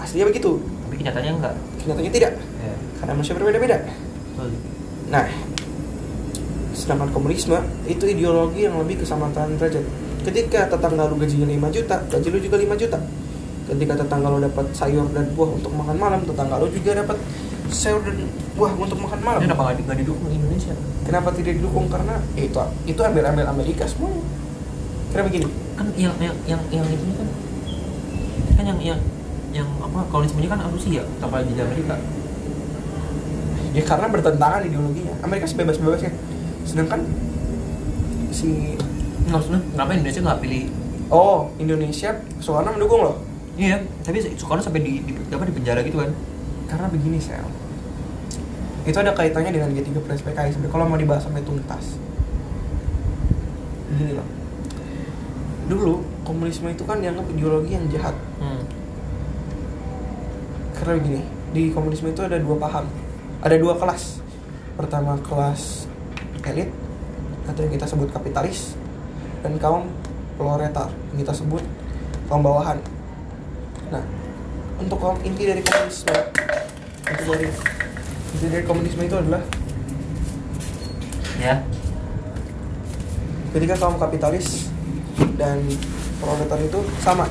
aslinya 0.00 0.26
begitu. 0.28 0.60
Tapi 0.60 0.94
kenyataannya 0.96 1.32
enggak. 1.36 1.54
kenyataannya 1.82 2.12
tidak. 2.12 2.32
Ya. 2.62 2.74
karena 3.02 3.12
manusia 3.18 3.34
berbeda-beda. 3.34 3.76
Nah 5.10 5.26
sedangkan 6.72 7.10
komunisme 7.12 7.58
itu 7.84 8.04
ideologi 8.08 8.64
yang 8.64 8.78
lebih 8.80 9.02
kesamaan 9.02 9.34
derajat. 9.34 9.84
Ketika 10.22 10.70
tetangga 10.70 11.10
lu 11.10 11.18
gajinya 11.18 11.50
5 11.50 11.74
juta 11.74 11.96
gaji 12.06 12.28
lu 12.30 12.38
juga 12.38 12.56
5 12.56 12.78
juta. 12.78 12.98
Ketika 13.66 13.92
tetangga 13.98 14.28
lu 14.30 14.38
dapat 14.40 14.66
sayur 14.70 15.06
dan 15.10 15.26
buah 15.34 15.50
untuk 15.58 15.72
makan 15.74 15.96
malam 15.98 16.20
tetangga 16.22 16.62
lu 16.62 16.70
juga 16.70 17.02
dapat 17.02 17.18
sayur 17.68 18.00
dan 18.06 18.22
buah 18.54 18.72
untuk 18.78 18.98
makan 19.02 19.20
malam. 19.20 19.40
Kenapa 19.42 19.60
nggak 19.66 19.76
di- 19.78 19.84
nggak 19.84 19.98
didukung 20.06 20.28
Indonesia? 20.30 20.74
kenapa 21.02 21.34
tidak 21.34 21.58
didukung? 21.58 21.90
Karena 21.90 22.14
eh, 22.38 22.46
itu 22.46 22.58
itu 22.86 23.00
ambil 23.02 23.26
ambil 23.34 23.46
Amerika 23.50 23.84
semuanya 23.90 24.22
karena 25.12 25.24
begini? 25.28 25.46
Kan 25.74 25.86
yang 25.98 26.14
yang 26.22 26.36
yang 26.46 26.62
yang 26.70 26.86
itu 26.88 27.04
kan 27.18 27.28
kan 28.56 28.64
yang 28.64 28.78
yang 28.80 29.00
yang 29.52 29.68
apa 29.78 30.08
komunismenya 30.08 30.48
kan 30.48 30.64
Rusia 30.68 31.04
tanpa 31.20 31.44
di 31.44 31.52
Amerika. 31.54 31.96
ya 33.72 33.80
karena 33.82 34.04
bertentangan 34.04 34.64
ideologinya 34.64 35.16
Amerika 35.20 35.46
sebebas-bebasnya 35.46 36.12
sedangkan 36.64 37.00
si 38.28 38.76
Maksudnya 39.22 39.62
kenapa 39.70 39.94
Indonesia 39.94 40.20
nggak 40.20 40.40
pilih? 40.40 40.64
oh 41.08 41.48
Indonesia 41.56 42.10
Soekarno 42.36 42.74
mendukung 42.74 43.00
loh 43.00 43.16
Iya, 43.52 43.84
tapi 44.00 44.16
Soekarno 44.34 44.60
sampai 44.60 44.80
di, 44.80 44.92
di 45.04 45.12
apa 45.28 45.44
di 45.44 45.52
penjara 45.52 45.80
gitu 45.80 46.00
kan? 46.00 46.12
karena 46.66 46.88
begini 46.88 47.16
sel 47.16 47.44
itu 48.82 48.96
ada 48.96 49.12
kaitannya 49.12 49.52
dengan 49.52 49.70
G3 49.70 49.92
plus 49.94 50.20
PKI 50.20 50.50
sebenarnya 50.50 50.72
kalau 50.72 50.84
mau 50.88 50.96
dibahas 50.96 51.22
sampai 51.22 51.44
tuntas 51.44 52.00
gini 53.92 54.16
loh 54.16 54.24
dulu 55.64 55.94
komunisme 56.24 56.66
itu 56.66 56.82
kan 56.82 56.98
dianggap 56.98 57.24
ideologi 57.28 57.72
yang 57.72 57.86
jahat 57.88 58.16
Hmm. 58.36 58.58
Karena 60.82 60.98
begini 60.98 61.22
di 61.54 61.62
komunisme 61.70 62.10
itu 62.10 62.26
ada 62.26 62.42
dua 62.42 62.58
paham. 62.58 62.90
Ada 63.38 63.54
dua 63.54 63.78
kelas. 63.78 64.18
Pertama 64.74 65.14
kelas 65.22 65.86
elit 66.42 66.74
atau 67.46 67.62
yang 67.62 67.72
kita 67.78 67.86
sebut 67.86 68.10
kapitalis 68.10 68.74
dan 69.46 69.54
kaum 69.62 69.86
proletar 70.34 70.90
yang 71.14 71.22
kita 71.22 71.38
sebut 71.38 71.62
kaum 72.26 72.42
bawahan. 72.42 72.82
Nah 73.94 74.02
untuk 74.82 74.98
kaum 74.98 75.22
inti 75.22 75.46
dari 75.46 75.62
komunisme 75.62 76.18
inti 77.06 77.24
dari 77.30 77.46
inti 78.34 78.46
dari 78.50 78.64
komunisme 78.66 79.02
itu 79.06 79.14
adalah 79.14 79.42
Ya. 81.42 81.58
ketika 83.50 83.74
kaum 83.74 83.98
kapitalis 83.98 84.70
dan 85.34 85.58
proletar 86.22 86.58
itu 86.62 86.78
sama 87.02 87.26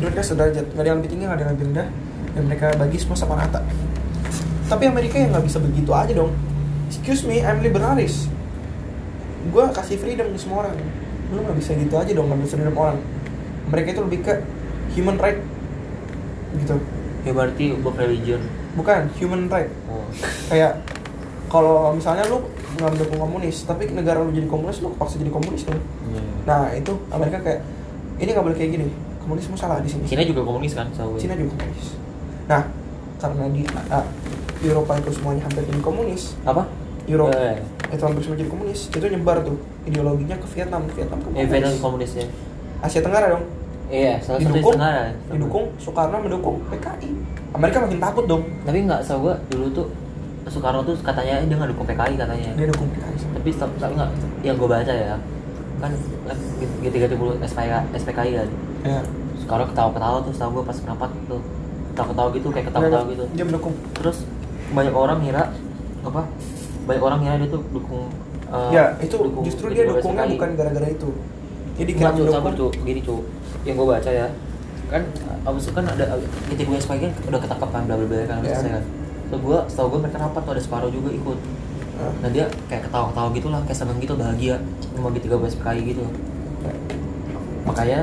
Mereka 0.00 0.20
sederajat 0.24 0.64
nggak 0.72 0.80
ada 0.80 0.88
yang 0.88 0.98
lebih 0.98 1.10
tinggi 1.12 1.24
nggak 1.24 1.36
ada 1.36 1.44
yang 1.44 1.52
lebih 1.54 1.66
rendah 1.72 1.88
dan 2.30 2.42
mereka 2.46 2.66
bagi 2.74 2.96
semua 2.96 3.16
sama 3.18 3.34
rata. 3.36 3.60
Tapi 4.66 4.84
Amerika 4.86 5.16
yang 5.18 5.30
nggak 5.30 5.44
bisa 5.44 5.58
begitu 5.58 5.90
aja 5.92 6.12
dong. 6.14 6.32
Excuse 6.88 7.22
me 7.22 7.38
I'm 7.40 7.60
liberalis. 7.60 8.26
Gue 9.50 9.64
kasih 9.70 9.96
freedom 9.98 10.30
ke 10.32 10.38
semua 10.38 10.64
orang. 10.64 10.76
Lu 11.30 11.42
nggak 11.42 11.56
bisa 11.58 11.74
gitu 11.74 11.94
aja 11.94 12.10
dong 12.10 12.26
ngambil 12.28 12.46
freedom 12.46 12.76
orang. 12.76 12.98
Mereka 13.68 13.88
itu 13.92 14.00
lebih 14.02 14.20
ke 14.24 14.34
human 14.94 15.16
right. 15.16 15.38
Gitu. 16.56 16.76
Ya 17.22 17.32
berarti 17.32 17.64
ubah 17.76 17.94
religion. 17.96 18.40
bukan 18.70 19.10
human 19.18 19.50
right. 19.50 19.66
Oh. 19.90 20.06
kayak 20.46 20.78
kalau 21.50 21.90
misalnya 21.90 22.22
lu 22.30 22.38
nggak 22.78 22.86
mendukung 22.94 23.18
komunis 23.18 23.66
tapi 23.66 23.90
negara 23.90 24.22
lu 24.22 24.30
jadi 24.30 24.46
komunis 24.46 24.78
lu 24.78 24.94
paksa 24.94 25.18
jadi 25.18 25.34
komunis 25.34 25.66
kan 25.66 25.74
Iya. 25.74 26.22
nah 26.46 26.70
itu 26.70 26.94
Amerika 27.10 27.42
kayak 27.42 27.66
ini 28.22 28.30
nggak 28.30 28.46
boleh 28.46 28.54
kayak 28.54 28.70
gini 28.78 28.86
komunisme 29.30 29.54
salah 29.54 29.78
di 29.78 29.86
sini 29.86 30.02
Cina 30.10 30.26
juga 30.26 30.42
komunis 30.42 30.74
kan, 30.74 30.90
tahu. 30.90 31.14
Cina 31.14 31.38
juga 31.38 31.54
komunis. 31.54 31.94
Nah, 32.50 32.66
karena 33.22 33.46
di 33.54 33.62
ah, 33.86 34.02
Eropa 34.58 34.98
itu 34.98 35.10
semuanya 35.14 35.46
hampir 35.46 35.62
jadi 35.70 35.78
komunis, 35.78 36.34
Apa? 36.42 36.66
Eropa 37.06 37.30
Eh, 37.38 37.62
itu 37.94 38.02
hampir 38.02 38.22
semua 38.26 38.36
jadi 38.42 38.50
komunis, 38.50 38.80
itu 38.90 39.06
nyebar 39.06 39.38
tuh 39.46 39.54
ideologinya 39.86 40.34
ke 40.34 40.46
Vietnam, 40.50 40.82
Vietnam 40.90 41.18
eh 41.22 41.24
komunis. 41.30 41.46
Vietnam 41.46 41.74
komunis 41.78 42.10
ya. 42.18 42.26
Asia 42.82 43.00
Tenggara 43.06 43.38
dong, 43.38 43.44
Iya, 43.86 44.18
salah 44.18 44.38
satu 44.38 44.50
di 44.50 44.58
didukung, 44.58 44.74
Tenggara. 44.74 45.04
didukung 45.30 45.64
Soekarno 45.78 46.16
mendukung 46.18 46.56
PKI. 46.66 47.10
Amerika 47.54 47.78
makin 47.86 47.98
takut 48.02 48.24
dong, 48.26 48.42
Tapi 48.66 48.78
nggak 48.82 49.00
tau 49.06 49.18
gua 49.22 49.34
dulu 49.46 49.66
tuh 49.70 49.86
Soekarno 50.50 50.82
tuh 50.82 50.98
katanya 51.06 51.38
dia 51.46 51.54
nggak 51.54 51.70
dukung 51.70 51.86
PKI 51.86 52.14
katanya. 52.18 52.50
dia 52.58 52.66
dukung 52.66 52.88
PKI. 52.90 53.16
Tapi 53.38 53.50
tapi 53.54 53.74
tapi 53.78 53.92
nggak 53.94 54.10
yang 54.42 54.56
gue 54.58 54.66
baca 54.66 54.90
ya 54.92 55.14
kan 55.80 55.92
G30 56.84 57.16
SPK 57.40 57.72
SPKI 57.96 58.30
kan. 58.36 58.48
Ya. 58.84 59.00
Sekarang 59.50 59.66
ketawa-ketawa 59.66 60.16
tuh 60.22 60.30
tahu 60.32 60.50
gue 60.52 60.64
pas 60.64 60.78
rapat 60.86 61.10
tuh 61.26 61.40
ketawa-ketawa 61.90 62.28
gitu 62.30 62.46
kayak 62.48 62.66
ketawa-ketawa 62.70 63.04
gitu. 63.10 63.24
Dia 63.34 63.44
mendukung. 63.44 63.74
Terus 63.98 64.18
banyak 64.70 64.94
orang 64.94 65.18
ngira 65.18 65.42
apa? 66.00 66.22
Banyak 66.86 67.02
orang 67.02 67.18
ngira 67.20 67.34
dia 67.36 67.48
tuh 67.50 67.62
dukung. 67.68 68.06
eh, 68.46 68.70
ya, 68.70 68.84
itu 68.98 69.14
dukung 69.16 69.42
justru 69.42 69.66
dia 69.68 69.82
G30 69.82 69.90
dukungnya 69.92 70.22
SPKI. 70.22 70.34
bukan 70.34 70.50
gara-gara 70.54 70.88
itu. 70.88 71.10
Jadi 71.74 71.90
kira 71.90 72.10
cu, 72.12 72.22
sabar 72.28 72.52
cu, 72.52 72.66
gini 72.76 73.00
cu 73.00 73.16
Yang 73.62 73.74
gue 73.74 73.86
baca 73.88 74.10
ya 74.12 74.26
Kan 74.86 75.02
abis 75.40 75.62
itu 75.64 75.72
kan 75.72 75.84
ada 75.86 76.04
GT 76.46 76.60
gue 76.62 76.76
SPG 76.76 77.02
kan 77.08 77.22
udah 77.26 77.40
ketangkap 77.40 77.70
kan 77.70 77.82
bla 77.86 77.94
bla 77.94 78.06
bla 78.06 78.20
kan 78.22 78.38
Ya. 78.40 78.52
selesai 78.52 78.70
kan 78.70 78.84
So 79.26 79.34
gue, 79.38 79.58
setahu 79.66 79.86
gue 79.88 80.00
mereka 80.02 80.18
rapat 80.20 80.42
tuh 80.42 80.52
ada 80.52 80.62
separuh 80.62 80.90
juga 80.90 81.10
ikut 81.10 81.38
Nah, 81.96 82.12
Nah 82.20 82.30
dia 82.30 82.46
kayak 82.66 82.84
ketawa-ketawa 82.84 83.28
gitu 83.32 83.48
lah, 83.48 83.60
kayak 83.64 83.78
seneng 83.78 83.96
gitu, 83.98 84.12
bahagia 84.14 84.56
Sama 84.90 85.08
GT 85.10 85.24
gue 85.26 85.48
SPKI 85.48 85.80
gitu 85.86 86.04
Makanya 87.64 88.00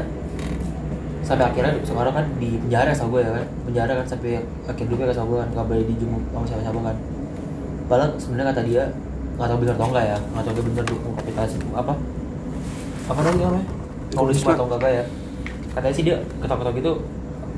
sampai 1.28 1.46
akhirnya 1.52 1.74
sekarang 1.84 2.14
kan 2.16 2.26
di 2.40 2.50
penjara 2.56 2.92
sama 2.96 3.20
gue 3.20 3.22
ya 3.28 3.32
kan. 3.36 3.46
Penjara 3.68 3.92
kan 4.00 4.06
sampai 4.08 4.40
akhir 4.64 4.84
hidupnya 4.88 5.06
kan 5.12 5.16
sama 5.20 5.28
gue 5.28 5.40
kan 5.44 5.50
nggak 5.52 5.68
boleh 5.68 5.84
dijenguk 5.84 6.24
sama 6.32 6.46
siapa-siapa 6.48 6.80
kan. 6.80 6.96
Padahal 7.92 8.10
sebenarnya 8.16 8.48
kata 8.56 8.62
dia 8.64 8.84
nggak 9.36 9.48
tahu 9.52 9.58
benar 9.62 9.76
atau 9.76 9.88
enggak 9.92 10.06
ya 10.08 10.18
nggak 10.18 10.44
tahu 10.48 10.54
dia 10.56 10.66
benar 10.72 10.86
dukung 10.88 11.14
kapitalisme 11.20 11.70
apa. 11.76 11.94
Apa 13.12 13.20
namanya 13.28 13.50
komunisme 14.16 14.50
atau 14.56 14.66
enggak 14.72 14.92
ya. 14.96 15.04
Katanya 15.76 15.94
sih 15.94 16.04
dia 16.08 16.16
ketok-ketok 16.40 16.74
gitu 16.80 16.92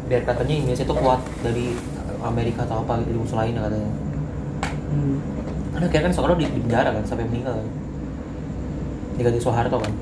biar 0.09 0.21
katanya 0.25 0.53
Indonesia 0.57 0.85
itu 0.89 0.95
kuat 0.97 1.21
dari 1.45 1.65
Amerika 2.25 2.65
atau 2.65 2.81
apa 2.81 3.05
gitu 3.05 3.13
di 3.13 3.19
musuh 3.21 3.37
lainnya 3.37 3.61
katanya. 3.61 3.91
Hmm. 4.89 5.21
karena 5.69 5.85
kayak 5.93 6.03
kan 6.09 6.11
Soekarno 6.17 6.41
di, 6.41 6.49
di 6.49 6.61
penjara 6.65 6.89
kan 6.89 7.05
sampai 7.05 7.29
meninggal 7.29 7.61
kan. 7.61 7.67
Diganti 9.21 9.37
Soeharto 9.37 9.77
kan 9.77 9.93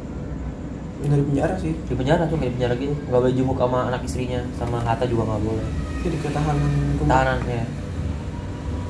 di 0.97 1.25
penjara 1.29 1.53
sih. 1.61 1.73
Di 1.73 1.93
penjara 1.93 2.23
tuh 2.25 2.37
di 2.41 2.49
penjara 2.49 2.73
gitu. 2.77 2.93
Nggak 3.07 3.19
boleh 3.21 3.33
jenguk 3.37 3.57
sama 3.61 3.79
anak 3.89 4.01
istrinya 4.03 4.39
sama 4.57 4.77
Hatta 4.81 5.05
juga 5.05 5.23
nggak 5.29 5.41
boleh. 5.45 5.67
Jadi 6.01 6.17
ketahanan 6.21 6.71
rumah. 6.97 7.09
Tahanan 7.13 7.39
ya. 7.45 7.63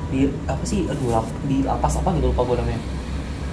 Di 0.08 0.20
apa 0.48 0.64
sih 0.64 0.88
aduh 0.88 1.12
lap, 1.12 1.26
di 1.44 1.60
lapas 1.60 1.94
apa 2.00 2.08
gitu 2.16 2.32
lupa 2.32 2.42
gue 2.48 2.56
namanya. 2.64 2.80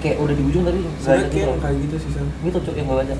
Kayak 0.00 0.16
udah 0.24 0.34
di 0.36 0.42
ujung 0.44 0.64
tadi 0.64 0.78
sebenarnya 0.80 1.04
kayak 1.04 1.32
gitu. 1.32 1.38
yang 1.48 1.60
kayak 1.60 1.76
gitu 1.84 1.96
sih 2.00 2.10
Sam 2.12 2.26
gitu 2.44 2.58
cuk 2.64 2.74
yang 2.76 2.86
gue 2.88 2.96
baca. 2.96 3.14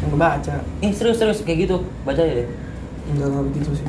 Nggak 0.00 0.20
baca. 0.20 0.54
Eh 0.80 0.90
serius 0.96 1.16
serius 1.20 1.40
kayak 1.44 1.58
gitu. 1.68 1.76
Baca 2.08 2.22
ya 2.24 2.34
deh. 2.44 2.48
Nggak 3.12 3.28
nggak 3.28 3.44
begitu 3.52 3.70
sih. 3.76 3.86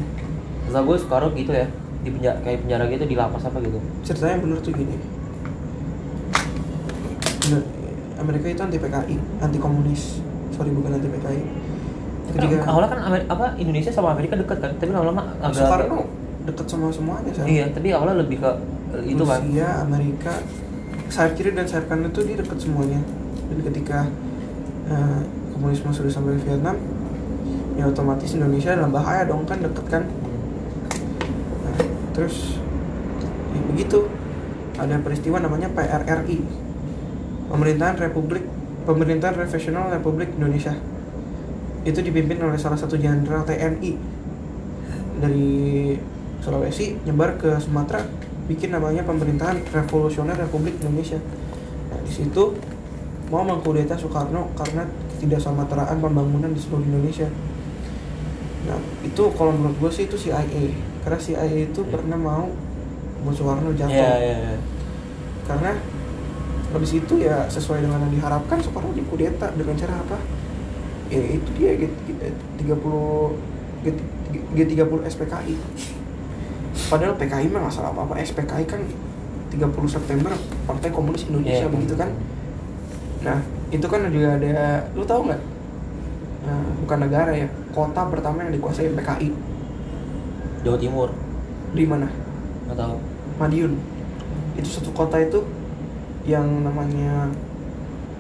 Setelah 0.68 0.84
gue 0.88 0.98
sekarang 1.00 1.32
gitu 1.36 1.52
ya 1.56 1.68
di 2.02 2.10
penjara 2.10 2.38
kayak 2.42 2.60
penjara 2.66 2.84
gitu 2.90 3.04
di 3.08 3.16
lapas 3.16 3.44
apa 3.48 3.58
gitu. 3.64 3.80
Ceritanya 4.04 4.38
bener 4.44 4.58
tuh 4.60 4.74
gini. 4.76 4.96
Bener, 7.42 7.62
Amerika 8.22 8.46
itu 8.54 8.62
anti 8.62 8.78
PKI 8.78 9.16
anti 9.42 9.58
komunis 9.58 10.22
sorry 10.54 10.70
bukan 10.72 10.96
anti 11.02 11.10
PKI 11.10 11.42
Ketika... 12.32 12.64
awalnya 12.64 12.90
kan 12.96 13.02
Amer- 13.12 13.28
apa 13.28 13.46
Indonesia 13.60 13.92
sama 13.92 14.16
Amerika 14.16 14.40
dekat 14.40 14.64
kan 14.64 14.72
tapi 14.80 14.94
lama-lama 14.96 15.36
agak 15.44 15.68
Soekarno 15.68 16.08
deket 16.48 16.66
sama 16.70 16.88
semuanya 16.88 17.32
Sam. 17.36 17.46
iya 17.46 17.66
tapi 17.70 17.92
awalnya 17.92 18.24
lebih 18.24 18.40
ke 18.40 18.52
itu 19.08 19.24
kan 19.24 19.40
Rusia, 19.40 19.68
Amerika, 19.88 20.34
sayap 21.08 21.40
kiri 21.40 21.56
dan 21.56 21.64
sayap 21.64 21.88
kanan 21.88 22.12
itu 22.12 22.28
dia 22.28 22.36
dekat 22.36 22.60
semuanya. 22.60 23.00
Jadi 23.52 23.62
ketika 23.72 24.08
eh, 24.92 25.22
komunisme 25.56 25.92
sudah 25.96 26.12
sampai 26.12 26.36
Vietnam, 26.44 26.76
ya 27.80 27.88
otomatis 27.88 28.36
Indonesia 28.36 28.76
dalam 28.76 28.92
bahaya 28.92 29.24
dong 29.24 29.48
kan 29.48 29.64
deket 29.64 29.86
kan. 29.88 30.04
Nah, 31.64 31.76
terus 32.12 32.60
ya 33.56 33.62
begitu 33.72 34.12
ada 34.76 35.00
peristiwa 35.00 35.40
namanya 35.40 35.72
PRRI, 35.72 36.38
Pemerintahan 37.52 38.00
Republik 38.00 38.44
Pemerintahan 38.82 39.38
Profesional 39.38 39.94
Republik 39.94 40.34
Indonesia. 40.40 40.74
Itu 41.86 42.02
dipimpin 42.02 42.42
oleh 42.42 42.58
salah 42.58 42.80
satu 42.80 42.98
jenderal 42.98 43.46
TNI 43.46 43.94
dari 45.22 45.94
Sulawesi 46.42 46.98
nyebar 47.06 47.38
ke 47.38 47.62
Sumatera 47.62 48.02
bikin 48.50 48.74
namanya 48.74 49.06
pemerintahan 49.06 49.62
revolusioner 49.70 50.34
Republik 50.34 50.82
Indonesia. 50.82 51.22
Nah, 51.94 52.02
di 52.02 52.12
situ 52.12 52.58
mau 53.30 53.46
mengkudeta 53.46 53.94
Soekarno 53.96 54.50
karena 54.58 54.84
ketidaksamateraan 55.16 56.02
pembangunan 56.02 56.50
di 56.50 56.60
seluruh 56.60 56.84
Indonesia. 56.84 57.30
Nah, 58.66 58.82
itu 59.06 59.24
kalau 59.38 59.54
menurut 59.54 59.78
gue 59.78 59.92
sih 59.94 60.10
itu 60.10 60.18
CIA. 60.18 60.74
Karena 61.06 61.20
CIA 61.22 61.70
itu 61.70 61.82
pernah 61.86 62.18
mau 62.18 62.50
buat 63.22 63.36
Soekarno 63.38 63.70
jatuh. 63.78 63.94
iya 63.94 64.14
iya 64.18 64.36
iya 64.42 64.58
Karena 65.46 65.72
habis 66.72 66.92
itu 66.96 67.14
ya 67.20 67.46
sesuai 67.48 67.84
dengan 67.84 68.00
yang 68.02 68.14
diharapkan 68.16 68.58
Soekarno 68.60 68.96
dikudeta 68.96 69.52
dengan 69.52 69.76
cara 69.76 70.00
apa? 70.00 70.18
Ya 71.12 71.20
itu 71.20 71.50
dia 71.60 71.76
G, 71.76 71.84
G, 72.08 72.12
30 72.64 72.72
G, 73.84 73.86
G30 74.56 74.92
SPKI. 75.06 75.56
Padahal 76.88 77.16
PKI 77.20 77.48
mah 77.52 77.68
nggak 77.68 77.76
salah 77.76 77.92
apa-apa. 77.92 78.20
SPKI 78.20 78.64
kan 78.64 78.82
30 79.52 79.60
September 79.88 80.32
Partai 80.64 80.90
Komunis 80.90 81.28
Indonesia 81.28 81.68
Iya. 81.68 81.72
begitu 81.72 81.96
kan. 82.00 82.10
Nah, 83.22 83.38
itu 83.68 83.86
kan 83.86 84.08
juga 84.08 84.40
ada 84.40 84.88
lu 84.96 85.04
tahu 85.04 85.28
nggak? 85.28 85.42
Nah, 86.42 86.64
bukan 86.82 86.98
negara 87.06 87.32
ya, 87.36 87.48
kota 87.70 88.08
pertama 88.08 88.48
yang 88.48 88.56
dikuasai 88.56 88.96
PKI 88.96 89.30
Jawa 90.64 90.78
Timur 90.80 91.10
di 91.72 91.84
mana? 91.84 92.08
nggak 92.66 92.78
tahu 92.80 92.96
Madiun. 93.36 93.76
Itu 94.56 94.70
satu 94.80 94.96
kota 94.96 95.20
itu 95.20 95.44
yang 96.26 96.46
namanya 96.62 97.30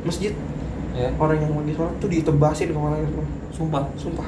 masjid 0.01 0.33
ya 0.91 1.07
orang 1.15 1.39
yang 1.39 1.53
lagi 1.55 1.71
sholat 1.77 1.93
tuh 2.03 2.09
ditebasin 2.11 2.75
ke 2.75 2.79
orang 2.79 2.99
semua. 3.07 3.25
sumpah 3.51 3.83
Sumpah. 3.95 4.27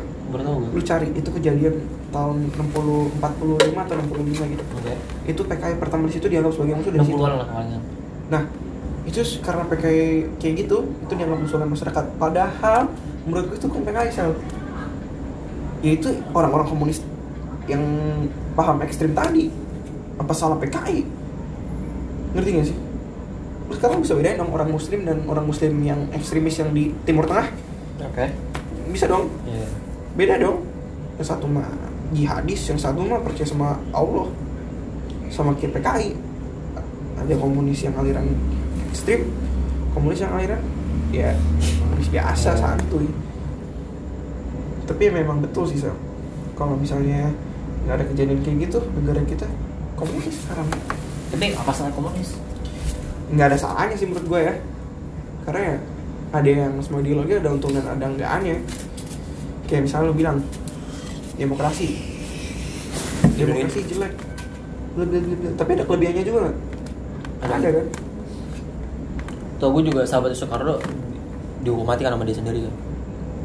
Lu 0.73 0.81
cari 0.81 1.07
itu 1.13 1.29
kejadian 1.29 1.75
tahun 2.09 2.49
60 2.53 3.19
45 3.19 3.73
atau 3.75 3.95
65 3.99 4.53
gitu. 4.53 4.63
oke 4.63 4.93
Itu 5.27 5.41
PKI 5.45 5.75
pertama 5.81 6.07
di 6.07 6.13
situ 6.15 6.25
dianggap 6.29 6.53
sebagai 6.55 6.79
musuh 6.79 6.91
dari 6.93 7.05
situ. 7.05 7.17
60-an 7.19 7.33
lah 7.37 7.47
kemarin 7.49 7.81
Nah, 8.31 8.43
itu 9.03 9.19
karena 9.43 9.63
PKI 9.67 10.05
kayak 10.39 10.53
gitu, 10.65 10.77
itu 10.89 11.13
dianggap 11.13 11.39
musuh 11.43 11.57
masyarakat. 11.61 12.03
Padahal 12.17 12.81
menurut 13.27 13.45
gue 13.51 13.57
itu 13.59 13.65
bukan 13.67 13.83
PKI 13.83 14.09
sel. 14.09 14.31
Ya 15.83 15.91
itu 15.99 16.09
orang-orang 16.31 16.67
komunis 16.71 17.03
yang 17.67 17.83
paham 18.55 18.79
ekstrim 18.83 19.11
tadi. 19.11 19.51
Apa 20.17 20.31
salah 20.31 20.57
PKI? 20.61 21.03
Ngerti 22.33 22.49
gak 22.55 22.67
sih? 22.71 22.77
Terus 23.73 23.89
sekarang 23.89 24.05
bisa 24.05 24.13
bedain 24.13 24.37
dong 24.37 24.53
orang 24.53 24.69
muslim 24.69 25.01
dan 25.01 25.25
orang 25.25 25.49
muslim 25.49 25.73
yang 25.81 26.05
ekstremis 26.13 26.61
yang 26.61 26.69
di 26.77 26.93
Timur 27.09 27.25
Tengah? 27.25 27.49
oke 28.05 28.25
Bisa 28.93 29.09
dong. 29.09 29.33
iya 29.49 29.65
Beda 30.13 30.37
dong. 30.37 30.61
Yang 31.17 31.33
satu 31.33 31.49
mah 31.49 31.65
jihadis, 32.13 32.69
yang 32.69 32.77
satu 32.77 33.01
mah 33.01 33.17
percaya 33.25 33.49
sama 33.49 33.81
Allah. 33.89 34.29
Sama 35.33 35.57
kayak 35.57 35.81
PKI. 35.81 36.13
Ada 37.17 37.33
komunis 37.33 37.81
yang 37.81 37.97
aliran 37.97 38.29
ekstrim, 38.93 39.25
komunis 39.97 40.21
yang 40.21 40.37
aliran 40.37 40.61
ya 41.09 41.33
komunis 41.81 42.13
biasa 42.13 42.53
Hmm. 42.53 42.61
santuy. 42.77 43.09
Tapi 44.85 45.01
ya 45.01 45.11
memang 45.17 45.41
betul 45.41 45.65
sih 45.65 45.81
Sal. 45.81 45.97
Kalau 46.53 46.77
misalnya 46.77 47.33
nggak 47.89 47.95
ada 47.97 48.05
kejadian 48.05 48.37
kayak 48.45 48.69
gitu 48.69 48.85
negara 48.93 49.25
kita 49.25 49.49
komunis 49.97 50.45
sekarang 50.45 50.69
tapi 51.33 51.51
apa 51.51 51.71
salah 51.73 51.89
komunis 51.91 52.37
nggak 53.33 53.47
ada 53.49 53.57
salahnya 53.57 53.95
sih 53.97 54.05
menurut 54.05 54.25
gue 54.29 54.39
ya. 54.45 54.55
Karena 55.43 55.61
ya 55.73 55.77
ada 56.33 56.49
yang 56.49 56.73
semua 56.81 57.01
ideologi 57.01 57.33
ada 57.37 57.49
untung 57.49 57.73
dan 57.73 57.85
ada 57.85 58.05
enggaknya. 58.05 58.57
Kayak 59.65 59.81
misalnya 59.89 60.09
lu 60.13 60.15
bilang 60.15 60.37
demokrasi. 61.37 61.87
Demokrasi 63.33 63.79
jelek. 63.89 64.13
Bleh, 64.93 65.07
bleh. 65.09 65.53
tapi 65.57 65.73
ada 65.73 65.83
kelebihannya 65.89 66.21
juga 66.21 66.39
nggak? 66.45 66.57
Ada. 67.43 67.53
ada 67.57 67.69
kan? 67.81 67.87
Tuh 69.57 69.69
gue 69.73 69.83
juga 69.89 70.01
sahabat 70.05 70.37
Soekarno 70.37 70.77
dihukum 71.65 71.87
mati 71.87 72.05
kan 72.05 72.13
sama 72.13 72.27
dia 72.27 72.37
sendiri 72.37 72.59
kan? 72.67 72.75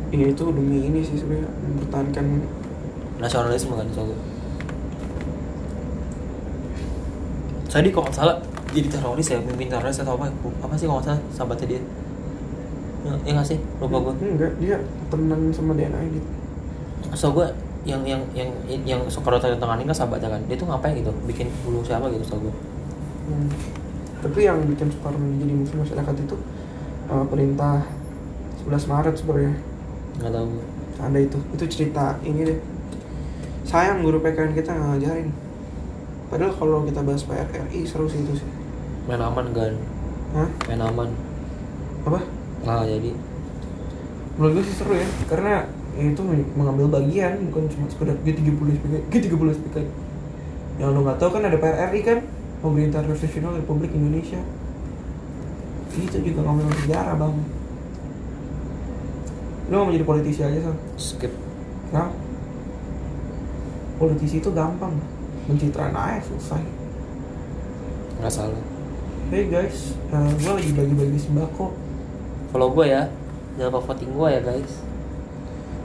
Iya 0.09 0.27
itu 0.33 0.43
demi 0.49 0.79
ini 0.89 1.01
sih 1.05 1.17
sebenarnya 1.21 1.49
mempertahankan 1.49 2.27
nasionalisme 3.21 3.73
kan 3.73 3.89
soalnya. 3.93 4.19
Saya 7.69 7.85
di 7.85 7.93
kalau 7.93 8.09
nggak 8.09 8.17
salah 8.17 8.37
jadi 8.69 8.89
teroris 8.93 9.27
ya 9.33 9.39
mimpin 9.41 9.69
teroris 9.73 9.97
atau 9.97 10.15
apa? 10.21 10.29
Apa 10.61 10.75
sih 10.77 10.85
kalau 10.85 11.01
nggak 11.01 11.09
salah? 11.09 11.21
Sahabatnya 11.33 11.67
dia. 11.77 11.81
Ya, 13.07 13.13
ya 13.25 13.31
nggak 13.39 13.49
sih? 13.49 13.59
Lupa 13.81 13.97
gue 14.05 14.15
enggak 14.37 14.53
dia 14.61 14.77
temenan 15.09 15.49
sama 15.55 15.73
DNA 15.73 16.01
gitu. 16.13 16.29
So 17.17 17.33
gue 17.33 17.49
yang 17.89 18.05
yang 18.05 18.21
yang 18.37 18.51
yang 18.85 19.01
Soekarno 19.09 19.41
tanda 19.41 19.57
tanganin 19.57 19.89
kan 19.89 19.97
sahabatnya 19.97 20.29
kan. 20.37 20.41
Dia 20.45 20.57
tuh 20.61 20.69
ngapain 20.69 20.93
gitu? 21.01 21.13
Bikin 21.25 21.49
bulu 21.65 21.81
siapa 21.81 22.09
gitu 22.13 22.25
so 22.25 22.37
gue 22.41 22.55
Hmm. 23.29 23.45
tapi 24.25 24.41
yang 24.49 24.57
bikin 24.65 24.89
Soekarno 24.89 25.21
jadi 25.37 25.53
musuh 25.53 25.77
masyarakat 25.85 26.15
itu 26.17 26.37
eh, 27.13 27.25
perintah 27.29 27.85
11 28.65 28.89
Maret 28.89 29.15
sebenarnya. 29.21 29.55
Nggak 30.17 30.33
tahu 30.33 30.49
ada 30.99 31.19
itu. 31.21 31.39
Itu 31.53 31.65
cerita 31.69 32.17
ini 32.25 32.41
deh. 32.45 32.59
Sayang 33.69 34.01
guru 34.01 34.21
PKN 34.25 34.57
kita 34.57 34.73
nggak 34.73 34.89
ngajarin. 34.97 35.29
Padahal 36.29 36.53
kalau 36.57 36.85
kita 36.85 37.01
bahas 37.05 37.25
PRRI 37.25 37.85
seru 37.89 38.05
sih 38.09 38.21
itu 38.21 38.37
sih 38.37 38.49
main 39.09 39.23
aman 39.25 39.47
kan 39.57 39.73
Hah? 40.37 40.49
main 40.69 40.81
aman. 40.85 41.09
Apa? 42.05 42.21
Nggak 42.61 42.85
jadi. 42.85 43.11
Menurut 44.37 44.53
gue 44.61 44.65
sih 44.69 44.77
seru 44.77 44.93
ya 44.93 45.09
karena 45.25 45.65
itu 45.99 46.23
mengambil 46.55 46.87
bagian 47.01 47.49
bukan 47.51 47.67
cuma 47.73 47.89
sekedar 47.91 48.15
G30 48.23 48.55
SPK 48.55 48.95
G30 49.11 49.43
SPK 49.59 49.77
yang 50.79 50.95
lo 50.95 51.03
nggak 51.03 51.19
tahu 51.19 51.35
kan 51.35 51.43
ada 51.43 51.59
PRRI 51.59 52.01
kan 52.07 52.19
Pemerintah 52.63 53.03
Profesional 53.03 53.57
Republik 53.57 53.91
Indonesia. 53.97 54.39
Itu 55.95 56.23
juga 56.23 56.47
ngambil 56.47 56.71
sejarah 56.87 57.15
bang. 57.19 57.35
Lo 59.75 59.87
mau 59.87 59.91
jadi 59.91 60.07
politisi 60.07 60.41
aja 60.47 60.59
so 60.63 60.73
skip. 60.95 61.35
Nah, 61.91 62.15
politisi 63.99 64.39
itu 64.39 64.51
gampang, 64.55 64.95
pencitraan 65.51 65.97
aja 65.97 66.23
selesai. 66.23 66.63
nggak 68.19 68.35
salah 68.35 68.78
Hey 69.27 69.51
guys, 69.51 69.99
gue 70.15 70.53
lagi 70.55 70.71
bagi-bagi 70.71 71.19
sembako. 71.19 71.75
follow 72.55 72.71
gue 72.71 72.87
ya 72.87 73.11
jangan 73.59 73.75
lupa 73.75 73.91
voting 73.91 74.15
gue 74.15 74.29
ya 74.31 74.41
guys. 74.47 74.73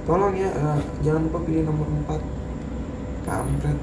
Tolong 0.05 0.37
ya, 0.37 0.53
eh, 0.53 0.79
jangan 1.01 1.25
lupa 1.25 1.41
pilih 1.41 1.65
nomor 1.65 1.89
4 2.05 2.21
Kampret. 3.25 3.77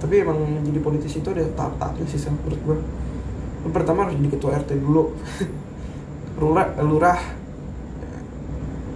Tapi 0.00 0.14
emang 0.24 0.40
jadi 0.64 0.80
politisi 0.80 1.20
itu 1.20 1.28
ada 1.28 1.44
tahap-tahapnya 1.52 2.06
sih 2.08 2.16
Sam, 2.16 2.40
menurut 2.40 2.60
gue. 2.64 2.78
Lu 3.60 3.68
pertama 3.68 4.08
harus 4.08 4.16
jadi 4.16 4.30
ketua 4.32 4.56
RT 4.56 4.70
dulu. 4.80 5.12
Lurah 6.40 6.68
lurah. 6.80 7.20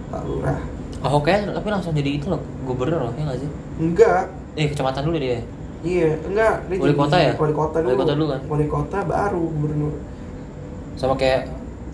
Pak 0.09 0.23
lurah. 0.25 0.59
Ahok 1.05 1.29
ya 1.29 1.45
tapi 1.45 1.69
langsung 1.69 1.93
jadi 1.93 2.17
itu 2.17 2.33
loh 2.33 2.41
gubernur 2.65 3.05
loh 3.05 3.13
ya 3.13 3.29
nggak 3.29 3.45
sih? 3.45 3.49
Enggak. 3.77 4.33
Eh 4.57 4.73
kecamatan 4.73 5.05
dulu 5.05 5.21
dia 5.21 5.45
iya 5.83 6.19
enggak 6.23 6.53
dia 6.67 6.77
Wali 6.79 6.95
kota 6.95 7.17
ya? 7.17 7.31
wali 7.39 7.53
kota 7.55 7.77
dulu. 7.79 7.89
Wali 7.89 7.99
kota 7.99 8.13
dulu 8.15 8.25
kan? 8.27 8.41
wali 8.47 8.65
kota 8.67 8.97
baru 9.07 9.43
gubernur. 9.47 9.93
Sama 10.99 11.15
kayak 11.15 11.41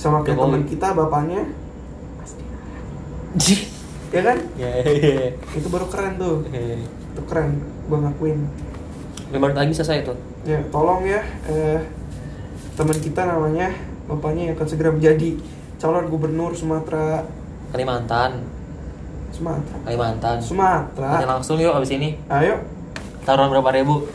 sama 0.02 0.26
kayak 0.26 0.38
teman 0.42 0.64
kita 0.66 0.88
bapaknya. 0.98 1.42
Ya 4.14 4.22
kan? 4.24 4.38
Ya 4.56 4.70
ya 4.82 5.34
itu 5.34 5.68
baru 5.68 5.86
keren 5.92 6.18
tuh. 6.18 6.48
Ya 6.50 6.82
itu 6.82 7.22
keren 7.30 7.62
gua 7.86 8.10
ngakuin. 8.10 8.40
Lima 9.30 9.50
menit 9.50 9.58
lagi 9.58 9.74
selesai 9.76 10.06
tuh 10.08 10.18
ya 10.46 10.62
tolong 10.70 11.02
ya 11.02 11.26
eh, 11.50 11.82
teman 12.78 12.98
kita 13.02 13.26
namanya 13.26 13.74
bapaknya 14.06 14.54
yang 14.54 14.54
akan 14.54 14.68
segera 14.70 14.94
menjadi 14.94 15.42
calon 15.82 16.06
gubernur 16.14 16.54
Sumatera. 16.54 17.26
Kalimantan. 17.74 18.46
Sumatera. 19.34 19.78
Kalimantan. 19.82 20.38
Tanya 20.38 20.46
Sumatera 20.46 21.26
langsung 21.26 21.58
yuk 21.58 21.74
abis 21.74 21.98
ini. 21.98 22.22
Ayo 22.30 22.62
taruhan 23.26 23.50
berapa 23.50 23.70
ribu? 23.74 24.06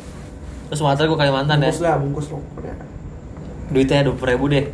Terus 0.70 0.78
Sumatera 0.78 1.10
gue 1.10 1.18
Kalimantan 1.18 1.58
ya? 1.58 1.74
Bungkus 1.74 1.82
lah 1.82 1.94
bungkus 1.98 2.26
rokok 2.30 2.62
ya 2.62 2.74
duitnya 3.70 4.02
dua 4.02 4.14
puluh 4.18 4.30
ribu 4.34 4.44
deh. 4.50 4.66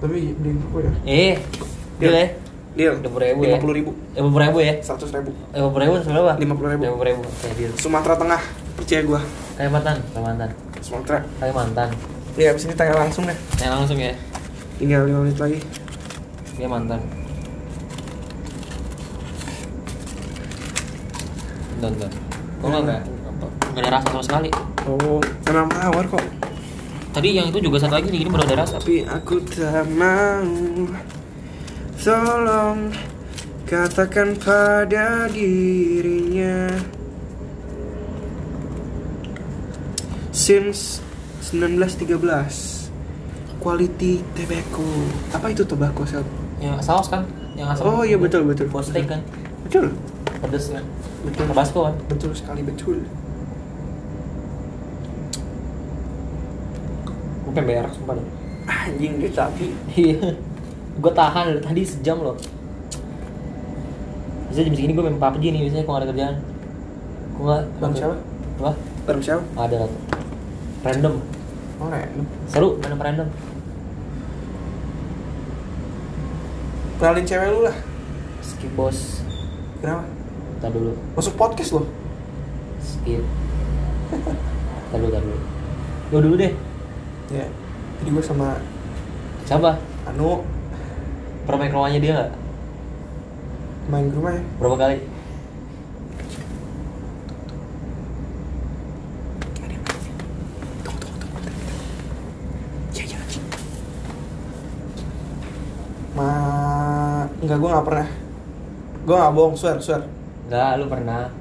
Tapi 0.00 0.32
di 0.32 0.48
gue 0.56 0.80
ya? 0.80 0.92
Eh 1.04 1.34
deal. 2.00 2.12
Ya? 2.16 2.26
Deal. 2.72 2.94
dua 3.04 3.12
puluh 3.12 3.24
ribu 3.28 3.40
ya? 3.44 3.48
lima 3.52 3.60
puluh 3.60 3.74
ribu. 3.76 3.90
Lima 4.16 4.28
puluh 4.32 4.44
ribu 4.48 4.58
ya? 4.64 4.74
seratus 4.80 5.12
ribu. 5.12 5.30
lima 5.52 5.68
puluh 5.68 5.84
ribu 5.84 5.94
berapa? 6.08 6.32
50.000. 6.40 6.40
lima 6.40 6.94
puluh 6.96 7.08
ribu. 7.12 7.22
Oke 7.28 7.48
deal. 7.60 7.72
Sumatera 7.76 8.16
Tengah 8.16 8.40
percaya 8.80 9.00
gua. 9.04 9.20
Kalimantan? 9.60 9.96
Kalimantan. 10.16 10.48
Sumatera. 10.80 11.18
Kalimantan. 11.36 11.88
Ya 12.40 12.56
abis 12.56 12.64
ini 12.64 12.72
tanya 12.72 12.96
langsung 12.96 13.28
deh. 13.28 13.36
Tanya 13.60 13.76
langsung 13.76 14.00
ya? 14.00 14.16
Tinggal 14.80 15.04
lima 15.04 15.20
menit 15.20 15.36
lagi. 15.36 15.60
Kalimantan. 16.56 17.00
Bentar, 21.76 21.92
bentar. 21.92 22.10
Kok 22.60 22.68
nggak 22.88 23.00
nggak 23.72 23.82
ada 23.86 23.92
rasa 23.98 24.06
sama 24.10 24.22
sekali 24.26 24.50
oh 24.86 25.22
kenapa 25.46 25.70
mawar 25.90 26.06
kok 26.06 26.26
Tadi 27.10 27.34
yang 27.34 27.50
itu 27.50 27.58
juga 27.58 27.82
satu 27.82 27.98
lagi 27.98 28.06
nih, 28.06 28.22
ini 28.22 28.30
baru 28.30 28.46
ada 28.46 28.62
rasa 28.62 28.78
tapi 28.78 29.02
aku 29.02 29.42
tak 29.50 29.82
mau 29.98 30.46
tolong 31.98 32.94
katakan 33.66 34.38
pada 34.38 35.26
dirinya 35.26 36.70
since 40.30 41.02
1913 41.50 42.14
quality 43.58 44.22
tobacco 44.38 44.86
apa 45.34 45.46
itu 45.50 45.66
tobacco 45.66 46.06
sel 46.06 46.22
Yang 46.62 46.86
saus 46.86 47.10
kan? 47.10 47.26
Yang 47.58 47.74
asam 47.74 47.84
Oh, 47.90 48.02
iya, 48.06 48.20
betul, 48.20 48.46
betul. 48.46 48.70
Buat 48.70 48.86
steak 48.86 49.10
kan? 49.10 49.20
betul 49.66 49.90
Pedes 50.46 50.70
kan? 50.70 50.84
Betul. 51.26 51.44
Tabasco 51.50 51.80
kan? 51.90 51.94
betul 52.06 52.30
sekali 52.38 52.62
betul 52.62 53.02
Gue 57.50 57.58
pengen 57.58 57.82
berak 57.82 57.90
sumpah 57.98 58.14
deh. 58.14 58.26
Anjing 58.70 59.18
dia 59.18 59.30
tapi 59.34 59.74
Iya. 59.98 60.38
Gue 61.02 61.10
tahan 61.10 61.50
dari 61.50 61.58
tadi 61.58 61.82
sejam 61.82 62.22
loh. 62.22 62.38
Biasanya 64.46 64.70
jam 64.70 64.74
segini 64.78 64.94
gue 64.94 65.02
main 65.02 65.18
PUBG 65.18 65.44
nih 65.50 65.60
biasanya 65.66 65.84
kalau 65.90 65.98
ada 65.98 66.06
kerjaan. 66.14 66.36
Gue 67.34 67.44
gak 67.50 67.62
Bareng 67.82 67.94
siapa? 67.98 68.16
Apa? 68.62 68.72
bareng 69.02 69.22
siapa? 69.26 69.42
Ada. 69.58 69.90
Random. 70.86 71.14
Oh 71.82 71.90
random. 71.90 72.26
Seru, 72.46 72.78
sama 72.78 73.02
random. 73.02 73.28
Kenalin 77.02 77.26
cewek 77.26 77.48
lu 77.50 77.60
lah. 77.66 77.76
Skip 78.46 78.70
bos. 78.78 79.26
Kenapa? 79.82 80.06
Ntar 80.62 80.70
dulu. 80.70 80.94
Masuk 81.18 81.34
podcast 81.34 81.74
loh 81.74 81.86
Skip. 82.78 83.26
Ntar 84.14 84.98
dulu, 85.02 85.10
ntar 85.10 85.22
dulu. 85.26 85.40
Gue 86.14 86.20
dulu 86.22 86.36
deh 86.38 86.69
ya. 87.30 87.46
Jadi 88.02 88.08
gue 88.10 88.24
sama 88.24 88.58
Siapa? 89.50 89.74
Anu. 90.06 90.46
Pernah 91.42 91.58
main 91.58 91.70
ke 91.70 91.74
rumahnya 91.74 91.98
dia 91.98 92.12
gak? 92.14 92.32
main 93.90 94.06
ke 94.06 94.14
rumah 94.14 94.32
ya? 94.38 94.42
Berapa 94.62 94.76
kali? 94.78 94.96
ya 102.94 103.02
ya 103.02 103.18
anjing 103.18 103.46
ma 106.14 106.30
enggak 107.42 107.58
gue 107.58 107.70
nggak 107.74 107.86
pernah. 107.90 108.08
Gue 109.02 109.16
nggak 109.18 109.34
bohong 109.34 109.56
swear 109.58 109.82
swear. 109.82 110.06
Enggak, 110.46 110.70
lu 110.78 110.86
pernah. 110.86 111.34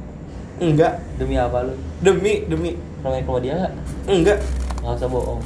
Enggak. 0.57 0.93
Demi 1.21 1.37
apa 1.37 1.69
lu? 1.69 1.77
demi 2.01 2.49
demi. 2.49 2.73
Pernah 3.05 3.11
main 3.13 3.21
ke 3.21 3.29
rumah 3.29 3.41
dia 3.45 3.53
gak? 3.53 3.73
enggak. 4.09 4.39
Gak 4.81 4.97
usah 4.97 5.09
bohong 5.13 5.41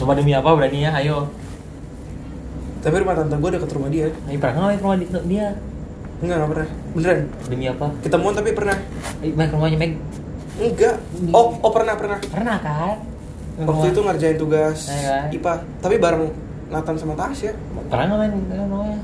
Sumpah 0.00 0.14
demi 0.14 0.32
apa 0.32 0.48
berani 0.50 0.80
ya, 0.80 0.96
ayo 0.96 1.28
tapi 2.80 2.96
rumah 2.96 3.12
tante 3.12 3.36
gue 3.36 3.50
deket 3.52 3.70
rumah 3.70 3.92
dia 3.92 4.08
Ayo 4.24 4.40
pernah 4.40 4.72
nggak 4.72 4.80
rumah 4.80 4.96
di- 4.96 5.12
dia? 5.28 5.52
enggak 6.18 6.36
nggak 6.38 6.50
pernah 6.50 6.68
beneran 6.90 7.18
Demi 7.44 7.64
apa? 7.66 7.86
ketemuan 8.00 8.32
tapi 8.32 8.50
pernah 8.50 8.76
Ayo 9.20 9.32
main 9.34 9.46
ke 9.46 9.54
rumahnya 9.54 9.76
Meg 9.76 9.92
enggak 10.58 10.96
oh 11.28 11.60
oh 11.60 11.70
pernah 11.70 11.92
pernah 11.94 12.16
Pernah 12.22 12.56
kan? 12.58 12.96
Waktu 13.60 13.86
itu 13.86 14.00
ngerjain 14.00 14.36
tugas 14.38 14.78
Iya 14.86 15.00
kan? 15.04 15.24
IPA 15.30 15.52
tapi 15.76 15.94
bareng 15.96 16.24
Nathan 16.66 16.96
sama 16.96 17.12
Tasya 17.14 17.52
Pernah 17.84 18.04
nggak 18.06 18.18
main 18.18 18.32
ke 18.32 18.54
rumahnya? 18.56 18.98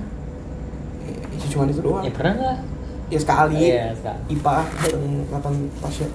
ya, 1.37 1.47
cuma 1.47 1.63
itu 1.67 1.83
doang 1.83 2.01
Ya 2.01 2.11
pernah 2.11 2.33
nggak? 2.35 2.59
ya 3.07 3.19
sekali 3.21 3.57
Iya, 3.61 3.85
sekali. 3.93 4.21
IPA 4.33 4.57
bareng 4.81 5.05
Nathan 5.29 5.55
Tasya 5.79 6.07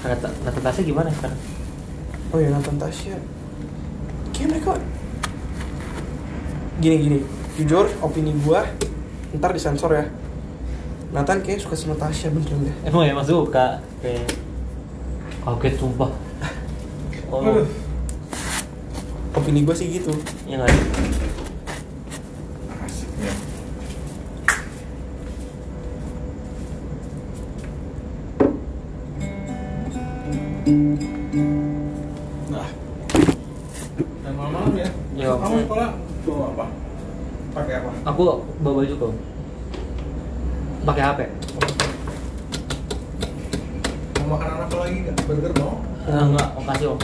Kata 0.00 0.26
kata 0.30 0.58
tasnya 0.60 0.84
gimana 0.84 1.10
sekarang? 1.10 1.40
oh 2.30 2.38
ya 2.38 2.48
Nathan 2.48 2.78
Tasya 2.78 3.18
kayak 4.32 4.48
mereka 4.56 4.72
gini 6.82 6.96
gini. 6.98 7.18
Jujur 7.60 7.86
opini 8.00 8.32
gua 8.42 8.66
ntar 9.36 9.52
disensor 9.52 9.92
ya. 9.92 10.04
Nathan 11.12 11.44
kayak 11.44 11.60
suka 11.60 11.76
sama 11.76 11.92
Tasya 11.92 12.32
beneran 12.32 12.64
deh 12.64 12.76
Emang 12.88 13.04
emang 13.04 13.20
suka 13.22 13.78
kayak 14.00 14.24
kaget 15.44 15.74
sumpah. 15.76 16.10
Oh, 17.28 17.44
opini 19.36 19.62
gua 19.62 19.76
sih 19.76 19.92
gitu. 19.92 20.10
Iya 20.48 20.64
nggak? 20.64 21.21
Baju 38.82 38.94
kok. 38.98 39.12
Pakai 40.82 41.02
HP. 41.06 41.20
Mau 44.18 44.26
makanan 44.34 44.58
apa 44.66 44.76
lagi 44.82 44.96
nggak? 45.06 45.16
Burger 45.22 45.52
mau? 45.54 45.72
Enggak, 46.02 46.24
enggak, 46.26 46.48
makasih 46.58 46.86
om. 46.90 46.98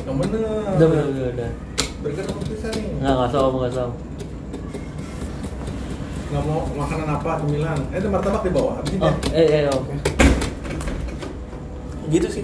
Yang 0.00 0.16
bener. 0.16 0.40
Udah, 0.40 0.86
udah, 0.88 1.04
udah, 1.04 1.26
udah. 1.36 1.50
Burger 2.00 2.24
apa 2.24 2.40
bisa 2.48 2.66
nih? 2.72 2.84
Enggak, 2.96 3.12
enggak 3.20 3.42
om, 3.44 3.52
enggak 3.52 3.70
usah 3.70 3.84
om. 3.84 3.94
Nggak 6.30 6.42
mau 6.46 6.60
makanan 6.78 7.08
apa 7.10 7.30
cemilan? 7.44 7.78
Eh, 7.92 7.98
itu 8.00 8.08
martabak 8.08 8.42
di 8.46 8.50
bawah. 8.54 8.72
Habisin 8.80 9.02
Oh, 9.04 9.12
ya. 9.28 9.36
eh, 9.36 9.46
eh, 9.60 9.68
om. 9.68 9.84
gitu 12.10 12.26
sih 12.26 12.42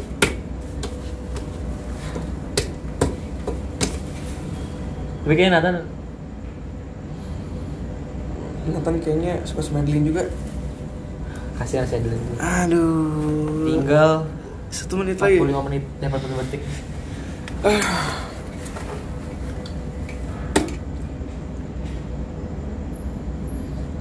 Tapi 5.27 5.35
kayaknya 5.35 5.59
Nathan 5.59 5.77
Nathan 8.71 8.96
kayaknya 9.07 9.39
suka 9.47 9.63
sama 9.63 9.87
Adeline 9.87 10.11
juga 10.11 10.27
kasihan 11.57 11.87
saya 11.87 12.03
dulu. 12.03 12.19
aduh 12.43 13.71
Tinggal 13.71 14.11
satu 14.67 14.99
menit 14.99 15.17
lagi 15.23 15.39
45 15.39 15.67
menit, 15.71 15.83
eh 16.03 16.09
40 16.11 16.43
detik. 16.43 16.63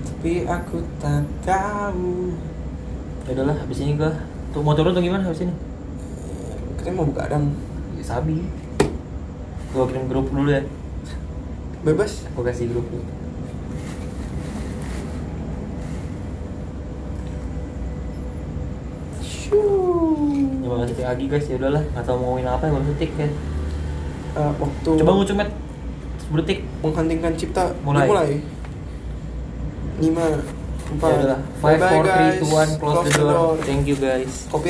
tapi 0.06 0.42
aku 0.42 0.82
tak 0.98 1.22
tahu 1.46 2.34
Ya 3.26 3.34
udahlah, 3.38 3.58
habis 3.62 3.78
ini 3.78 3.94
gua 3.94 4.10
tuh 4.50 4.62
mau 4.62 4.74
turun 4.74 4.94
atau 4.94 5.02
gimana 5.02 5.26
habis 5.26 5.46
ini? 5.46 5.54
katanya 6.78 6.98
mau 6.98 7.06
buka 7.10 7.26
adam 7.26 7.54
Ya, 7.96 8.04
sabi. 8.04 8.44
Gua 9.72 9.88
kirim 9.88 10.06
grup 10.06 10.28
dulu 10.30 10.52
ya. 10.52 10.62
bebas 11.82 12.26
Gua 12.34 12.44
kasih 12.44 12.68
grup 12.70 12.86
dulu. 12.90 13.06
Ya 21.06 21.14
lagi 21.14 21.30
guys, 21.30 21.46
ya 21.46 21.62
udahlah, 21.62 21.86
nggak 21.86 22.02
tahu 22.02 22.18
mau 22.18 22.34
ngomongin 22.34 22.50
apa 22.50 22.66
ya 22.66 22.72
baru 22.74 22.86
detik 22.90 23.12
ya. 23.14 23.28
eh, 24.34 24.52
waktu 24.58 24.90
Coba 24.98 25.12
ngucung 25.14 25.38
met. 25.38 25.50
Berdetik. 26.26 26.60
menghentingkan 26.82 27.34
cipta 27.38 27.64
Mulai. 27.86 28.02
dimulai. 28.02 28.32
Lima, 30.02 30.26
Ya 30.26 30.90
empat, 30.92 31.10
udah. 31.14 31.40
5 31.56 31.62
Bye-bye, 31.62 31.94
4 31.94 32.02
3 32.02 32.10
guys. 32.10 32.42
2 32.42 32.50
1 32.50 32.82
close, 32.82 33.06
the 33.06 33.22
door. 33.22 33.54
Thank 33.62 33.84
you 33.86 33.96
guys. 33.96 34.32
Kopi 34.48 34.64